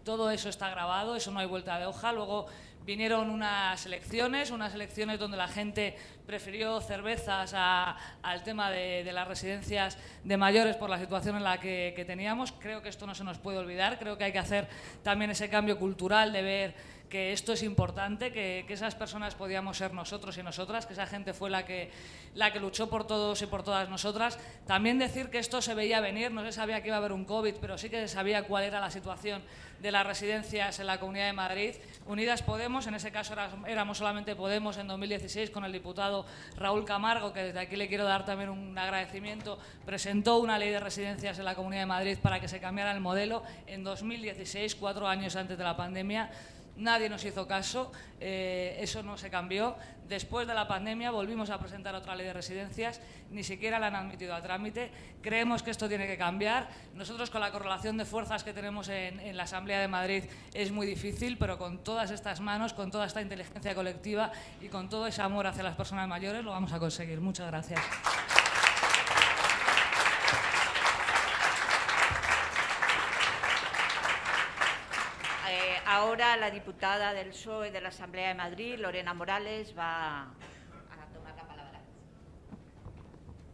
[0.06, 2.14] Todo eso está grabado, eso no hay vuelta de hoja.
[2.14, 2.48] Luego
[2.92, 5.96] Vinieron unas elecciones, unas elecciones donde la gente
[6.26, 12.04] prefirió cervezas al tema de, las residencias de mayores por la situación en la que,
[12.06, 12.52] teníamos.
[12.52, 14.68] Creo que esto no se nos puede olvidar, creo que hay que hacer
[15.04, 16.76] también ese cambio cultural de ver
[17.12, 21.34] que esto es importante, que, esas personas podíamos ser nosotros y nosotras, que esa gente
[21.34, 21.92] fue la que,
[22.36, 24.40] la que luchó por todos y por todas nosotras.
[24.66, 27.26] También decir que esto se veía venir, no se sabía que iba a haber un
[27.26, 29.44] COVID, pero sí que se sabía cuál era la situación
[29.82, 31.76] de las residencias en la Comunidad de Madrid.
[32.06, 33.36] Unidas Podemos, en ese caso
[33.68, 36.26] éramos solamente Podemos en 2016 con el diputado
[36.56, 40.80] Raúl Camargo, que desde aquí le quiero dar también un agradecimiento, presentó una ley de
[40.80, 45.10] residencias en la Comunidad de Madrid para que se cambiara el modelo en 2016, cuatro
[45.10, 46.32] años antes de la pandemia
[46.82, 49.76] nadie nos hizo caso, eh, eso no se cambió.
[50.10, 53.00] Después de la pandemia volvimos a presentar otra ley de residencias,
[53.30, 54.92] ni siquiera la han admitido a trámite.
[55.22, 56.68] Creemos que esto tiene que cambiar.
[56.96, 60.72] Nosotros con la correlación de fuerzas que tenemos en, en la Asamblea de Madrid es
[60.72, 65.08] muy difícil, pero con todas estas manos, con toda esta inteligencia colectiva y con todo
[65.08, 67.22] ese amor hacia las personas mayores lo vamos a conseguir.
[67.22, 67.80] Muchas gracias.
[75.86, 80.28] Ahora la diputada del PSOE de la Asamblea de Madrid, Lorena Morales, va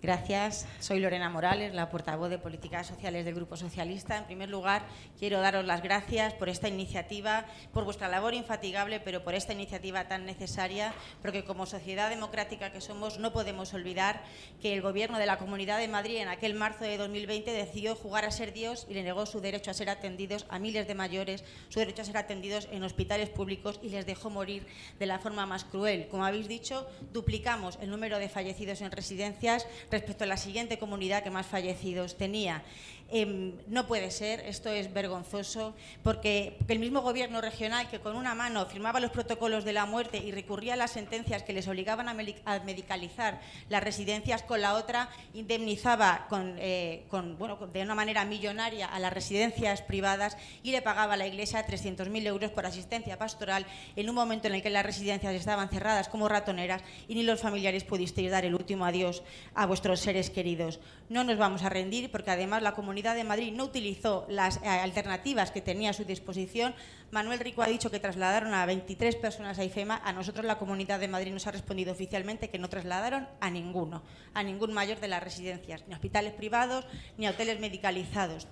[0.07, 0.65] Gracias.
[0.79, 4.17] Soy Lorena Morales, la portavoz de Políticas Sociales del Grupo Socialista.
[4.17, 4.83] En primer lugar,
[5.19, 10.07] quiero daros las gracias por esta iniciativa, por vuestra labor infatigable, pero por esta iniciativa
[10.07, 14.23] tan necesaria, porque como sociedad democrática que somos no podemos olvidar
[14.61, 18.23] que el Gobierno de la Comunidad de Madrid en aquel marzo de 2020 decidió jugar
[18.23, 21.43] a ser Dios y le negó su derecho a ser atendidos a miles de mayores,
[21.67, 24.67] su derecho a ser atendidos en hospitales públicos y les dejó morir
[24.99, 26.07] de la forma más cruel.
[26.07, 29.67] Como habéis dicho, duplicamos el número de fallecidos en residencias
[29.97, 32.63] respecto a la siguiente comunidad que más fallecidos tenía.
[33.09, 38.35] Em, no puede ser, esto es vergonzoso, porque el mismo gobierno regional que con una
[38.35, 42.09] mano firmaba los protocolos de la muerte y recurría a las sentencias que les obligaban
[42.09, 47.05] a, medicalizar las residencias, con la otra indemnizaba con, eh,
[47.39, 51.65] bueno, de una manera millonaria a las residencias privadas y le pagaba a la Iglesia
[51.65, 53.65] 300.000 euros por asistencia pastoral
[53.95, 57.39] en un momento en el que las residencias estaban cerradas como ratoneras y ni los
[57.39, 59.23] familiares pudisteis dar el último adiós
[59.55, 60.79] a vuestros seres queridos.
[61.09, 64.67] No nos vamos a rendir porque además la comunidad de Madrid no utilizó las eh,
[64.67, 66.73] alternativas que tenía a su disposición.
[67.11, 70.01] Manuel Rico ha dicho que trasladaron a 23 personas a IFEMA.
[70.03, 74.03] A nosotros la Comunidad de Madrid nos ha respondido oficialmente que no trasladaron a ninguno,
[74.33, 76.85] a ningún mayor de las residencias, ni a hospitales privados,
[77.17, 78.47] ni a hoteles medicalizados.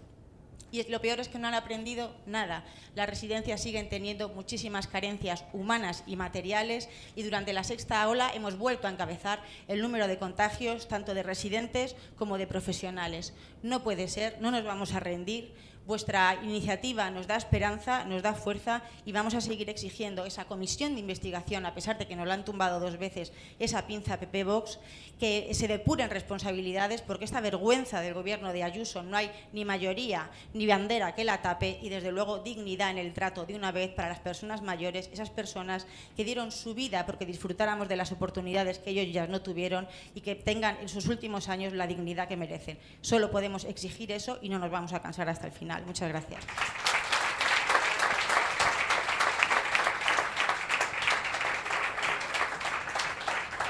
[0.75, 2.65] Y lo peor es que no han aprendido nada.
[2.95, 8.57] Las residencias siguen teniendo muchísimas carencias humanas y materiales y durante la sexta ola hemos
[8.57, 13.33] vuelto a encabezar el número de contagios tanto de residentes como de profesionales.
[13.63, 15.53] No puede ser, no nos vamos a rendir.
[15.85, 20.95] Vuestra iniciativa nos da esperanza, nos da fuerza y vamos a seguir exigiendo esa comisión
[20.95, 24.45] de investigación, a pesar de que nos la han tumbado dos veces, esa pinza PP
[24.45, 24.79] Vox,
[25.19, 30.31] que se depuren responsabilidades, porque esta vergüenza del gobierno de Ayuso no hay ni mayoría
[30.55, 33.91] ni bandera que la tape y, desde luego, dignidad en el trato de una vez
[33.91, 35.85] para las personas mayores, esas personas
[36.17, 40.21] que dieron su vida porque disfrutáramos de las oportunidades que ellos ya no tuvieron y
[40.21, 42.79] que tengan en sus últimos años la dignidad que merecen.
[43.01, 45.74] Solo podemos exigir eso y no nos vamos a cansar hasta el final.
[45.83, 46.45] Muchas gracias.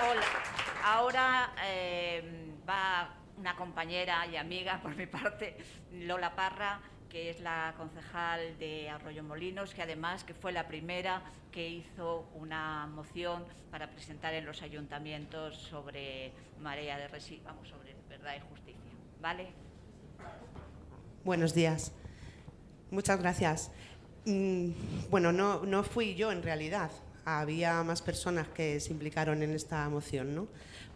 [0.07, 0.25] Hola.
[0.83, 5.57] Ahora eh, va una compañera y amiga por mi parte,
[5.91, 6.79] Lola Parra,
[7.09, 11.21] que es la concejal de Arroyo Molinos, que además que fue la primera
[11.51, 17.95] que hizo una moción para presentar en los ayuntamientos sobre marea de residuos, vamos, sobre
[18.09, 18.91] verdad y justicia.
[19.21, 19.64] ¿Vale?
[21.25, 21.91] Buenos días.
[22.91, 23.71] Muchas gracias.
[24.25, 24.69] Mm,
[25.09, 26.91] bueno, no, no fui yo en realidad.
[27.25, 30.47] Había más personas que se implicaron en esta moción, ¿no?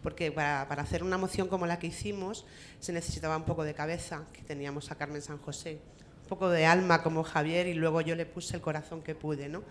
[0.04, 2.46] Porque para, para, hacer una moción como la que hicimos
[2.80, 5.80] se necesitaba un poco de cabeza, que teníamos a Carmen San José,
[6.22, 9.50] un poco de alma como Javier y luego yo le puse el corazón que pude,
[9.50, 9.64] ¿no?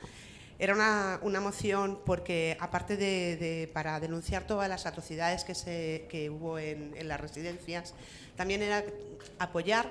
[0.59, 6.09] Era una, una moción porque, aparte de, de, para denunciar todas las atrocidades que, se,
[6.10, 7.94] que hubo en, en las residencias,
[8.35, 8.82] también era
[9.39, 9.89] apoyar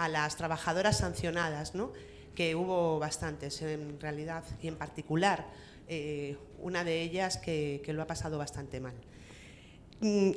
[0.00, 1.92] a las trabajadoras sancionadas, ¿no?
[2.34, 5.46] que hubo bastantes en realidad, y en particular
[5.88, 8.94] eh, una de ellas que, lo ha pasado bastante mal.
[10.00, 10.30] Mm,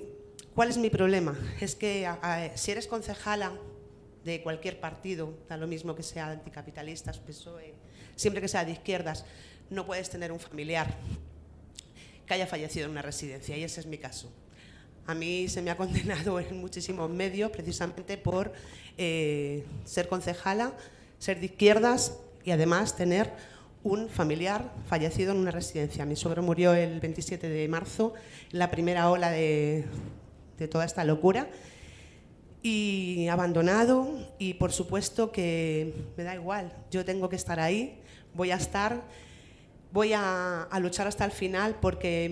[0.53, 1.37] ¿Cuál es mi problema?
[1.61, 2.09] Es que
[2.55, 3.53] si eres concejala
[4.25, 7.73] de cualquier partido, da lo mismo que sea anticapitalistas, PSOE,
[8.17, 9.23] siempre que sea de izquierdas,
[9.69, 10.93] no puedes tener un familiar
[12.25, 14.29] que haya fallecido en una residencia, y ese es mi caso.
[15.05, 18.51] A mí se me ha condenado en muchísimos medios precisamente por
[18.97, 20.73] eh, ser concejala,
[21.19, 23.31] ser de izquierdas y además tener
[23.83, 26.05] un familiar fallecido en una residencia.
[26.05, 28.13] Mi suegro murió el 27 de marzo,
[28.51, 29.85] la primera ola de,
[30.57, 31.47] de toda esta locura
[32.63, 34.07] y abandonado
[34.39, 37.99] y por supuesto que me da igual, yo tengo que estar ahí,
[38.33, 39.01] voy a estar,
[39.91, 42.29] voy a, luchar hasta el final porque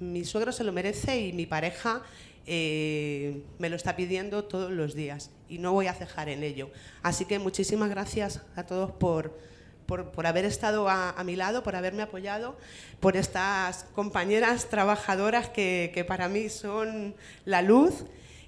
[0.00, 2.02] mi, suegro se lo merece y mi pareja
[2.46, 6.70] eh, me lo está pidiendo todos los días y no voy a cejar en ello.
[7.02, 9.38] Así que muchísimas gracias a todos por,
[9.86, 12.56] por, haber estado a, mi lado, por haberme apoyado,
[13.00, 17.14] por estas compañeras trabajadoras que, que para mí son
[17.44, 18.04] la luz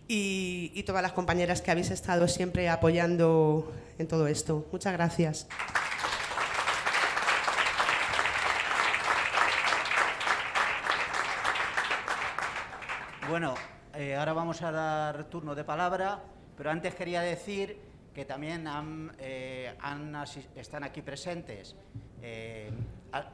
[0.08, 4.66] y, todas las compañeras que habéis estado siempre apoyando en todo esto.
[4.72, 5.46] Muchas gracias.
[13.28, 13.54] Bueno,
[13.96, 16.20] eh, ahora vamos a dar turno de palabra,
[16.56, 17.78] pero antes quería decir
[18.12, 18.66] que también
[19.18, 19.72] eh,
[20.56, 21.76] están aquí presentes
[22.20, 22.70] eh,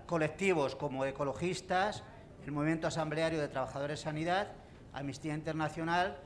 [0.07, 2.03] colectivos como ecologistas,
[2.45, 4.49] el Movimiento Asambleario de Trabajadores Sanidad,
[4.93, 6.19] Amnistía Internacional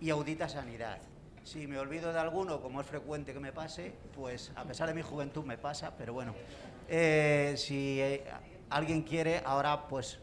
[0.00, 0.98] y Audita Sanidad.
[1.42, 4.94] Si me olvido de alguno, como es frecuente que me pase, pues a pesar de
[4.94, 6.34] mi juventud me pasa, pero bueno,
[7.56, 8.20] si
[8.68, 10.18] alguien quiere ahora pues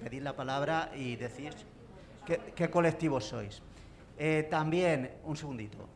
[0.00, 1.52] pedir la palabra y decir
[2.54, 3.62] qué, colectivos sois.
[4.50, 5.88] también, un segundito,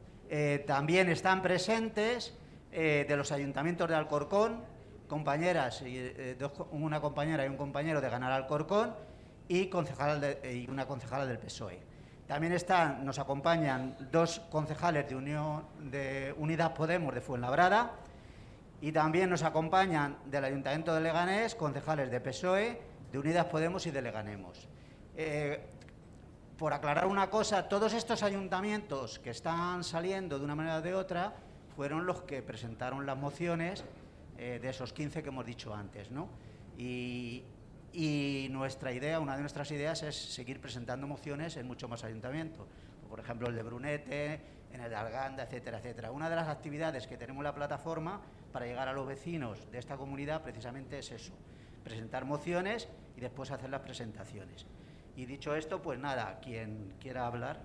[0.66, 2.34] también están presentes
[2.70, 4.62] de los ayuntamientos de Alcorcón,
[5.08, 5.84] compañeras,
[6.70, 8.94] una compañera y un compañero de Ganar Alcorcón
[9.48, 11.92] y, concejal y una concejala del PSOE.
[12.26, 15.64] También están, nos acompañan dos concejales de, Unión,
[16.38, 17.92] Unidad Podemos de Fuenlabrada
[18.80, 22.80] y también nos acompañan del Ayuntamiento de Leganés concejales de PSOE,
[23.12, 24.66] de Unidas Podemos y de Leganemos.
[25.14, 25.60] Eh,
[26.62, 30.94] por aclarar una cosa, todos estos ayuntamientos que están saliendo de una manera o de
[30.94, 31.34] otra
[31.74, 33.84] fueron los que presentaron las mociones
[34.38, 36.12] eh, de esos 15 que hemos dicho antes.
[36.12, 36.28] ¿no?
[36.78, 37.42] Y,
[38.52, 42.64] nuestra idea, una de nuestras ideas es seguir presentando mociones en muchos más ayuntamientos,
[43.08, 44.40] por ejemplo el de Brunete,
[44.72, 46.12] en el de Alganda, etcétera, etcétera.
[46.12, 48.20] Una de las actividades que tenemos en la plataforma
[48.52, 51.32] para llegar a los vecinos de esta comunidad precisamente es eso,
[51.82, 54.64] presentar mociones y después hacer las presentaciones.
[55.16, 57.60] Y dicho esto, pues nada, quien quiera hablar.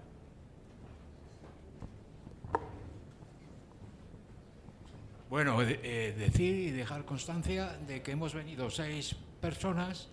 [5.30, 10.10] Bueno, eh, decir y dejar constancia de que hemos venido seis personas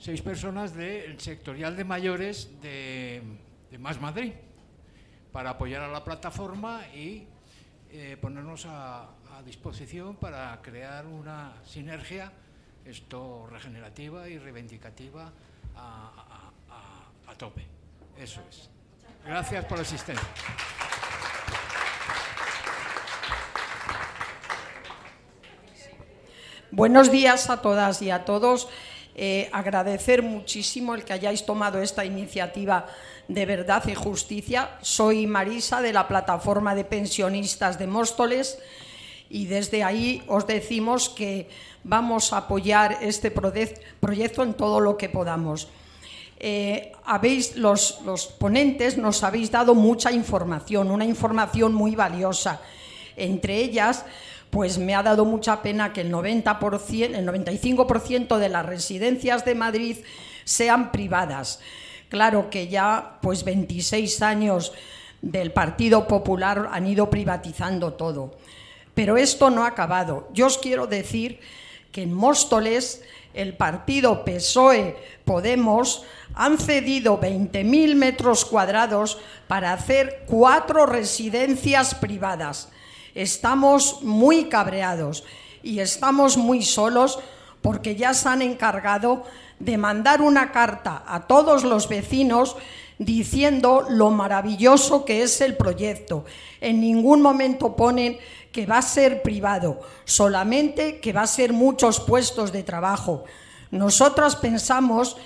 [0.00, 3.22] seis personas del sectorial de mayores de,
[3.78, 4.32] Más Madrid
[5.30, 7.26] para apoyar a la plataforma y
[7.92, 12.30] eh, ponernos a, disposición para crear una sinergia
[12.84, 15.32] esto regenerativa y reivindicativa
[15.76, 16.50] a,
[17.26, 17.66] a tope.
[18.18, 18.68] Eso es.
[19.24, 20.28] Gracias por la asistencia.
[26.72, 28.68] Buenos días a todas y a todos.
[29.16, 32.86] Eh, agradecer muchísimo el que hayáis tomado esta iniciativa
[33.26, 34.78] de verdad y justicia.
[34.80, 38.58] Soy Marisa de la plataforma de pensionistas de Móstoles
[39.30, 41.48] y desde ahí os decimos que
[41.84, 45.68] vamos a apoyar este proyecto en todo lo que podamos.
[46.40, 52.60] Eh, habéis, los, los ponentes nos habéis dado mucha información, una información muy valiosa.
[53.16, 54.04] Entre ellas,
[54.50, 59.54] pues me ha dado mucha pena que el 90%, el 95% de las residencias de
[59.54, 59.96] Madrid
[60.44, 61.60] sean privadas.
[62.08, 64.72] Claro que ya pues 26 años
[65.22, 68.34] del Partido Popular han ido privatizando todo.
[69.00, 70.28] Pero esto no ha acabado.
[70.34, 71.40] Yo os quiero decir
[71.90, 73.00] que en Móstoles
[73.32, 74.94] el partido PSOE
[75.24, 76.04] Podemos
[76.34, 79.16] han cedido 20.000 metros cuadrados
[79.48, 82.68] para hacer cuatro residencias privadas
[83.14, 85.24] estamos muy cabreados
[85.62, 87.18] y estamos muy solos
[87.62, 89.24] porque ya se han encargado
[89.60, 92.54] de mandar una carta a todos los vecinos
[93.00, 96.26] diciendo lo maravilloso que es el proyecto.
[96.60, 98.18] En ningún momento ponen
[98.52, 103.24] que va a ser privado, solamente que va a ser muchos puestos de trabajo.
[103.70, 105.16] Nosotros pensamos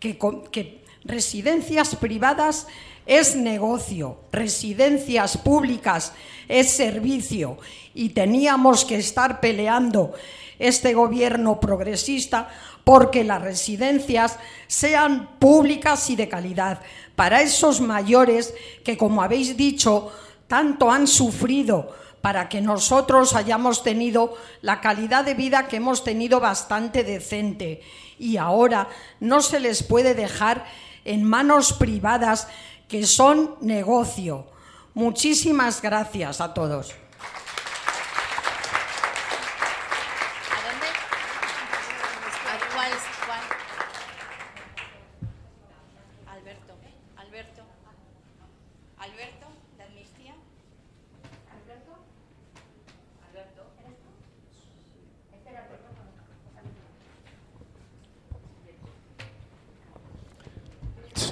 [0.00, 0.18] que,
[0.50, 2.66] que residencias privadas
[3.06, 6.12] es negocio, residencias públicas
[6.48, 7.58] es servicio
[7.94, 10.14] y teníamos que estar peleando
[10.58, 12.48] este gobierno progresista
[12.84, 16.80] porque las residencias sean públicas y de calidad
[17.14, 20.12] para esos mayores que, como habéis dicho,
[20.48, 21.94] tanto han sufrido
[22.24, 27.82] para que nosotros hayamos tenido la calidad de vida que hemos tenido bastante decente.
[28.18, 28.88] Y ahora
[29.20, 30.64] no se les puede dejar
[31.04, 32.48] en manos privadas
[32.88, 34.46] que son negocio.
[34.94, 36.94] Muchísimas gracias a todos.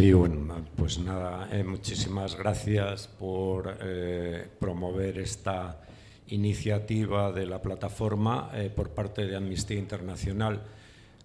[0.03, 5.81] Sí, bueno, pues nada, eh, muchísimas gracias por eh, promover esta
[6.27, 10.65] iniciativa de la plataforma eh, por parte de Amnistía Internacional.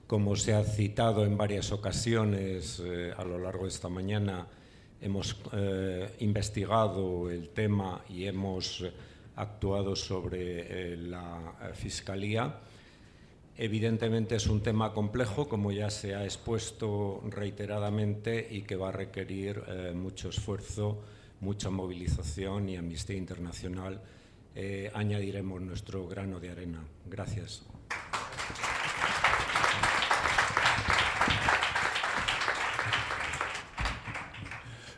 [0.06, 2.80] Como se ha citado en varias ocasiones
[3.18, 4.46] a lo largo de esta mañana,
[5.02, 5.42] hemos
[6.20, 8.86] investigado el tema y hemos
[9.36, 12.60] actuado sobre la Fiscalía
[13.60, 18.92] Evidentemente es un tema complejo, como ya se ha expuesto reiteradamente, y que va a
[18.92, 21.02] requerir eh, mucho esfuerzo,
[21.40, 24.00] mucha movilización y Amnistía Internacional.
[24.54, 26.84] Eh, añadiremos nuestro grano de arena.
[27.08, 27.64] Gracias.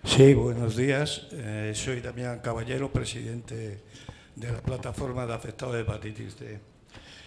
[0.04, 1.28] Sí, buenos días.
[1.32, 3.80] Eh, soy Damián Caballero, presidente
[4.36, 6.79] de la plataforma de afectados de hepatitis C.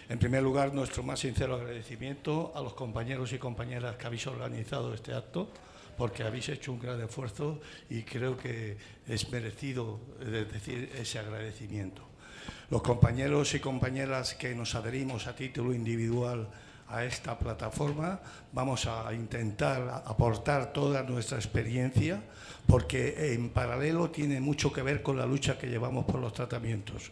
[0.09, 4.93] En primer lugar, nuestro más sincero agradecimiento a los compañeros y compañeras que habéis organizado
[4.93, 5.49] este acto,
[5.97, 8.77] porque habéis hecho un gran esfuerzo y creo que
[9.07, 12.01] es merecido decir ese agradecimiento.
[12.69, 16.49] Los compañeros y compañeras que nos adherimos a título individual
[16.89, 18.19] a esta plataforma,
[18.51, 22.21] vamos a intentar aportar toda nuestra experiencia,
[22.67, 27.11] porque en paralelo tiene mucho que ver con la lucha que llevamos por los tratamientos.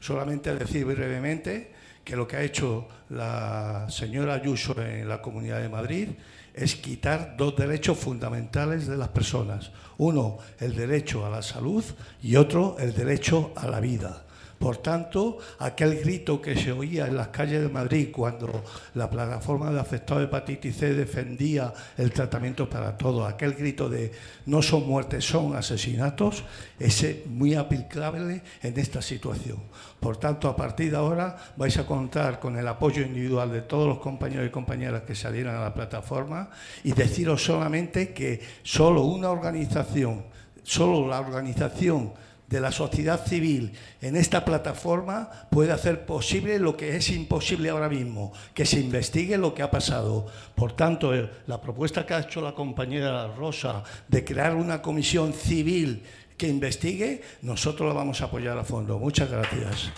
[0.00, 5.68] Solamente decir brevemente que lo que ha hecho la señora Ayuso en la Comunidad de
[5.68, 6.08] Madrid
[6.54, 9.70] es quitar dos derechos fundamentales de las personas.
[9.98, 11.84] Uno, el derecho a la salud
[12.22, 14.24] y otro, el derecho a la vida.
[14.60, 18.62] Por tanto, aquel grito que se oía en las calles de Madrid cuando
[18.92, 24.12] la plataforma de afectados de hepatitis C defendía el tratamiento para todos, aquel grito de
[24.44, 26.44] no son muertes, son asesinatos,
[26.78, 29.62] es muy aplicable en esta situación.
[29.98, 33.88] Por tanto, a partir de ahora vais a contar con el apoyo individual de todos
[33.88, 36.50] los compañeros y compañeras que se adhieran a la plataforma
[36.84, 40.26] y deciros solamente que solo una organización,
[40.62, 42.12] solo la organización
[42.50, 43.72] de la sociedad civil
[44.02, 49.38] en esta plataforma puede hacer posible lo que es imposible ahora mismo, que se investigue
[49.38, 50.26] lo que ha pasado.
[50.56, 51.12] Por tanto,
[51.46, 56.02] la propuesta que ha hecho la compañera Rosa de crear una comisión civil
[56.36, 58.98] que investigue, nosotros la vamos a apoyar a fondo.
[58.98, 59.92] Muchas gracias.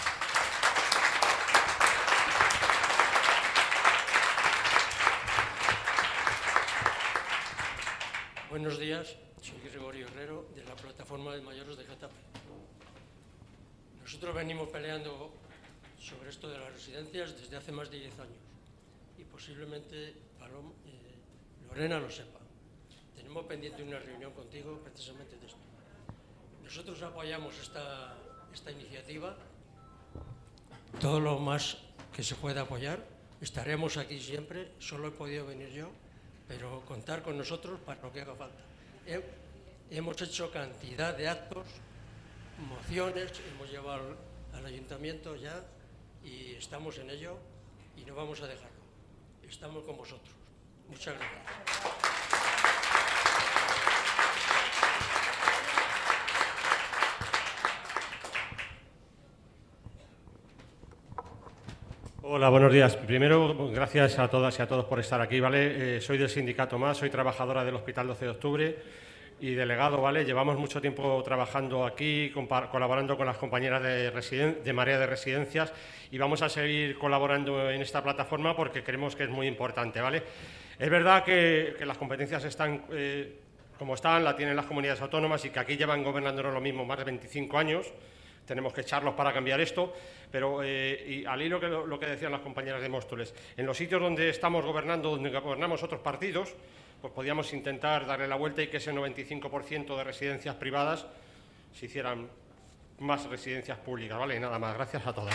[8.50, 11.81] Buenos días, soy Gregorio Herrero de la plataforma de mayores de.
[14.22, 15.32] Nosotros venimos peleando
[15.98, 18.38] sobre esto de las residencias desde hace más de 10 años
[19.18, 20.14] y posiblemente eh,
[21.66, 22.38] Lorena lo sepa.
[23.16, 25.58] Tenemos pendiente una reunión contigo precisamente de esto.
[26.62, 28.16] Nosotros apoyamos esta,
[28.54, 29.34] esta iniciativa,
[31.00, 31.78] todo lo más
[32.14, 33.04] que se pueda apoyar.
[33.40, 35.90] Estaremos aquí siempre, solo he podido venir yo,
[36.46, 38.62] pero contar con nosotros para lo que haga falta.
[39.90, 41.66] hemos hecho cantidad de actos
[42.62, 44.16] mociones, hemos llevado
[44.52, 45.64] al ayuntamiento ya
[46.24, 47.36] y estamos en ello
[47.96, 48.82] y no vamos a dejarlo.
[49.48, 50.34] Estamos con vosotros.
[50.88, 51.42] Muchas gracias.
[62.24, 62.96] Hola, buenos días.
[62.96, 65.96] Primero, gracias a todas y a todos por estar aquí, ¿vale?
[65.96, 68.82] Eh, soy del sindicato MAS, soy trabajadora del Hospital 12 de Octubre
[69.42, 70.24] y delegado, ¿vale?
[70.24, 75.72] Llevamos mucho tiempo trabajando aquí, colaborando con las compañeras de, de Marea de Residencias
[76.12, 80.22] y vamos a seguir colaborando en esta plataforma porque creemos que es muy importante, ¿vale?
[80.78, 83.40] Es verdad que, las competencias están eh,
[83.76, 86.98] como están, la tienen las comunidades autónomas y que aquí llevan gobernando lo mismo más
[86.98, 87.92] de 25 años.
[88.46, 89.92] Tenemos que echarlos para cambiar esto,
[90.30, 93.76] pero eh, y al hilo que lo, que decían las compañeras de Móstoles, en los
[93.76, 96.54] sitios donde estamos gobernando, donde gobernamos otros partidos,
[97.02, 101.04] pues podíamos intentar darle la vuelta y que ese 95% de residencias privadas
[101.74, 102.28] se hicieran
[103.00, 104.38] más residencias públicas, ¿vale?
[104.38, 105.34] nada más, gracias a todas.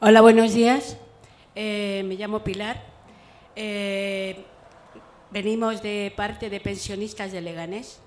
[0.00, 0.96] Hola, buenos días.
[1.54, 2.82] Eh, me llamo Pilar.
[3.54, 4.42] Eh,
[5.30, 8.00] venimos de parte de pensionistas de Leganés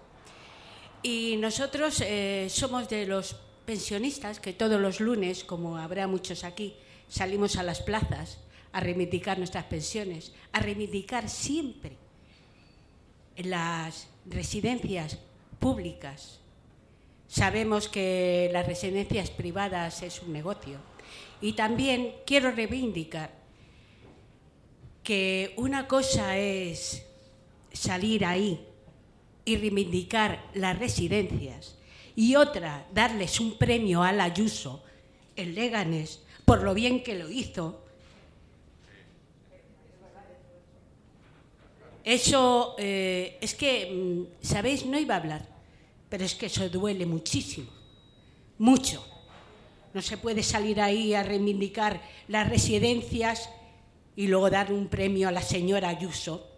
[1.03, 6.75] y nosotros eh, somos de los pensionistas que todos los lunes, como habrá muchos aquí,
[7.07, 8.39] salimos a las plazas
[8.71, 11.97] a reivindicar nuestras pensiones, a reivindicar siempre
[13.37, 15.17] las residencias
[15.59, 16.39] públicas.
[17.27, 20.77] Sabemos que las residencias privadas es un negocio.
[21.41, 23.31] Y también quiero reivindicar
[25.03, 27.05] que una cosa es
[27.71, 28.65] salir ahí
[29.43, 31.77] y reivindicar las residencias
[32.15, 34.83] y otra, darles un premio al Ayuso
[35.35, 37.81] en Leganés por lo bien que lo hizo.
[42.03, 44.85] Eso eh, es que, mm, ¿sabéis?
[44.85, 45.47] No iba a hablar,
[46.07, 47.71] pero es que eso duele muchísimo,
[48.59, 49.03] mucho.
[49.93, 53.49] No se puede salir ahí a reivindicar las residencias
[54.15, 56.55] y luego dar un premio a la señora Ayuso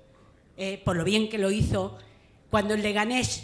[0.58, 2.00] eh, por lo bien que lo hizo
[2.50, 3.44] cuando el Leganés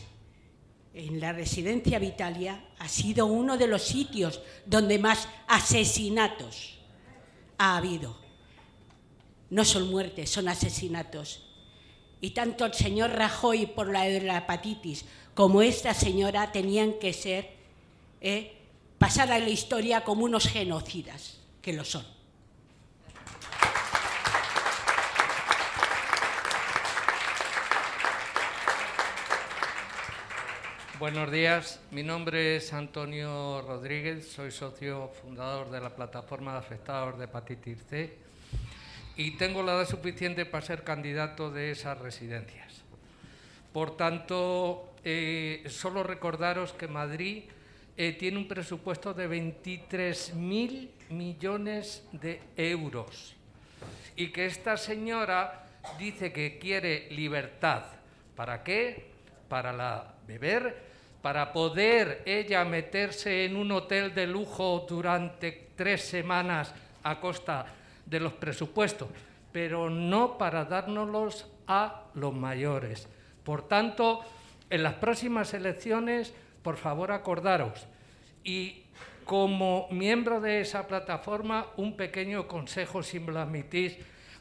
[0.94, 6.78] en la residencia Vitalia ha sido uno de los sitios donde más asesinatos
[7.57, 8.15] ha habido.
[9.49, 11.44] No son muertes, son asesinatos.
[12.22, 17.49] Y tanto el señor Rajoy por la hepatitis como esta señora tenían que ser,
[18.22, 18.53] eh,
[18.98, 22.06] pasar a la historia como unos genocidas, que lo son.
[31.04, 37.20] Buenos días, mi nombre es Antonio Rodríguez, soy socio fundador de la plataforma de afectados
[37.20, 38.14] de hepatitis C
[39.18, 42.84] y tengo la edad suficiente para ser candidato de esas residencias.
[43.74, 47.44] Por tanto, eh, solo recordaros que Madrid
[47.98, 53.36] eh, tiene un presupuesto de 23.000 millones de euros
[54.16, 55.66] y que esta señora
[56.00, 57.84] dice que quiere libertad.
[58.38, 59.12] ¿Para qué?
[59.50, 60.93] Para la beber
[61.24, 67.66] para poder ella meterse en un hotel de lujo durante tres semanas a costa
[68.06, 69.08] de los presupuestos,
[69.54, 73.08] pero no para dárnoslos a los mayores.
[73.41, 74.20] Por tanto,
[74.70, 77.88] en las próximas elecciones, por favor, acordaros.
[78.44, 78.84] Y
[79.24, 83.48] como miembro de esa plataforma, un pequeño consejo, si me lo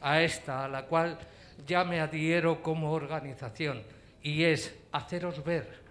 [0.01, 1.17] a esta, a la cual
[1.65, 3.83] ya me adhiero como organización,
[4.21, 5.82] y es haceros ver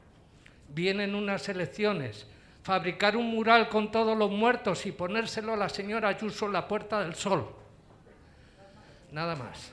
[0.74, 2.26] vienen unas elecciones,
[2.62, 6.68] fabricar un mural con todos los muertos y ponérselo a la señora Ayuso en la
[6.68, 7.46] Puerta del Sol.
[9.10, 9.72] Nada más.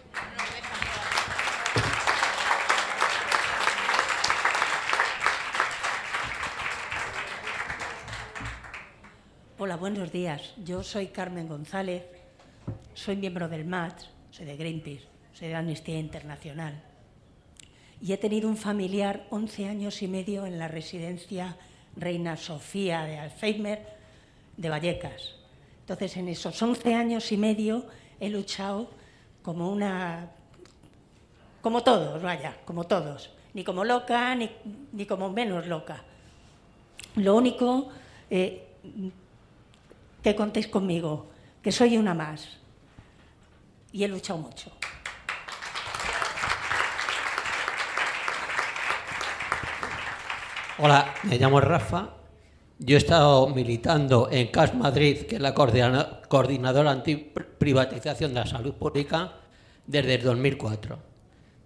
[9.58, 10.54] Hola, buenos días.
[10.64, 12.04] Yo soy Carmen González,
[12.94, 14.02] soy miembro del MAT,
[14.32, 16.89] soy de Greenpeace, soy de Amnistía Internacional
[18.02, 21.58] y he tenido un familiar 11 años y medio en la residencia
[21.96, 23.86] Reina Sofía de Alzheimer
[24.56, 25.36] de Vallecas.
[25.82, 27.86] Entonces, en esos 11 años y medio
[28.20, 28.90] he luchado
[29.42, 30.30] como una...
[31.62, 33.32] como todos, vaya, como todos.
[33.54, 34.50] Ni como loca, ni,
[34.94, 36.04] ni como menos loca.
[37.16, 37.90] Lo único
[38.30, 38.68] eh,
[40.22, 41.28] que contéis conmigo,
[41.62, 42.48] que soy una más.
[43.92, 44.72] Y he luchado mucho.
[50.82, 52.08] Hola, me llamo Rafa.
[52.78, 58.76] Yo he estado militando en CAS Madrid, que es la coordinadora antiprivatización de la salud
[58.76, 59.34] pública,
[59.86, 60.98] desde el 2004.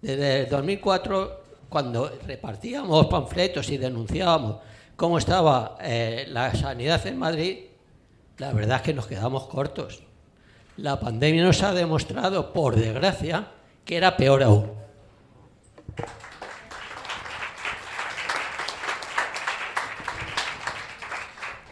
[0.02, 4.56] Desde el 2004, cuando repartíamos panfletos y denunciábamos
[4.96, 7.58] cómo estaba eh, la sanidad en Madrid,
[8.38, 10.02] la verdad es que nos quedamos cortos.
[10.76, 13.46] La pandemia nos ha demostrado, por desgracia,
[13.84, 14.83] que era peor aún.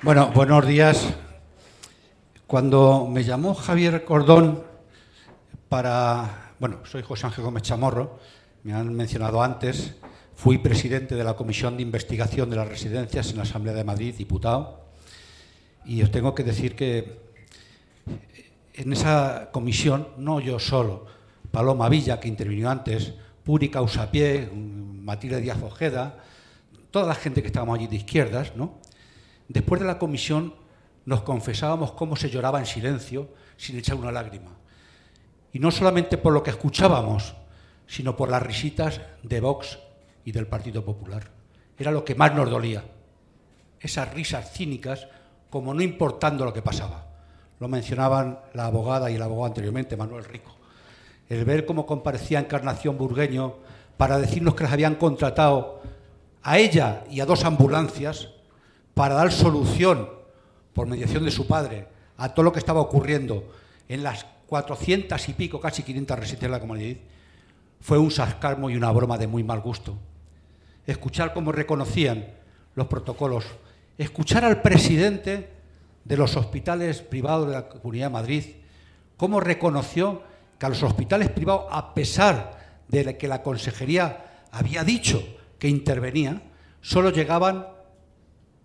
[0.04, 1.14] Bueno, buenos días.
[2.48, 4.64] Cuando me llamó Javier Cordón
[5.68, 6.54] para...
[6.58, 8.18] Bueno, soy José Ángel Gómez Chamorro,
[8.64, 9.94] me han mencionado antes,
[10.34, 14.12] fui presidente de la Comisión de Investigación de las Residencias en la Asamblea de Madrid,
[14.18, 14.88] diputado,
[15.84, 17.20] y os tengo que decir que
[18.74, 21.06] en esa comisión, no yo solo,
[21.52, 23.14] Paloma Villa, que intervino antes,
[23.44, 26.18] Puri Causapié, Matilde Díaz Ojeda,
[26.90, 28.82] toda la gente que estábamos allí de izquierdas, ¿no?
[29.48, 30.54] Después de la comisión
[31.04, 34.50] nos confesábamos cómo se lloraba en silencio, sin echar una lágrima.
[35.52, 37.34] Y no solamente por lo que escuchábamos,
[37.86, 39.78] sino por las risitas de Vox
[40.24, 41.30] y del Partido Popular.
[41.76, 42.84] Era lo que más nos dolía.
[43.80, 45.08] Esas risas cínicas,
[45.50, 47.06] como no importando lo que pasaba.
[47.58, 50.56] Lo mencionaban la abogada y el abogado anteriormente, Manuel Rico.
[51.28, 53.56] El ver cómo comparecía Encarnación Burgueño
[53.96, 55.82] para decirnos que las habían contratado
[56.42, 58.30] a ella y a dos ambulancias
[58.94, 60.08] para dar solución,
[60.74, 63.52] por mediación de su padre, a todo lo que estaba ocurriendo
[63.88, 66.96] en las 400 y pico, casi 500 residencias de la Comunidad,
[67.80, 69.96] fue un sarcasmo y una broma de muy mal gusto.
[70.86, 72.26] Escuchar cómo reconocían
[72.74, 73.44] los protocolos,
[73.98, 75.50] escuchar al presidente
[76.04, 78.44] de los hospitales privados de la Comunidad de Madrid,
[79.16, 80.22] cómo reconoció
[80.58, 85.22] que a los hospitales privados, a pesar de que la consejería había dicho
[85.58, 86.42] que intervenía,
[86.80, 87.66] solo llegaban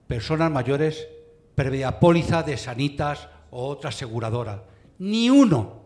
[0.08, 1.08] personas mayores
[1.56, 4.64] previa póliza de sanitas o otra aseguradora,
[5.00, 5.82] ni uno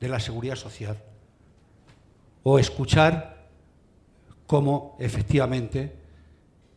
[0.00, 1.02] de la seguridad social.
[2.42, 3.48] O escuchar
[4.46, 5.96] cómo efectivamente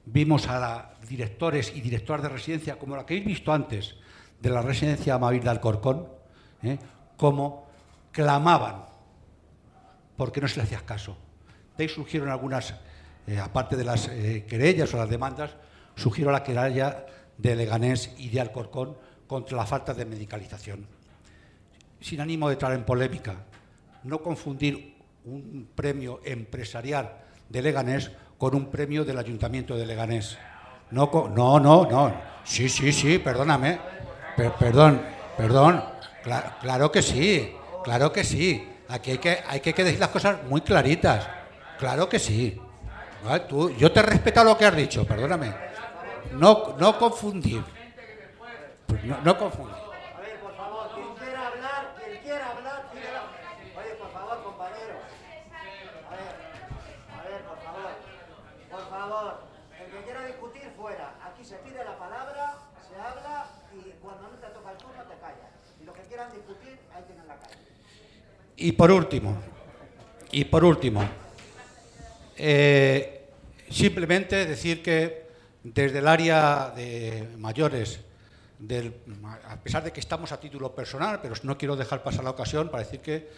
[0.06, 3.96] vimos a directores y directoras de residencia, como la que habéis visto antes,
[4.40, 6.08] de la residencia Amavir de Alcorcón,
[6.64, 6.78] ¿eh?
[7.18, 7.68] cómo
[8.12, 8.86] clamaban
[10.16, 11.18] porque no se les hacía caso.
[11.78, 12.74] De ahí surgieron algunas,
[13.28, 15.52] eh, aparte de las eh, querellas o las demandas,
[15.98, 17.06] surgieron la querella
[17.38, 18.96] de Leganés y de Alcorcón
[19.28, 20.88] contra la falta de medicalización.
[22.00, 23.36] Sin ánimo de entrar en polémica,
[24.04, 24.96] no confundir
[25.26, 27.12] un premio empresarial
[27.50, 30.38] de Leganés con un premio del Ayuntamiento de Leganés.
[30.92, 32.14] No, no, no, no.
[32.44, 33.80] Sí, sí, sí, perdóname.
[34.60, 35.02] perdón,
[35.36, 35.84] perdón.
[36.62, 37.52] claro que sí,
[37.84, 38.70] claro que sí.
[38.90, 41.28] Aquí hay que, hay que decir las cosas muy claritas.
[41.78, 42.58] Claro que sí.
[43.50, 45.54] Tú, yo te respeto lo que has dicho, perdóname.
[46.34, 47.64] No, no confundir.
[49.04, 49.76] No, no confundir.
[49.76, 52.84] A ver, por favor, quien quiera hablar, quien quiera hablar,
[53.78, 54.96] Oye, por favor, compañero.
[56.08, 56.34] A ver,
[57.14, 57.92] a ver, por favor.
[58.72, 59.40] Por favor,
[59.80, 61.16] el que quiera discutir, fuera.
[61.24, 65.16] Aquí se pide la palabra, se habla y cuando no te toca el turno te
[65.20, 65.52] callas.
[65.80, 67.56] Y los que quieran discutir, ahí tienen la calle.
[68.56, 69.38] Y por último,
[70.32, 71.08] y por último,
[72.36, 73.30] eh,
[73.70, 75.27] simplemente decir que
[75.64, 78.00] desde el área de mayores,
[79.48, 82.70] a pesar de que estamos a título personal, pero no quiero dejar pasar la ocasión
[82.70, 83.30] para decir que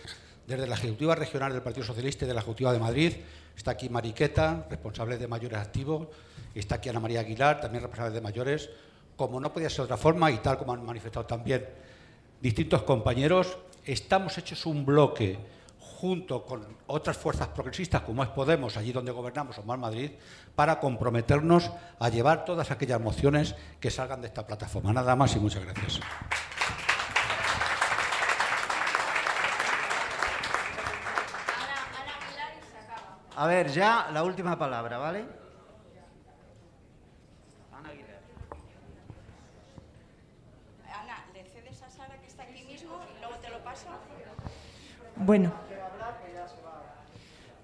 [0.48, 3.14] desde la Ejecutiva Regional del Partido Socialista y de la Ejecutiva de Madrid,
[3.56, 6.08] está aquí Mariqueta, responsable de mayores activos,
[6.56, 8.70] está aquí Ana María Aguilar, también responsable de mayores,
[9.16, 11.68] como no podía ser de otra forma y tal como han manifestado también
[12.42, 15.38] distintos compañeros, estamos hechos un bloque
[15.78, 20.12] junto con otras fuerzas progresistas como es Podemos, allí donde gobernamos, o más Madrid,
[20.60, 21.72] para comprometernos
[22.02, 24.92] a llevar todas aquellas mociones que salgan de esta plataforma.
[24.92, 26.02] Nada más y muchas gracias.
[33.38, 35.26] A ver, ya la última palabra, ¿vale?
[40.92, 43.88] Ana, ¿le cedes a Sara que está aquí mismo y luego te lo paso?
[45.16, 45.69] Bueno.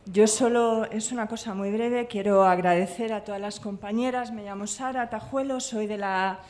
[0.07, 4.31] Yo solo, es una cosa muy breve, quiero agradecer a todas las compañeras.
[4.31, 6.41] Me llamo Sara Tajuelo, soy de la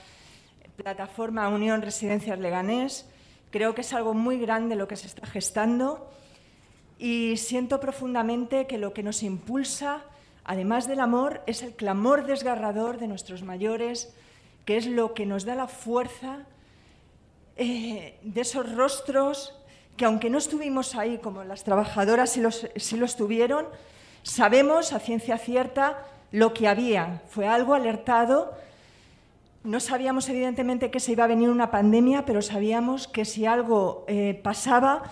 [0.75, 3.07] plataforma Unión Residencias Leganés.
[3.51, 6.11] Creo que es algo muy grande lo que se está gestando
[6.99, 10.01] y siento profundamente que lo que nos impulsa,
[10.43, 14.13] además del amor, es el clamor desgarrador de nuestros mayores,
[14.65, 16.39] que es lo que nos da la fuerza
[17.55, 19.53] eh, de esos rostros
[19.97, 23.65] que aunque no estuvimos ahí como las trabajadoras sí, los, lo estuvieron,
[24.23, 25.97] sabemos a ciencia cierta
[26.31, 27.21] lo que había.
[27.29, 28.53] Fue algo alertado.
[29.63, 34.05] No sabíamos evidentemente que se iba a venir una pandemia, pero sabíamos que si algo
[34.07, 35.03] eh, pasaba,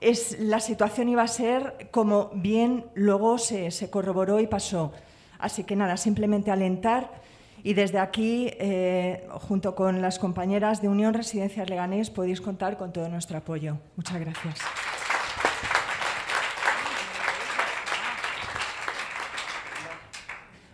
[0.00, 4.92] es, la situación iba a ser como bien luego se, se corroboró y pasó.
[5.38, 7.21] Así que nada, simplemente alentar
[7.64, 12.92] y desde aquí, eh, junto con las compañeras de Unión Residencias Leganés, podéis contar con
[12.92, 13.78] todo nuestro apoyo.
[13.96, 14.58] Muchas gracias.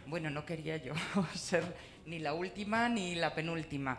[0.06, 0.94] Bueno, no quería yo
[1.35, 1.62] ser
[2.06, 3.98] ni la última ni la penúltima.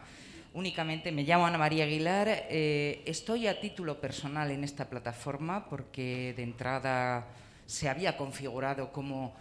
[0.55, 2.27] Únicamente me llamo Ana María Aguilar.
[2.49, 7.27] Eh, estoy a título personal en esta plataforma porque de entrada
[7.67, 9.35] se había configurado como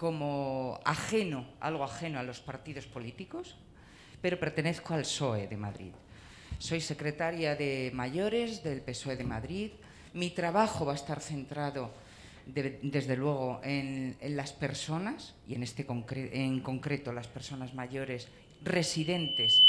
[0.00, 3.54] como ajeno, algo ajeno a los partidos políticos,
[4.22, 5.92] pero pertenezco al PSOE de Madrid.
[6.58, 9.72] Soy secretaria de mayores del PSOE de Madrid.
[10.14, 11.92] Mi trabajo va a estar centrado,
[12.46, 18.28] desde luego, en, las personas, y en, este en concreto las personas mayores
[18.62, 19.62] residentes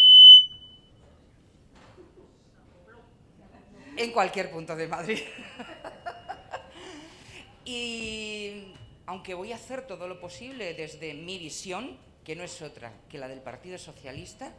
[3.97, 5.19] en cualquier punto de Madrid.
[7.65, 8.71] y
[9.11, 13.17] aunque voy a hacer todo lo posible desde mi visión, que no es otra que
[13.17, 14.53] la del Partido Socialista,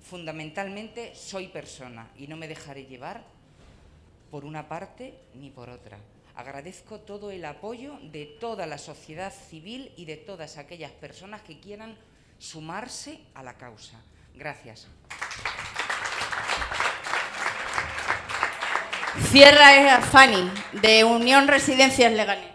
[0.00, 3.22] fundamentalmente soy persona y no me dejaré llevar
[4.30, 5.98] por una parte ni por otra.
[6.36, 11.60] Agradezco todo el apoyo de toda la sociedad civil y de todas aquellas personas que
[11.60, 11.94] quieran
[12.38, 14.00] sumarse a la causa.
[14.34, 14.86] Gracias.
[19.30, 20.50] Cierra Fanny,
[20.80, 22.51] de Unión Residencias Legales.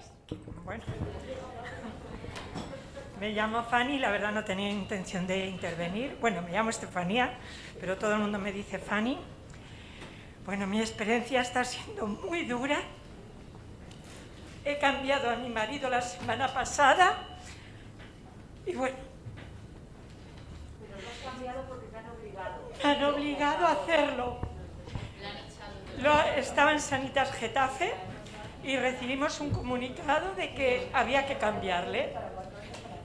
[3.20, 6.18] Me llamo Fanny, la verdad no tenía intención de intervenir.
[6.22, 7.34] Bueno, me llamo Estefanía,
[7.80, 9.18] pero todo el mundo me dice Fanny.
[10.46, 12.78] Bueno, mi experiencia está siendo muy dura.
[14.64, 17.18] He cambiado a mi marido la semana pasada
[18.66, 18.96] y bueno.
[20.80, 22.72] Pero lo has cambiado porque te han obligado.
[22.84, 24.40] Me han obligado a hacerlo.
[26.02, 27.92] lo- estaba en Sanitas Getafe
[28.64, 32.14] y recibimos un comunicado de que había que cambiarle.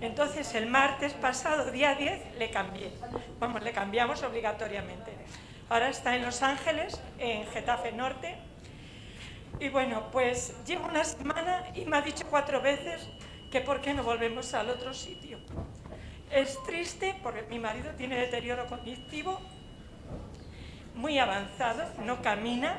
[0.03, 2.91] Entonces el martes pasado, día 10, le cambié.
[3.39, 5.13] Vamos, le cambiamos obligatoriamente.
[5.69, 8.35] Ahora está en Los Ángeles, en Getafe Norte.
[9.61, 13.09] Y bueno, pues llevo una semana y me ha dicho cuatro veces
[13.53, 15.39] que por qué no volvemos al otro sitio.
[16.33, 19.41] Es triste porque mi marido tiene deterioro cognitivo
[20.97, 22.77] muy avanzado, no camina.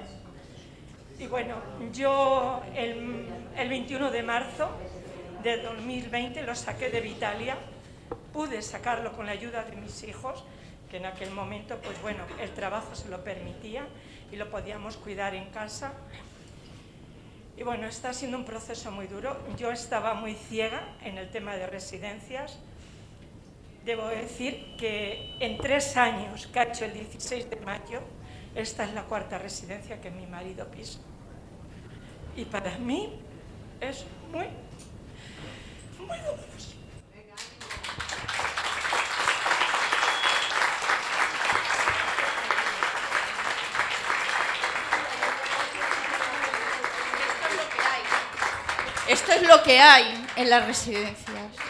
[1.18, 1.56] Y bueno,
[1.94, 4.70] yo el, el 21 de marzo
[5.44, 7.58] de 2020 lo saqué de Vitalia,
[8.32, 10.44] pude sacarlo con la ayuda de mis hijos,
[10.90, 13.86] que en aquel momento, pues bueno, el trabajo se lo permitía
[14.32, 15.94] y lo podíamos cuidar en casa.
[17.58, 19.38] Y bueno, está siendo un proceso muy duro.
[19.58, 22.58] Yo estaba muy ciega en el tema de residencias.
[23.86, 28.00] Debo decir que en tres años hecho el 16 de mayo,
[28.56, 31.00] esta es la cuarta residencia que mi marido pisa.
[32.38, 33.20] Y para mí
[33.82, 34.46] es muy.
[49.08, 51.28] Esto es lo que hay en las residencias.
[51.28, 51.62] Eso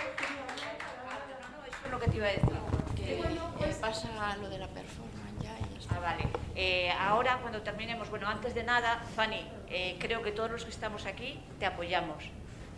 [1.86, 2.50] es lo que te iba a decir.
[2.96, 5.96] Que eh, pasa lo de la performance ya y ya está.
[5.96, 6.28] Ah, vale.
[6.56, 10.70] Eh, ahora, cuando terminemos, bueno, antes de nada, Fanny, eh, creo que todos los que
[10.70, 12.24] estamos aquí te apoyamos.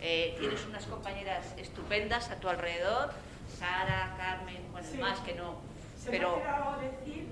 [0.00, 3.10] Eh, tienes unas compañeras estupendas a tu alrededor,
[3.58, 4.98] Sara, Carmen, bueno, Sí.
[4.98, 5.56] más que no,
[5.98, 7.28] Se pero me ha decir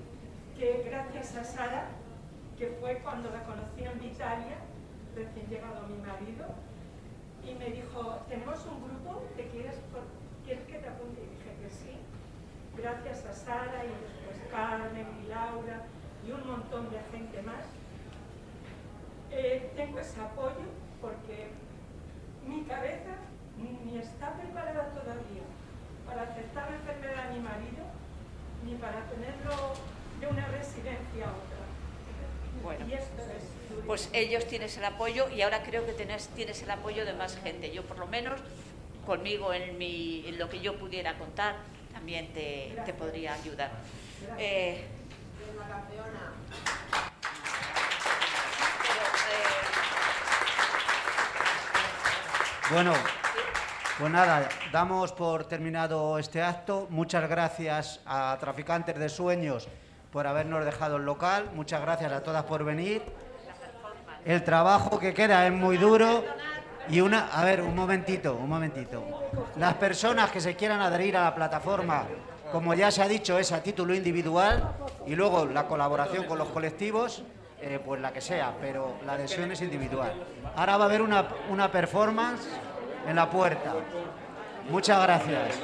[0.58, 1.88] que gracias a Sara,
[2.58, 4.56] que fue cuando la conocí en Vitalia,
[5.14, 6.46] recién llegado mi marido,
[7.44, 9.76] y me dijo, tenemos un grupo, ¿te quieres,
[10.44, 11.20] ¿quieres que te apunte?
[11.20, 11.98] Y dije que sí.
[12.76, 15.82] Gracias a Sara y después Carmen y Laura
[16.26, 17.66] y un montón de gente más,
[19.30, 20.66] eh, tengo ese apoyo
[21.00, 21.50] porque
[22.46, 23.16] mi cabeza
[23.56, 25.44] ni está preparada todavía
[26.06, 27.84] para aceptar la enfermedad de mi marido
[28.64, 29.74] ni para tenerlo
[30.20, 31.64] de una residencia a otra.
[32.62, 32.86] Bueno.
[33.86, 37.36] Pues ellos tienes el apoyo y ahora creo que tienes, tienes el apoyo de más
[37.36, 37.72] gente.
[37.72, 38.40] Yo por lo menos
[39.04, 41.56] conmigo en, mi, en lo que yo pudiera contar
[41.92, 43.70] también te, te podría ayudar.
[44.38, 44.84] Eh,
[52.70, 52.94] Bueno,
[53.98, 56.86] pues nada, damos por terminado este acto.
[56.88, 59.68] Muchas gracias a Traficantes de Sueños
[60.10, 61.50] por habernos dejado el local.
[61.54, 63.02] Muchas gracias a todas por venir.
[64.24, 66.24] El trabajo que queda es muy duro.
[66.88, 69.04] Y una, a ver, un momentito, un momentito.
[69.56, 72.04] Las personas que se quieran adherir a la plataforma,
[72.50, 74.72] como ya se ha dicho, es a título individual
[75.06, 77.24] y luego la colaboración con los colectivos,
[77.66, 80.12] eh, pues la que sea, pero la adhesión es individual.
[80.54, 82.46] Ahora va a haber una, una performance
[83.08, 83.72] en la puerta.
[84.68, 85.60] Muchas gracias.